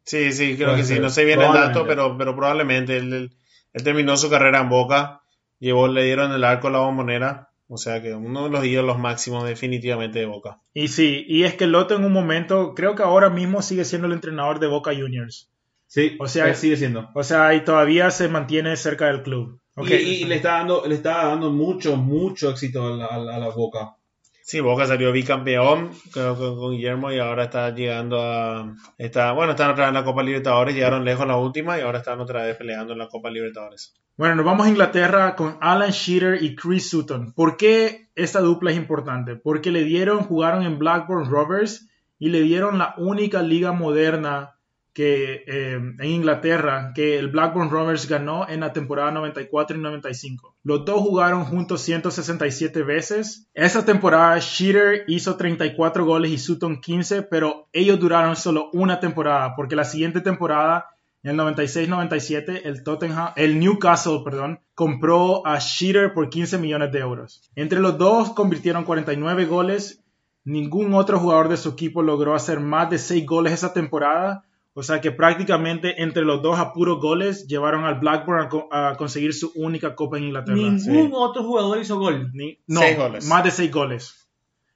Sí, 0.05 0.33
sí, 0.33 0.57
creo 0.57 0.69
Puede 0.71 0.81
que 0.83 0.85
sí. 0.87 0.99
No 0.99 1.09
sé 1.11 1.25
bien 1.25 1.41
el 1.41 1.53
dato, 1.53 1.87
pero, 1.87 2.17
pero 2.19 2.35
probablemente 2.37 2.97
él, 2.99 3.13
él- 3.13 3.37
él 3.73 3.83
terminó 3.85 4.17
su 4.17 4.29
carrera 4.31 4.61
en 4.61 4.69
Boca. 4.69 5.23
Llevó, 5.59 5.89
le 5.89 6.05
dieron 6.05 6.33
el 6.33 6.45
arco 6.45 6.69
a 6.69 6.71
la 6.71 6.79
bombonera. 6.81 7.49
O 7.67 7.79
sea 7.79 8.03
que 8.03 8.13
uno 8.15 8.45
de 8.45 8.51
los 8.51 8.65
ídolos 8.67 8.99
máximos 8.99 9.45
definitivamente 9.49 10.19
de 10.19 10.27
Boca. 10.27 10.61
Y 10.75 10.89
sí, 10.89 11.25
y 11.27 11.45
es 11.45 11.55
que 11.55 11.67
Loto 11.67 11.95
en 11.97 12.05
un 12.05 12.13
momento, 12.13 12.75
creo 12.75 12.95
que 12.95 13.03
ahora 13.03 13.31
mismo 13.31 13.63
sigue 13.63 13.87
siendo 13.87 14.07
el 14.07 14.13
entrenador 14.13 14.61
de 14.61 14.67
Boca 14.67 14.93
Juniors. 14.95 15.51
Sí, 15.95 16.17
O 16.19 16.27
sea, 16.27 16.53
sigue 16.55 16.77
siendo. 16.77 17.09
O 17.15 17.23
sea, 17.23 17.55
y 17.55 17.63
todavía 17.63 18.11
se 18.11 18.29
mantiene 18.29 18.75
cerca 18.77 19.07
del 19.07 19.23
club. 19.23 19.61
Y, 19.77 19.93
y 19.95 20.25
le 20.25 20.35
está 20.35 20.55
dando, 20.59 20.83
le 20.87 20.97
está 20.97 21.27
dando 21.29 21.53
mucho, 21.53 21.97
mucho 21.97 22.51
éxito 22.51 22.85
a 22.85 23.17
la, 23.17 23.37
a 23.37 23.49
boca. 23.51 23.95
Sí, 24.43 24.59
Boca 24.59 24.87
salió 24.87 25.13
bicampeón 25.13 25.91
con, 26.13 26.35
con- 26.35 26.57
con 26.59 26.73
Guillermo 26.73 27.13
y 27.13 27.19
ahora 27.21 27.45
está 27.45 27.71
llegando 27.71 28.21
a... 28.21 28.75
Está, 28.99 29.31
bueno, 29.33 29.53
están 29.53 29.71
otra 29.71 29.85
vez 29.85 29.89
en 29.91 29.95
la 29.95 30.05
Copa 30.05 30.23
Libertadores, 30.25 30.75
llegaron 30.75 31.05
lejos 31.05 31.23
en 31.23 31.29
la 31.29 31.37
última 31.37 31.79
y 31.79 31.83
ahora 31.83 31.99
están 31.99 32.21
otra 32.21 32.43
vez 32.43 32.57
peleando 32.57 32.93
en 32.93 32.99
la 32.99 33.07
Copa 33.09 33.31
Libertadores. 33.31 33.95
Bueno, 34.17 34.35
nos 34.35 34.45
vamos 34.45 34.67
a 34.67 34.71
Inglaterra 34.71 35.37
con 35.37 35.59
Alan 35.61 35.93
Shearer 35.93 36.43
y 36.43 36.57
Chris 36.57 36.91
Sutton. 36.91 37.33
¿Por 37.35 37.57
qué 37.57 38.09
esta 38.17 38.41
dupla 38.41 38.73
es 38.73 38.77
importante? 38.77 39.37
Porque 39.37 39.71
le 39.71 39.85
dieron, 39.85 40.25
jugaron 40.25 40.65
en 40.67 40.77
Blackburn 40.79 41.31
Rovers 41.31 41.89
y 42.19 42.31
le 42.31 42.43
dieron 42.43 42.79
la 42.79 42.95
única 42.99 43.43
liga 43.43 43.71
moderna 43.73 44.54
que 44.95 45.43
eh, 45.47 45.75
en 45.75 46.05
Inglaterra 46.05 46.93
que 46.95 47.19
el 47.19 47.29
Blackburn 47.29 47.69
Rovers 47.69 48.09
ganó 48.09 48.49
en 48.49 48.61
la 48.61 48.73
temporada 48.73 49.11
94 49.11 49.77
y 49.77 49.81
95. 49.81 50.57
Los 50.63 50.85
dos 50.85 51.01
jugaron 51.01 51.45
juntos 51.45 51.83
167 51.83 52.83
veces. 52.85 53.49
Esa 53.53 53.85
temporada 53.85 54.39
Shearer 54.39 55.05
hizo 55.09 55.37
34 55.37 56.07
goles 56.07 56.31
y 56.31 56.39
Sutton 56.39 56.81
15, 56.81 57.23
pero 57.23 57.69
ellos 57.73 57.99
duraron 57.99 58.37
solo 58.37 58.71
una 58.73 59.01
temporada 59.01 59.55
porque 59.57 59.77
la 59.77 59.85
siguiente 59.85 60.21
temporada 60.21 60.87
en 61.25 61.41
el 61.41 61.47
96-97, 61.55 62.61
el 62.65 62.85
Tottenham, 62.85 63.33
el 63.37 63.59
Newcastle, 63.59 64.21
perdón, 64.23 64.61
compró 64.75 65.45
a 65.47 65.59
Shearer 65.59 66.13
por 66.13 66.29
15 66.29 66.59
millones 66.59 66.93
de 66.93 66.99
euros. 66.99 67.51
Entre 67.57 67.81
los 67.81 67.97
dos 67.97 68.31
convirtieron 68.31 68.85
49 68.85 69.47
goles. 69.47 70.05
Ningún 70.45 70.93
otro 70.93 71.19
jugador 71.19 71.49
de 71.49 71.57
su 71.57 71.71
equipo 71.71 72.03
logró 72.03 72.35
hacer 72.35 72.61
más 72.61 72.91
de 72.91 72.99
6 72.99 73.25
goles 73.25 73.55
esa 73.55 73.73
temporada. 73.73 74.45
O 74.77 74.83
sea 74.83 75.01
que 75.01 75.13
prácticamente 75.13 76.03
entre 76.03 76.25
los 76.25 76.43
dos 76.43 76.59
a 76.59 76.73
puros 76.73 76.99
goles 77.01 77.47
llevaron 77.47 77.85
al 77.85 78.01
Blackburn 78.01 78.41
a, 78.47 78.49
co- 78.49 78.69
a 78.73 78.97
conseguir 78.97 79.33
su 79.33 79.53
única 79.55 79.95
copa 79.95 80.19
en 80.19 80.25
Inglaterra. 80.25 80.57
Ningún 80.57 81.13
otro 81.15 81.45
jugador 81.45 81.79
hizo 81.81 81.97
gol. 81.99 82.31
Ni- 82.33 82.59
no, 82.67 82.81
Seis 82.81 82.97
goles. 82.99 83.27
más 83.27 83.45
de 83.45 83.51
6 83.53 83.71
goles. 83.73 84.29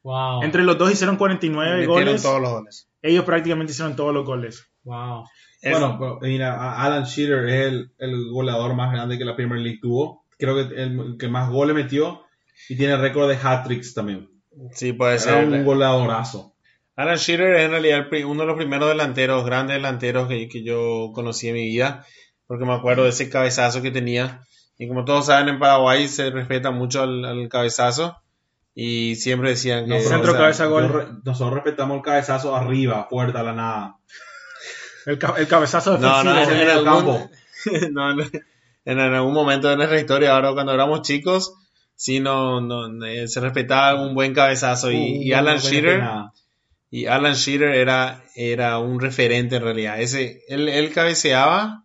Wow. 0.04 0.42
Entre 0.44 0.62
los 0.62 0.78
dos 0.78 0.92
hicieron 0.92 1.16
49 1.16 1.72
Metieron 1.80 1.94
goles. 2.06 2.22
todos 2.22 2.40
los 2.40 2.50
goles. 2.50 2.88
Ellos 3.02 3.24
prácticamente 3.24 3.72
hicieron 3.72 3.96
todos 3.96 4.14
los 4.14 4.24
goles. 4.24 4.64
Wow. 4.84 5.24
Bueno, 5.64 6.18
mira, 6.22 6.80
Alan 6.80 7.02
Shearer 7.04 7.48
es 7.48 7.66
el, 7.66 7.90
el 7.98 8.30
goleador 8.30 8.74
más 8.74 8.92
grande 8.92 9.18
que 9.18 9.24
la 9.24 9.34
Premier 9.34 9.60
League 9.60 9.80
tuvo. 9.82 10.24
Creo 10.38 10.54
que 10.54 10.80
el, 10.80 11.00
el 11.00 11.16
que 11.18 11.26
más 11.28 11.50
goles 11.50 11.74
metió 11.74 12.22
y 12.68 12.76
tiene 12.76 12.96
récord 12.96 13.28
de 13.28 13.36
hat-tricks 13.36 13.92
también. 13.94 14.28
sí, 14.70 14.92
puede 14.92 15.14
Era 15.14 15.20
ser. 15.22 15.48
un 15.48 15.64
goleadorazo. 15.64 16.54
Alan 16.98 17.16
Shearer 17.16 17.54
es 17.56 17.64
en 17.66 17.70
realidad 17.70 18.06
uno 18.26 18.40
de 18.42 18.46
los 18.46 18.56
primeros 18.56 18.88
delanteros, 18.88 19.44
grandes 19.44 19.76
delanteros 19.76 20.28
que, 20.28 20.48
que 20.48 20.62
yo 20.64 21.10
conocí 21.14 21.48
en 21.48 21.54
mi 21.54 21.64
vida, 21.66 22.04
porque 22.46 22.64
me 22.64 22.74
acuerdo 22.74 23.04
de 23.04 23.10
ese 23.10 23.30
cabezazo 23.30 23.82
que 23.82 23.90
tenía. 23.90 24.40
Y 24.78 24.88
como 24.88 25.04
todos 25.04 25.26
saben, 25.26 25.48
en 25.48 25.58
Paraguay 25.58 26.08
se 26.08 26.30
respeta 26.30 26.70
mucho 26.70 27.02
al, 27.02 27.24
al 27.24 27.48
cabezazo 27.48 28.16
y 28.74 29.14
siempre 29.16 29.50
decían 29.50 29.84
que... 29.86 29.90
Nosotros, 29.90 30.12
Centro, 30.12 30.32
cabeza, 30.34 30.66
gol. 30.66 30.88
yo 30.88 30.98
re- 30.98 31.06
nosotros 31.24 31.54
respetamos 31.54 31.96
el 31.98 32.02
cabezazo 32.02 32.54
arriba, 32.56 33.08
puerta, 33.08 33.40
a 33.40 33.42
la 33.44 33.52
nada. 33.52 33.96
El, 35.06 35.18
el 35.38 35.48
cabezazo 35.48 35.98
No, 35.98 36.18
defensivo. 36.22 36.34
no, 36.34 36.42
en 36.42 36.60
en, 36.60 36.78
el 36.78 36.84
campo. 36.84 37.30
no, 37.92 38.14
no, 38.14 38.24
en 38.84 38.98
algún 38.98 39.34
momento 39.34 39.68
de 39.68 39.76
nuestra 39.76 39.98
historia, 40.00 40.34
ahora 40.34 40.52
cuando 40.52 40.72
éramos 40.74 41.02
chicos, 41.02 41.54
sí 41.94 42.20
no, 42.20 42.60
no 42.60 43.04
eh, 43.06 43.26
se 43.28 43.40
respetaba 43.40 44.00
un 44.00 44.14
buen 44.14 44.32
cabezazo 44.34 44.90
y, 44.90 44.96
y 45.28 45.32
Uh, 45.32 45.36
Alan 45.36 45.56
no 45.56 45.60
Shearer. 45.60 46.02
Y 46.90 47.06
Alan 47.06 47.34
Shearer 47.34 47.74
era, 47.74 48.22
era 48.34 48.78
un 48.78 49.00
referente 49.00 49.56
en 49.56 49.62
realidad. 49.62 50.00
Ese, 50.00 50.42
él, 50.48 50.68
él 50.68 50.92
cabeceaba 50.92 51.84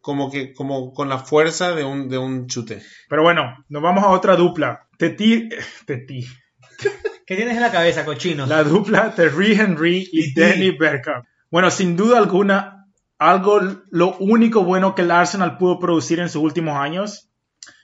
como 0.00 0.30
que, 0.30 0.54
como 0.54 0.92
con 0.92 1.08
la 1.08 1.18
fuerza 1.18 1.74
de 1.74 1.84
un, 1.84 2.08
de 2.08 2.18
un 2.18 2.46
chute. 2.46 2.82
Pero 3.08 3.22
bueno, 3.22 3.64
nos 3.68 3.82
vamos 3.82 4.04
a 4.04 4.08
otra 4.08 4.36
dupla. 4.36 4.88
Teti, 4.96 5.48
Teti. 5.86 6.26
¿Qué 7.26 7.36
tienes 7.36 7.54
en 7.56 7.62
la 7.62 7.70
cabeza, 7.70 8.04
cochino? 8.04 8.46
La 8.46 8.64
dupla 8.64 9.14
Terry 9.14 9.52
Henry 9.52 10.08
y 10.10 10.34
Danny 10.34 10.70
Bergkamp. 10.72 11.26
Bueno, 11.50 11.70
sin 11.70 11.96
duda 11.96 12.18
alguna, 12.18 12.86
algo, 13.18 13.60
lo 13.90 14.16
único 14.18 14.64
bueno 14.64 14.94
que 14.94 15.02
el 15.02 15.10
Arsenal 15.10 15.58
pudo 15.58 15.78
producir 15.78 16.18
en 16.20 16.28
sus 16.28 16.42
últimos 16.42 16.76
años. 16.76 17.29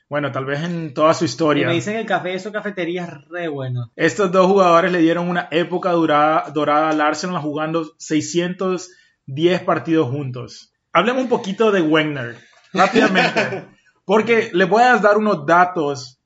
Bueno, 0.09 0.31
tal 0.31 0.45
vez 0.45 0.62
en 0.62 0.95
toda 0.95 1.14
su 1.14 1.25
Y 1.25 1.27
historia. 1.27 1.66
me 1.66 1.75
dicen 1.75 1.97
el 1.97 2.07
café, 2.07 2.35
eso 2.35 2.53
cafetería 2.53 3.05
es 3.05 3.29
re 3.29 3.49
bueno. 3.49 3.90
Estos 3.97 4.31
dos 4.31 4.47
jugadores 4.47 4.92
le 4.92 4.99
dieron 4.99 5.29
una 5.29 5.49
época 5.51 5.90
durada, 5.92 6.51
dorada 6.51 6.90
al 6.90 7.01
Arsenal 7.01 7.40
jugando 7.40 7.92
610 7.99 9.62
partidos 9.62 10.09
juntos. 10.09 10.73
Hablemos 10.92 11.23
un 11.23 11.29
poquito 11.29 11.73
de 11.73 11.83
Wenger, 11.83 12.37
rápidamente, 12.73 13.66
porque 14.05 14.51
les 14.53 14.69
voy 14.69 14.83
a 14.83 14.97
dar 14.99 15.19
unos 15.19 15.45
datos 15.45 16.21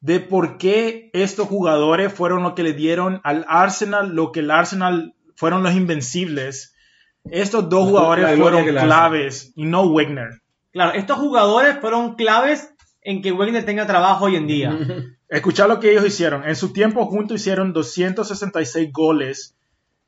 de 0.00 0.20
por 0.20 0.58
qué 0.58 1.10
estos 1.14 1.48
jugadores 1.48 2.12
fueron 2.12 2.42
lo 2.42 2.54
que 2.54 2.62
le 2.62 2.74
dieron 2.74 3.20
al 3.24 3.46
Arsenal, 3.48 4.14
lo 4.14 4.30
que 4.32 4.40
el 4.40 4.50
Arsenal 4.50 5.14
fueron 5.36 5.62
los 5.62 5.74
invencibles. 5.74 6.74
Estos 7.24 7.68
dos 7.68 7.88
jugadores 7.88 8.38
fueron 8.38 8.66
claves 8.66 9.52
y 9.56 9.64
no 9.64 9.84
Wenger. 9.84 10.42
Claro, 10.72 10.92
estos 10.94 11.18
jugadores 11.18 11.78
fueron 11.80 12.14
claves 12.14 12.71
en 13.02 13.22
que 13.22 13.32
Wagner 13.32 13.64
tenga 13.64 13.86
trabajo 13.86 14.26
hoy 14.26 14.36
en 14.36 14.46
día. 14.46 14.78
Escuchar 15.28 15.68
lo 15.68 15.80
que 15.80 15.90
ellos 15.90 16.06
hicieron. 16.06 16.48
En 16.48 16.56
su 16.56 16.72
tiempo 16.72 17.06
juntos 17.06 17.40
hicieron 17.40 17.72
266 17.72 18.92
goles 18.92 19.56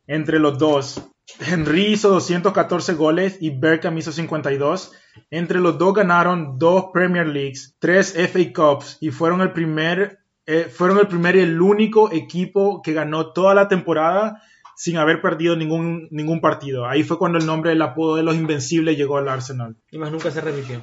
entre 0.07 0.39
los 0.39 0.59
dos. 0.59 1.03
Henry 1.41 1.87
hizo 1.87 2.11
214 2.11 2.95
goles 2.95 3.39
y 3.41 3.51
Berkham 3.51 3.97
hizo 3.99 4.13
52. 4.13 4.93
Entre 5.31 5.61
los 5.61 5.79
dos 5.79 5.95
ganaron 5.95 6.59
dos 6.59 6.87
Premier 6.93 7.27
Leagues, 7.27 7.77
tres 7.79 8.15
FA 8.15 8.53
Cups 8.55 8.99
y 9.01 9.11
fueron 9.11 9.41
el 9.41 9.53
primer, 9.53 10.19
eh, 10.47 10.65
fueron 10.65 10.99
el 10.99 11.09
primer 11.09 11.37
y 11.37 11.41
el 11.41 11.61
único 11.61 12.13
equipo 12.13 12.83
que 12.83 12.93
ganó 12.93 13.33
toda 13.33 13.55
la 13.55 13.69
temporada 13.69 14.43
sin 14.77 14.99
haber 14.99 15.23
perdido 15.23 15.57
ningún, 15.57 16.09
ningún 16.11 16.41
partido. 16.41 16.87
Ahí 16.87 17.05
fue 17.05 17.17
cuando 17.17 17.39
el 17.39 17.47
nombre 17.47 17.71
del 17.71 17.83
apodo 17.83 18.17
de 18.17 18.25
los 18.25 18.35
Invencibles 18.35 18.99
llegó 18.99 19.17
al 19.17 19.29
Arsenal. 19.29 19.77
Y 19.91 19.99
más 19.99 20.11
nunca 20.11 20.31
se 20.31 20.41
repitió. 20.41 20.83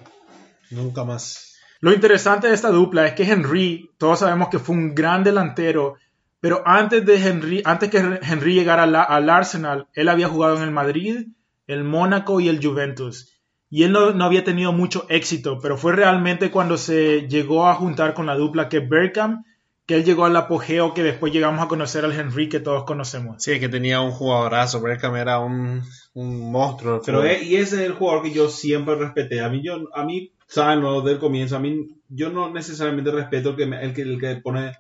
Nunca 0.72 1.04
más. 1.04 1.52
Lo 1.82 1.92
interesante 1.92 2.48
de 2.48 2.54
esta 2.54 2.70
dupla 2.70 3.08
es 3.08 3.14
que 3.14 3.24
Henry, 3.24 3.90
todos 3.98 4.20
sabemos 4.20 4.50
que 4.50 4.60
fue 4.60 4.76
un 4.76 4.96
gran 4.96 5.24
delantero, 5.24 5.96
pero 6.40 6.62
antes 6.66 7.06
de 7.06 7.28
Henry, 7.28 7.62
antes 7.66 7.90
que 7.90 8.20
Henry 8.22 8.54
llegara 8.54 8.84
al, 8.84 8.96
al 8.96 9.30
Arsenal, 9.30 9.88
él 9.94 10.08
había 10.08 10.30
jugado 10.30 10.58
en 10.58 10.64
el 10.64 10.72
Madrid, 10.72 11.28
el 11.68 11.84
Mónaco 11.84 12.40
y 12.40 12.50
el 12.50 12.64
Juventus. 12.64 13.34
Y 13.70 13.84
él 13.84 13.94
no, 13.94 14.12
no 14.12 14.26
había 14.26 14.44
tenido 14.44 14.74
mucho 14.74 15.06
éxito, 15.10 15.60
pero 15.60 15.78
fue 15.78 15.94
realmente 15.94 16.52
cuando 16.52 16.78
se 16.78 17.28
llegó 17.28 17.68
a 17.68 17.76
juntar 17.76 18.14
con 18.14 18.26
la 18.26 18.36
dupla 18.36 18.70
que 18.70 18.80
Bergkamp, 18.80 19.44
que 19.86 19.96
él 19.96 20.06
llegó 20.06 20.26
al 20.26 20.36
apogeo 20.36 20.94
que 20.94 21.04
después 21.04 21.34
llegamos 21.34 21.64
a 21.64 21.68
conocer 21.68 22.06
al 22.06 22.14
Henry 22.14 22.48
que 22.48 22.60
todos 22.60 22.84
conocemos. 22.84 23.44
Sí, 23.44 23.60
que 23.60 23.70
tenía 23.70 24.02
un 24.02 24.12
jugadorazo. 24.12 24.82
Berkham 24.82 25.16
era 25.16 25.40
un, 25.40 25.84
un 26.14 26.52
monstruo. 26.52 27.02
Pero 27.06 27.24
eh, 27.24 27.44
y 27.44 27.56
ese 27.56 27.78
es 27.78 27.82
el 27.82 27.94
jugador 27.94 28.24
que 28.24 28.32
yo 28.32 28.50
siempre 28.50 28.96
respeté. 28.96 29.42
A 29.42 29.50
mí, 29.50 29.62
yo, 29.64 29.90
a 29.94 30.06
mí, 30.06 30.32
saben, 30.52 30.82
¿no? 30.82 31.00
Desde 31.02 31.14
el 31.14 31.20
comienzo, 31.20 31.56
a 31.56 31.60
mí, 31.60 31.88
yo 32.10 32.30
no 32.30 32.52
necesariamente 32.52 33.12
respeto 33.12 33.50
el 33.52 33.56
que, 33.56 33.64
el 33.64 33.94
que, 33.94 34.02
el 34.02 34.20
que 34.20 34.36
pone, 34.38 34.74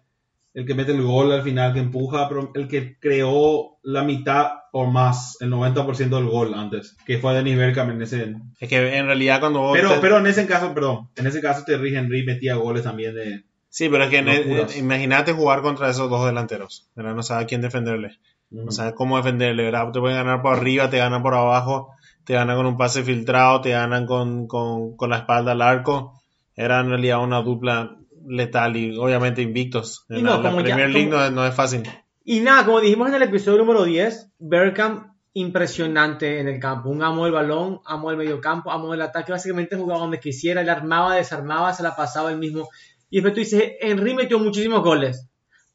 el 0.54 0.66
que 0.66 0.76
mete 0.76 0.92
el 0.92 1.02
gol 1.02 1.32
al 1.32 1.44
final, 1.44 1.74
que 1.74 1.80
empuja, 1.80 2.28
pero 2.28 2.52
el 2.54 2.68
que 2.68 2.98
creó 3.00 3.78
la 3.84 4.04
mitad 4.04 4.48
o 4.74 4.86
más, 4.86 5.38
el 5.42 5.50
90% 5.50 6.18
del 6.18 6.28
gol 6.28 6.54
antes, 6.54 6.96
que 7.06 7.18
fue 7.18 7.34
Denis 7.34 7.58
Bergkamp 7.58 7.92
en 7.92 8.02
ese. 8.02 8.36
Es 8.60 8.70
que 8.70 8.98
en 8.98 9.06
realidad 9.06 9.40
cuando 9.40 9.60
vos 9.62 9.76
Pero, 9.78 9.94
te- 9.96 10.00
pero 10.00 10.18
en 10.18 10.28
ese 10.28 10.46
caso, 10.46 10.74
perdón, 10.74 11.10
en 11.16 11.28
ese 11.28 11.42
caso 11.42 11.64
Terry 11.66 11.96
Henry 11.96 12.24
metía 12.26 12.56
goles 12.56 12.84
también 12.84 13.16
de. 13.16 13.44
Sí, 13.70 13.88
pero 13.88 14.04
es 14.04 14.10
que 14.10 14.20
eh, 14.20 14.68
imagínate 14.80 15.32
jugar 15.32 15.62
contra 15.62 15.90
esos 15.90 16.10
dos 16.10 16.26
delanteros. 16.26 16.90
¿verdad? 16.96 17.16
No 17.16 17.24
sabes 17.24 17.46
a 17.46 17.48
quién 17.48 17.62
defenderle. 17.62 18.18
No 18.50 18.70
sabes 18.72 18.94
cómo 18.94 19.16
defenderle. 19.16 19.64
¿verdad? 19.64 19.92
Te 19.94 20.00
pueden 20.02 20.18
ganar 20.18 20.42
por 20.42 20.58
arriba, 20.58 20.90
te 20.90 20.98
ganan 20.98 21.24
por 21.24 21.34
abajo, 21.34 21.92
te 22.26 22.34
ganan 22.34 22.56
con 22.58 22.66
un 22.66 22.78
pase 22.78 23.04
filtrado, 23.04 23.62
te 23.62 23.72
ganan 23.72 24.06
con, 24.06 24.48
con, 24.48 24.96
con 24.96 25.10
la 25.10 25.18
espalda 25.18 25.52
al 25.54 25.62
arco. 25.62 26.22
Era 26.56 26.80
en 26.80 26.90
realidad 26.90 27.24
una 27.24 27.42
dupla 27.42 27.98
letal 28.28 28.76
y 28.78 28.96
obviamente 28.98 29.42
invictos. 29.42 30.06
Y 30.10 30.16
En 30.20 30.24
no, 30.24 30.32
la, 30.38 30.38
la 30.44 30.50
como 30.50 30.62
ya- 30.62 30.66
Premier 30.76 30.90
League 30.90 31.10
como- 31.10 31.20
no, 31.22 31.26
es- 31.26 31.32
no 31.32 31.46
es 31.48 31.56
fácil. 31.56 31.84
Y 32.24 32.40
nada, 32.42 32.66
como 32.66 32.80
dijimos 32.82 33.10
en 33.10 33.16
el 33.16 33.24
episodio 33.24 33.58
número 33.60 33.84
10, 33.84 34.30
Bergkamp 34.40 35.08
impresionante 35.34 36.40
en 36.40 36.48
el 36.48 36.60
campo. 36.60 36.90
Un 36.90 37.04
amo 37.04 37.24
del 37.26 37.34
balón, 37.34 37.80
amo 37.86 38.10
del 38.10 38.18
medio 38.18 38.40
campo, 38.42 38.72
amo 38.72 38.92
del 38.92 39.02
ataque. 39.02 39.32
Básicamente 39.32 39.76
jugaba 39.76 40.02
donde 40.02 40.20
quisiera, 40.20 40.62
le 40.64 40.72
armaba, 40.72 41.16
desarmaba, 41.16 41.74
se 41.74 41.84
la 41.84 41.96
pasaba 41.96 42.32
él 42.32 42.38
mismo. 42.38 42.70
Y 43.10 43.18
después 43.18 43.34
tú 43.34 43.40
dices, 43.42 43.74
Henry 43.82 44.14
metió 44.14 44.40
muchísimos 44.40 44.82
goles. 44.84 45.28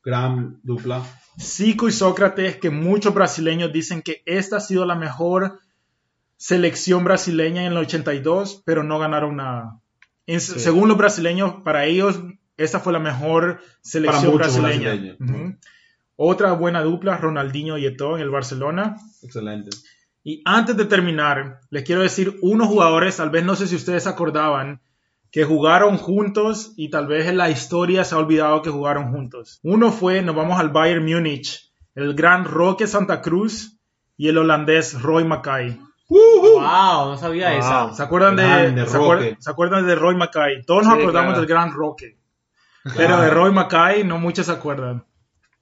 Gran 0.04 0.60
dupla. 0.64 1.02
Zico 1.40 1.88
y 1.88 1.92
Sócrates, 1.92 2.58
que 2.58 2.70
muchos 2.70 3.14
brasileños 3.14 3.72
dicen 3.74 4.02
que 4.02 4.22
esta 4.26 4.58
ha 4.58 4.60
sido 4.60 4.86
la 4.86 4.96
mejor 4.96 5.60
selección 6.38 7.04
brasileña 7.04 7.62
en 7.66 7.72
el 7.72 7.78
82, 7.78 8.64
pero 8.66 8.84
no 8.84 9.00
ganaron 9.00 9.38
nada. 9.38 9.80
Según 10.28 10.90
los 10.90 10.98
brasileños, 10.98 11.62
para 11.64 11.86
ellos 11.86 12.20
esta 12.58 12.80
fue 12.80 12.94
la 12.94 13.00
mejor 13.00 13.62
selección 13.82 14.36
brasileña. 14.36 15.18
Otra 16.16 16.54
buena 16.54 16.82
dupla, 16.82 17.18
Ronaldinho 17.18 17.78
y 17.78 17.86
Eto'o 17.86 18.16
en 18.16 18.22
el 18.22 18.30
Barcelona. 18.30 18.96
Excelente. 19.22 19.70
Y 20.24 20.42
antes 20.46 20.78
de 20.78 20.86
terminar, 20.86 21.60
les 21.70 21.84
quiero 21.84 22.02
decir 22.02 22.40
unos 22.42 22.68
jugadores, 22.68 23.18
tal 23.18 23.30
vez 23.30 23.44
no 23.44 23.56
sé 23.56 23.68
si 23.68 23.76
ustedes 23.76 24.08
acordaban, 24.08 24.82
que 25.30 25.44
jugaron 25.44 25.98
juntos 25.98 26.74
y 26.78 26.90
tal 26.90 27.08
vez 27.08 27.28
en 27.28 27.38
la 27.38 27.50
historia 27.50 28.06
se 28.06 28.16
ha 28.16 28.20
olvidado 28.20 28.62
que 28.62 28.70
jugaron 28.70 29.12
juntos. 29.12 29.60
Uno 29.62 29.92
fue, 29.92 30.22
nos 30.22 30.36
vamos 30.36 30.60
al 30.60 30.70
Bayern 30.70 31.06
Múnich, 31.06 31.72
el 31.94 32.16
gran 32.16 32.46
Roque 32.46 32.88
Santa 32.88 33.22
Cruz 33.22 33.78
y 34.16 34.30
el 34.30 34.38
holandés 34.38 35.02
Roy 35.02 35.26
Mackay. 35.26 35.78
Wow, 36.08 37.10
no 37.12 37.18
sabía 37.18 37.50
Wow. 37.52 37.60
esa. 37.60 37.94
¿Se 37.94 38.04
acuerdan, 38.04 38.36
de, 38.36 38.44
¿se, 38.88 38.98
acuer- 38.98 39.14
Roque. 39.16 39.38
se 39.40 39.50
acuerdan 39.52 39.88
de 39.88 39.96
Roy 39.96 40.16
Mackay? 40.16 40.62
Todos 40.64 40.84
nos 40.86 40.94
Sí, 40.96 41.00
acordamos 41.02 41.30
claro. 41.34 41.40
del 41.42 41.50
gran 41.50 41.72
Roque. 41.74 42.18
Pero 42.96 43.20
de 43.20 43.30
Roy 43.32 43.52
Mackay 43.52 44.04
no 44.04 44.20
muchos 44.20 44.46
se 44.46 44.52
acuerdan. 44.52 45.06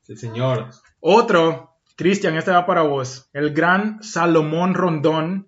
Sí, 0.01 0.17
señor. 0.17 0.67
Otro, 0.99 1.77
Cristian, 1.95 2.35
este 2.35 2.51
va 2.51 2.65
para 2.65 2.81
vos. 2.81 3.29
El 3.31 3.53
gran 3.53 4.03
Salomón 4.03 4.73
Rondón 4.73 5.47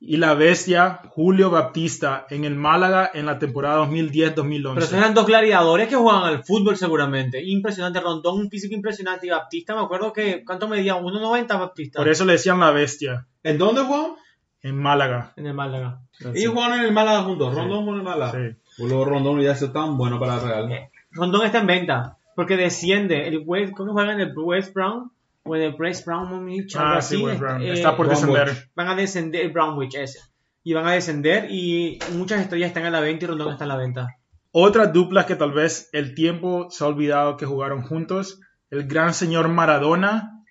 y 0.00 0.16
la 0.16 0.34
bestia 0.34 1.00
Julio 1.08 1.50
Baptista 1.50 2.26
en 2.30 2.44
el 2.44 2.54
Málaga 2.54 3.10
en 3.12 3.26
la 3.26 3.38
temporada 3.38 3.84
2010-2011. 3.86 4.74
Pero 4.74 4.78
esos 4.78 4.92
eran 4.92 5.14
dos 5.14 5.26
gladiadores 5.26 5.88
que 5.88 5.96
jugaban 5.96 6.24
al 6.24 6.44
fútbol 6.44 6.76
seguramente. 6.76 7.42
Impresionante. 7.44 8.00
Rondón, 8.00 8.38
un 8.40 8.50
físico 8.50 8.74
impresionante. 8.74 9.26
Y 9.26 9.30
Baptista, 9.30 9.74
me 9.74 9.82
acuerdo 9.82 10.12
que. 10.12 10.44
¿Cuánto 10.44 10.68
medía? 10.68 10.96
1,90 10.96 11.48
Baptista. 11.58 11.98
Por 11.98 12.08
eso 12.08 12.24
le 12.24 12.34
decían 12.34 12.60
la 12.60 12.70
bestia 12.70 13.26
¿En 13.42 13.58
dónde 13.58 13.82
jugaron? 13.82 14.16
en 14.60 14.76
Málaga. 14.76 15.32
En 15.36 15.46
el 15.46 15.54
Málaga. 15.54 16.00
Ellos 16.34 16.52
jugaron 16.52 16.80
en 16.80 16.86
el 16.86 16.92
Málaga 16.92 17.22
juntos. 17.22 17.54
Rondón 17.54 17.80
jugó 17.80 17.92
en 17.92 17.98
el 17.98 18.04
Málaga. 18.04 18.32
Sí. 18.32 18.84
Luego 18.84 19.04
Rondón 19.04 19.40
ya 19.40 19.54
se 19.54 19.68
tan 19.68 19.96
bueno 19.96 20.18
para 20.18 20.36
el 20.36 20.40
Real. 20.42 20.90
Rondón 21.10 21.46
está 21.46 21.58
en 21.58 21.66
venta. 21.66 22.18
Porque 22.36 22.56
desciende. 22.56 23.26
El 23.26 23.42
West, 23.44 23.72
¿Cómo 23.72 23.92
juegan 23.92 24.20
en 24.20 24.28
el 24.28 24.32
West 24.36 24.72
Brown? 24.74 25.10
O 25.44 25.56
en 25.56 25.62
el 25.62 25.74
West 25.78 26.04
Brown 26.06 26.28
Munich, 26.28 26.74
algo 26.76 26.98
Ah, 26.98 27.02
sí, 27.02 27.22
Brom. 27.22 27.62
Eh, 27.62 27.72
Está 27.72 27.96
por 27.96 28.08
descender. 28.08 28.70
Van 28.74 28.88
a 28.88 28.94
descender. 28.94 29.50
Brownwich 29.50 29.94
ese. 29.94 30.18
Y 30.62 30.74
van 30.74 30.86
a 30.86 30.92
descender. 30.92 31.46
Y 31.50 31.98
muchas 32.12 32.40
estrellas 32.40 32.68
están 32.68 32.84
a 32.84 32.90
la 32.90 33.00
venta 33.00 33.24
y 33.24 33.28
Rondón 33.28 33.52
está 33.52 33.64
a 33.64 33.68
la 33.68 33.76
venta. 33.76 34.08
Otras 34.50 34.92
duplas 34.92 35.26
que 35.26 35.36
tal 35.36 35.52
vez 35.52 35.88
el 35.92 36.14
tiempo 36.14 36.68
se 36.70 36.84
ha 36.84 36.88
olvidado 36.88 37.36
que 37.36 37.46
jugaron 37.46 37.82
juntos. 37.82 38.40
El 38.70 38.86
gran 38.86 39.14
señor 39.14 39.48
Maradona 39.48 40.42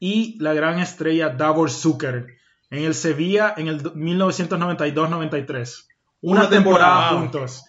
y 0.00 0.38
la 0.42 0.54
gran 0.54 0.78
estrella 0.78 1.28
Davor 1.30 1.70
Zucker 1.70 2.26
en 2.70 2.84
el 2.84 2.94
Sevilla 2.94 3.52
en 3.56 3.68
el 3.68 3.82
1992-93. 3.82 5.86
Una, 6.22 6.40
Una 6.40 6.50
temporada, 6.50 6.50
temporada. 6.50 7.08
juntos. 7.20 7.64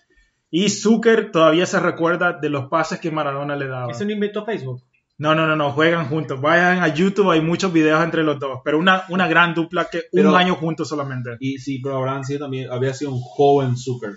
Y 0.50 0.70
Zucker 0.70 1.32
todavía 1.32 1.66
se 1.66 1.80
recuerda 1.80 2.34
de 2.34 2.50
los 2.50 2.68
pases 2.70 3.00
que 3.00 3.12
Maradona 3.12 3.56
le 3.56 3.68
daba. 3.68 3.92
¿Eso 3.92 4.06
no 4.06 4.12
inventó 4.12 4.46
Facebook? 4.46 4.82
No, 5.20 5.34
no, 5.34 5.48
no, 5.48 5.56
no, 5.56 5.72
juegan 5.72 6.08
juntos. 6.10 6.40
Vayan 6.40 6.84
a 6.84 6.88
YouTube, 6.90 7.32
hay 7.32 7.42
muchos 7.42 7.74
videos 7.74 8.04
entre 8.04 8.24
los 8.24 8.40
dos. 8.40 8.60
Pero 8.64 8.78
una, 8.78 9.04
una 9.10 9.28
gran 9.28 9.54
dupla 9.56 9.86
que 9.86 10.04
Pero- 10.12 10.30
un 10.30 10.36
año 10.36 10.56
juntos 10.56 10.88
solamente. 10.90 11.32
Y 11.40 11.58
sí, 11.58 11.80
pero 11.82 11.98
habrán 11.98 12.24
sido 12.24 12.42
también, 12.42 12.70
había 12.72 12.94
sido 12.94 13.12
un 13.14 13.20
joven 13.22 13.76
Zucker. 13.78 14.12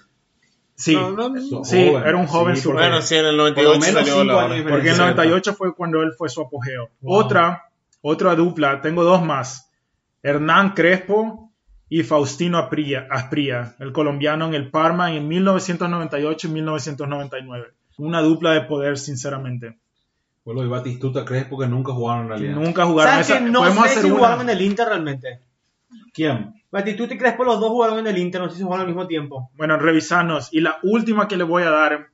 Sí, 0.75 0.95
No, 0.95 1.11
no, 1.13 1.37
Eso, 1.37 1.63
sí, 1.65 1.89
joven. 1.89 2.07
era 2.07 2.17
un 2.17 2.27
joven 2.27 2.57
Sí, 2.57 2.63
Zucker. 2.63 2.79
Bueno, 2.81 3.03
sí, 3.03 3.15
en 3.15 3.27
el 3.27 3.37
Por 3.37 3.37
lo 3.37 3.51
98 3.51 3.81
menos 3.81 3.85
salió 3.95 4.13
cinco 4.13 4.25
la 4.25 4.33
años 4.33 4.45
hora. 4.51 4.55
de 4.57 4.63
Porque 4.63 4.75
en 4.81 4.89
el 4.89 4.95
Cierto. 4.95 5.05
98 5.17 5.55
fue 5.55 5.75
cuando 5.75 6.03
él 6.03 6.13
fue 6.17 6.29
su 6.29 6.41
apogeo. 6.43 6.91
Otra, 7.03 7.65
otra 8.03 8.35
dupla, 8.35 8.81
tengo 8.81 9.03
dos 9.05 9.23
más. 9.23 9.71
Hernán 10.23 10.75
Crespo 10.75 11.51
y 11.89 12.03
Faustino 12.03 12.59
Aspría, 12.59 13.75
el 13.79 13.93
colombiano 13.93 14.47
en 14.47 14.55
el 14.55 14.71
Parma 14.71 15.13
en 15.15 15.27
1998 15.29 16.49
y 16.49 16.51
1999. 16.51 17.67
Una 17.99 18.21
dupla 18.23 18.53
de 18.53 18.63
poder, 18.63 18.97
sinceramente. 18.99 19.79
Bueno, 20.45 20.65
y 20.65 20.69
Batistuta 20.69 21.25
Crespo 21.25 21.59
que 21.59 21.67
nunca 21.67 21.93
jugaron 21.93 22.23
en 22.25 22.29
realidad. 22.31 22.55
Nunca 22.55 22.87
jugaron 22.87 23.13
¿Sabes 23.13 23.31
esa. 23.31 23.39
que 23.39 23.51
no 23.51 23.59
Podemos 23.61 23.85
sé 23.85 23.91
hacer 23.91 24.03
si 24.03 24.09
una. 24.11 24.17
jugaron 24.17 24.41
en 24.43 24.51
el 24.51 24.63
Inter 24.63 24.89
realmente? 24.89 25.41
¿Quién? 26.15 26.55
Batistuta 26.71 27.15
y 27.15 27.19
Crespo, 27.19 27.45
los 27.45 27.61
dos 27.61 27.71
jugaron 27.71 27.99
en 27.99 28.07
el 28.07 28.19
Inter, 28.19 28.41
no 28.41 28.49
sé 28.49 28.57
si 28.57 28.63
jugaron 28.63 28.83
al 28.83 28.87
mismo 28.89 29.07
tiempo. 29.07 29.51
Bueno, 29.57 29.77
revisarnos. 29.77 30.49
Y 30.53 30.61
la 30.61 30.79
última 30.83 31.29
que 31.29 31.37
le 31.37 31.45
voy 31.45 31.63
a 31.65 31.71
dar 31.71 32.09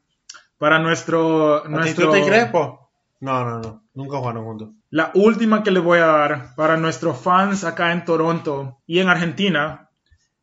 para 0.58 0.78
nuestro. 0.78 1.62
nuestro 1.68 2.10
¿Batistuta 2.10 2.18
y 2.18 2.22
Crespo? 2.24 2.90
No, 3.20 3.44
no, 3.44 3.58
no. 3.60 3.82
Nunca 3.94 4.18
jugaron 4.18 4.44
juntos. 4.44 4.68
La 4.90 5.10
última 5.14 5.62
que 5.62 5.70
le 5.70 5.80
voy 5.80 5.98
a 5.98 6.06
dar 6.06 6.54
para 6.56 6.76
nuestros 6.76 7.18
fans 7.18 7.64
acá 7.64 7.92
en 7.92 8.04
Toronto 8.04 8.78
y 8.86 8.98
en 8.98 9.08
Argentina 9.08 9.88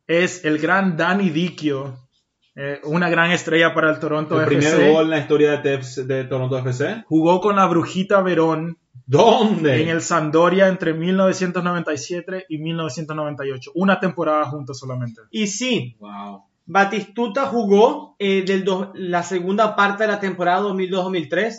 es 0.06 0.44
el 0.44 0.58
gran 0.58 0.96
Danny 0.96 1.30
Dicchio, 1.30 1.96
eh, 2.56 2.80
una 2.84 3.08
gran 3.08 3.30
estrella 3.32 3.74
para 3.74 3.90
el 3.90 3.98
Toronto 3.98 4.40
El 4.40 4.52
FC. 4.52 4.70
primer 4.70 4.92
gol 4.92 5.04
en 5.04 5.10
la 5.10 5.18
historia 5.18 5.56
de, 5.56 5.78
de 6.04 6.24
Toronto 6.24 6.58
FC. 6.58 7.04
Jugó 7.08 7.40
con 7.40 7.56
la 7.56 7.66
Brujita 7.66 8.20
Verón 8.22 8.78
¿Dónde? 9.06 9.82
en 9.82 9.88
el 9.88 10.00
Sampdoria 10.02 10.68
entre 10.68 10.94
1997 10.94 12.46
y 12.48 12.58
1998. 12.58 13.72
Una 13.74 14.00
temporada 14.00 14.44
juntos 14.46 14.78
solamente. 14.78 15.22
Y 15.30 15.46
sí, 15.46 15.96
Wow. 15.98 16.44
Batistuta 16.66 17.44
jugó 17.46 18.16
eh, 18.18 18.42
del 18.46 18.64
do- 18.64 18.92
la 18.94 19.22
segunda 19.22 19.76
parte 19.76 20.04
de 20.04 20.08
la 20.12 20.20
temporada 20.20 20.62
2002-2003, 20.62 21.52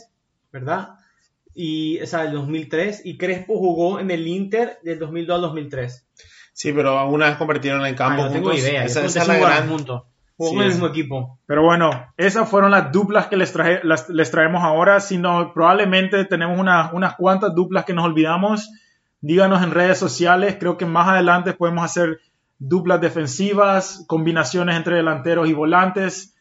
¿verdad? 0.51 0.89
Y, 1.53 1.99
o 2.01 2.07
sea, 2.07 2.23
del 2.23 2.33
2003, 2.33 3.05
y 3.05 3.15
Crespo 3.17 3.57
jugó 3.59 3.99
en 3.99 4.09
el 4.09 4.25
Inter 4.27 4.79
del 4.83 4.97
2002 4.97 5.35
al 5.35 5.41
2003. 5.41 6.07
Sí, 6.53 6.71
pero 6.73 6.97
alguna 6.97 7.27
vez 7.27 7.35
convirtieron 7.37 7.85
en 7.85 7.93
Ah, 7.93 7.97
campo 7.97 8.23
no 8.23 8.31
tengo 8.31 8.47
juntos. 8.49 8.67
idea, 8.67 8.83
Esa, 8.83 9.05
esa 9.05 9.21
es 9.21 9.27
la 9.27 9.37
gran... 9.37 9.69
juntos. 9.69 10.03
Jugó 10.37 10.49
Sí, 10.49 10.55
en 10.57 10.61
el 10.63 10.67
es- 10.67 10.73
mismo 10.75 10.87
equipo. 10.87 11.39
Pero 11.45 11.63
bueno, 11.63 11.89
esas 12.17 12.49
fueron 12.49 12.71
las 12.71 12.91
duplas 12.91 13.27
que 13.27 13.37
les, 13.37 13.53
traje, 13.53 13.79
las- 13.83 14.09
les 14.09 14.29
traemos 14.31 14.63
ahora. 14.63 14.99
Si 14.99 15.17
no, 15.17 15.53
probablemente 15.53 16.25
tenemos 16.25 16.59
una- 16.59 16.89
unas 16.93 17.15
cuantas 17.15 17.55
duplas 17.55 17.85
que 17.85 17.93
nos 17.93 18.05
olvidamos. 18.05 18.69
Díganos 19.21 19.63
en 19.63 19.71
redes 19.71 19.97
sociales. 19.97 20.57
Creo 20.59 20.77
que 20.77 20.85
más 20.85 21.07
adelante 21.07 21.53
podemos 21.53 21.85
hacer 21.85 22.19
duplas 22.59 22.99
defensivas, 23.01 24.03
combinaciones 24.07 24.75
entre 24.75 24.97
delanteros 24.97 25.47
y 25.47 25.53
volantes. 25.53 26.35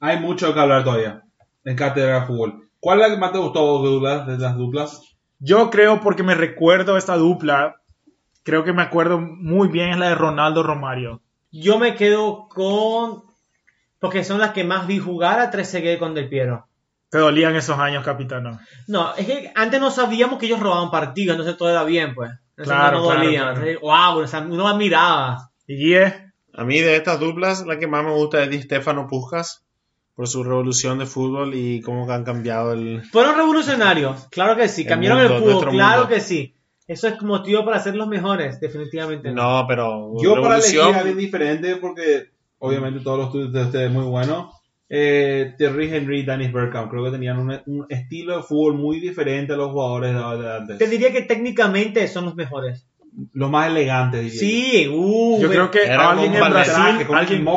Hay 0.00 0.20
mucho 0.20 0.52
que 0.54 0.60
hablar 0.60 0.84
todavía 0.84 1.22
en 1.64 1.76
Cátedra 1.76 2.20
de 2.20 2.26
Fútbol. 2.26 2.68
¿Cuál 2.78 3.00
es 3.00 3.08
la 3.08 3.14
que 3.14 3.20
más 3.20 3.32
te 3.32 3.38
gustó 3.38 3.82
de 3.82 4.00
las- 4.00 4.26
de 4.26 4.38
las 4.38 4.56
duplas? 4.56 5.02
Yo 5.38 5.70
creo, 5.70 6.00
porque 6.00 6.22
me 6.22 6.34
recuerdo 6.34 6.96
esta 6.96 7.16
dupla, 7.16 7.76
creo 8.42 8.64
que 8.64 8.72
me 8.72 8.82
acuerdo 8.82 9.18
muy 9.18 9.68
bien, 9.68 9.90
es 9.90 9.98
la 9.98 10.08
de 10.10 10.14
Ronaldo 10.14 10.62
Romario. 10.62 11.20
Yo 11.50 11.78
me 11.78 11.94
quedo 11.94 12.48
con. 12.48 13.24
Porque 14.00 14.24
son 14.24 14.40
las 14.40 14.50
que 14.50 14.64
más 14.64 14.86
vi 14.88 14.98
jugar 14.98 15.38
a 15.38 15.50
13 15.50 15.98
con 15.98 16.14
Del 16.14 16.28
Piero. 16.28 16.66
Te 17.10 17.18
dolían 17.18 17.54
esos 17.56 17.78
años, 17.78 18.04
capitano. 18.04 18.58
No, 18.86 19.14
es 19.16 19.26
que 19.26 19.52
antes 19.54 19.80
no 19.80 19.90
sabíamos 19.90 20.38
que 20.38 20.46
ellos 20.46 20.60
robaban 20.60 20.90
partidos, 20.90 21.34
entonces 21.34 21.56
todo 21.56 21.70
era 21.70 21.84
bien, 21.84 22.14
pues. 22.14 22.30
Entonces 22.56 22.74
Claro, 22.74 22.98
no 22.98 23.04
claro, 23.06 23.20
dolía. 23.20 23.40
claro. 23.40 23.50
Entonces, 23.56 23.80
Wow, 23.80 24.18
o 24.22 24.26
sea, 24.26 24.40
uno 24.40 24.68
admiraba. 24.68 25.50
Y 25.66 25.76
Guille, 25.76 26.32
A 26.54 26.64
mí 26.64 26.80
de 26.80 26.96
estas 26.96 27.20
duplas, 27.20 27.64
la 27.66 27.78
que 27.78 27.86
más 27.86 28.04
me 28.04 28.12
gusta 28.12 28.42
es 28.42 28.50
Di 28.50 28.60
Stefano 28.62 29.06
Pujas, 29.08 29.64
por 30.14 30.28
su 30.28 30.42
revolución 30.44 30.98
de 30.98 31.06
fútbol 31.06 31.54
y 31.54 31.80
cómo 31.80 32.10
han 32.12 32.24
cambiado 32.24 32.72
el... 32.72 33.02
Fueron 33.10 33.36
revolucionarios, 33.36 34.26
claro 34.30 34.56
que 34.56 34.68
sí. 34.68 34.82
El 34.82 34.88
Cambiaron 34.88 35.18
mundo, 35.22 35.34
el 35.36 35.42
fútbol, 35.42 35.70
claro 35.70 36.02
mundo. 36.02 36.14
que 36.14 36.20
sí. 36.20 36.54
Eso 36.86 37.06
es 37.08 37.22
motivo 37.22 37.64
para 37.64 37.78
ser 37.80 37.94
los 37.94 38.08
mejores, 38.08 38.60
definitivamente. 38.60 39.30
No, 39.32 39.64
pero 39.68 40.12
Yo 40.22 40.40
para 40.42 40.56
elegir 40.58 40.80
a 40.80 40.98
alguien 40.98 41.16
diferente, 41.18 41.76
porque 41.76 42.30
obviamente 42.60 43.00
todos 43.00 43.18
los 43.18 43.32
tuyos 43.32 43.52
de 43.52 43.62
ustedes 43.64 43.90
muy 43.90 44.04
buenos. 44.04 44.54
Eh, 44.88 45.54
Terry 45.56 45.92
Henry 45.94 46.20
y 46.20 46.22
Dennis 46.24 46.52
Bergkamp, 46.52 46.90
creo 46.90 47.04
que 47.04 47.10
tenían 47.12 47.38
un, 47.38 47.60
un 47.66 47.86
estilo 47.88 48.36
de 48.36 48.42
fútbol 48.42 48.74
muy 48.74 48.98
diferente 48.98 49.52
a 49.52 49.56
los 49.56 49.70
jugadores 49.70 50.12
de, 50.14 50.42
de 50.42 50.56
antes. 50.56 50.78
Te 50.78 50.86
diría 50.88 51.12
que 51.12 51.22
técnicamente 51.22 52.08
son 52.08 52.24
los 52.24 52.34
mejores. 52.34 52.86
Los 53.32 53.50
más 53.50 53.68
elegantes, 53.68 54.20
diría. 54.22 54.38
Sí, 54.38 54.88
uh, 54.88 55.40
Yo 55.40 55.48
creo 55.48 55.70
que 55.70 55.90
alguien 55.90 56.32
en 56.34 56.40
Traje, 56.40 56.52
Brasil, 56.52 57.06
como 57.06 57.18
alguien, 57.18 57.48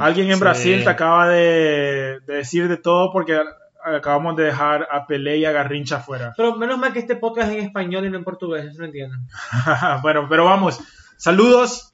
alguien 0.00 0.26
en 0.28 0.34
Sí. 0.34 0.40
Brasil 0.40 0.84
te 0.84 0.90
acaba 0.90 1.28
de, 1.28 2.20
de 2.26 2.34
decir 2.34 2.68
de 2.68 2.76
todo 2.76 3.12
porque 3.12 3.38
acabamos 3.84 4.36
de 4.36 4.44
dejar 4.44 4.88
a 4.90 5.06
Pelé 5.06 5.38
y 5.38 5.44
a 5.44 5.52
Garrincha 5.52 6.00
fuera. 6.00 6.32
Pero 6.36 6.56
menos 6.56 6.78
mal 6.78 6.92
que 6.92 6.98
este 6.98 7.16
podcast 7.16 7.50
es 7.50 7.58
en 7.58 7.64
español 7.64 8.06
y 8.06 8.10
no 8.10 8.18
en 8.18 8.24
portugués, 8.24 8.64
eso 8.66 8.80
lo 8.80 8.86
entienden. 8.86 9.20
bueno, 10.02 10.26
pero 10.28 10.44
vamos. 10.44 10.80
Saludos. 11.16 11.93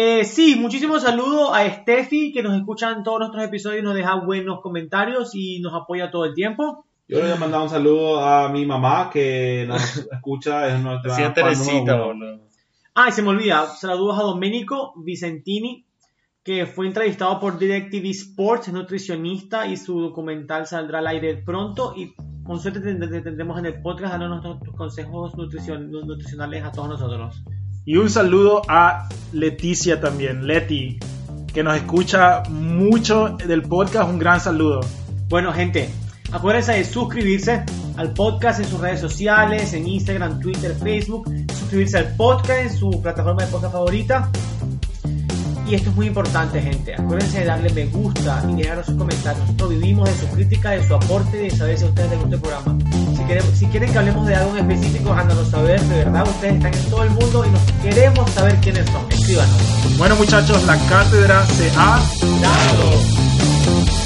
Eh, 0.00 0.24
sí, 0.24 0.54
muchísimos 0.54 1.02
saludos 1.02 1.50
a 1.52 1.68
Steffi, 1.68 2.32
que 2.32 2.40
nos 2.40 2.56
escucha 2.56 2.92
en 2.92 3.02
todos 3.02 3.18
nuestros 3.18 3.42
episodios, 3.44 3.82
nos 3.82 3.94
deja 3.96 4.14
buenos 4.14 4.60
comentarios 4.60 5.34
y 5.34 5.58
nos 5.58 5.74
apoya 5.74 6.08
todo 6.08 6.24
el 6.24 6.34
tiempo. 6.34 6.84
Yo 7.08 7.16
le 7.18 7.24
voy 7.24 7.32
a 7.32 7.36
mandar 7.36 7.62
un 7.62 7.68
saludo 7.68 8.20
a 8.24 8.48
mi 8.48 8.64
mamá 8.64 9.10
que 9.12 9.64
nos 9.66 9.96
escucha, 10.12 10.68
es 10.68 10.80
nuestra 10.80 11.12
fan 11.24 11.34
Teresita, 11.34 11.96
boludo. 12.00 12.40
Ah, 12.94 13.06
y 13.08 13.12
se 13.12 13.22
me 13.22 13.30
olvida, 13.30 13.66
saludos 13.66 14.20
a 14.20 14.22
Domenico 14.22 14.92
Vicentini, 15.04 15.84
que 16.44 16.66
fue 16.66 16.86
entrevistado 16.86 17.40
por 17.40 17.58
DirecTV 17.58 18.06
Sports, 18.10 18.68
es 18.68 18.74
nutricionista 18.74 19.66
y 19.66 19.76
su 19.76 20.00
documental 20.00 20.66
saldrá 20.68 21.00
al 21.00 21.08
aire 21.08 21.42
pronto 21.44 21.92
y 21.96 22.14
con 22.44 22.60
suerte 22.60 22.78
te, 22.80 22.94
te- 22.94 23.08
te 23.08 23.20
tendremos 23.22 23.58
en 23.58 23.66
el 23.66 23.82
podcast 23.82 24.12
dando 24.12 24.28
nuestros 24.28 24.76
consejos 24.76 25.34
nutricion- 25.34 25.88
nutricionales 25.90 26.62
a 26.64 26.70
todos 26.70 26.88
nosotros. 26.88 27.42
Y 27.88 27.96
un 27.96 28.10
saludo 28.10 28.60
a 28.68 29.08
Leticia 29.32 29.98
también, 29.98 30.46
Leti, 30.46 30.98
que 31.54 31.62
nos 31.62 31.74
escucha 31.74 32.42
mucho 32.50 33.38
del 33.46 33.62
podcast. 33.62 34.10
Un 34.10 34.18
gran 34.18 34.42
saludo. 34.42 34.80
Bueno, 35.30 35.54
gente, 35.54 35.88
acuérdense 36.30 36.72
de 36.72 36.84
suscribirse 36.84 37.64
al 37.96 38.12
podcast 38.12 38.60
en 38.60 38.66
sus 38.66 38.78
redes 38.78 39.00
sociales, 39.00 39.72
en 39.72 39.88
Instagram, 39.88 40.38
Twitter, 40.38 40.74
Facebook, 40.74 41.32
suscribirse 41.58 41.96
al 41.96 42.14
podcast 42.14 42.60
en 42.60 42.76
su 42.76 42.90
plataforma 43.00 43.46
de 43.46 43.50
podcast 43.50 43.72
favorita. 43.72 44.30
Y 45.66 45.74
esto 45.74 45.88
es 45.88 45.96
muy 45.96 46.08
importante, 46.08 46.60
gente. 46.60 46.92
Acuérdense 46.94 47.40
de 47.40 47.46
darle 47.46 47.72
me 47.72 47.86
gusta 47.86 48.44
y 48.50 48.56
dejar 48.56 48.84
sus 48.84 48.96
comentarios. 48.96 49.46
Nosotros 49.46 49.70
vivimos 49.70 50.10
de 50.10 50.14
su 50.14 50.34
crítica, 50.34 50.72
de 50.72 50.86
su 50.86 50.94
aporte 50.94 51.38
y 51.38 51.48
de 51.48 51.56
saber 51.56 51.78
si 51.78 51.86
a 51.86 51.88
ustedes 51.88 52.10
les 52.10 52.20
gusta 52.20 52.34
el 52.34 52.42
programa. 52.42 52.78
Si, 53.54 53.66
quieren 53.66 53.92
que 53.92 53.98
hablemos 53.98 54.26
de 54.26 54.34
algo 54.34 54.56
en 54.56 54.70
específico, 54.70 55.12
háganos 55.12 55.50
saber. 55.50 55.78
De 55.82 55.96
verdad, 55.96 56.26
ustedes 56.26 56.54
están 56.54 56.72
en 56.72 56.84
todo 56.90 57.02
el 57.02 57.10
mundo 57.10 57.44
y 57.44 57.50
nos 57.50 57.60
queremos 57.82 58.30
saber 58.30 58.56
quiénes 58.56 58.86
son. 58.86 59.04
Escríbanos. 59.10 59.98
Bueno, 59.98 60.16
muchachos, 60.16 60.64
la 60.64 60.78
cátedra 60.88 61.44
se 61.44 61.70
ha 61.76 62.00
¡Dado! 62.40 63.97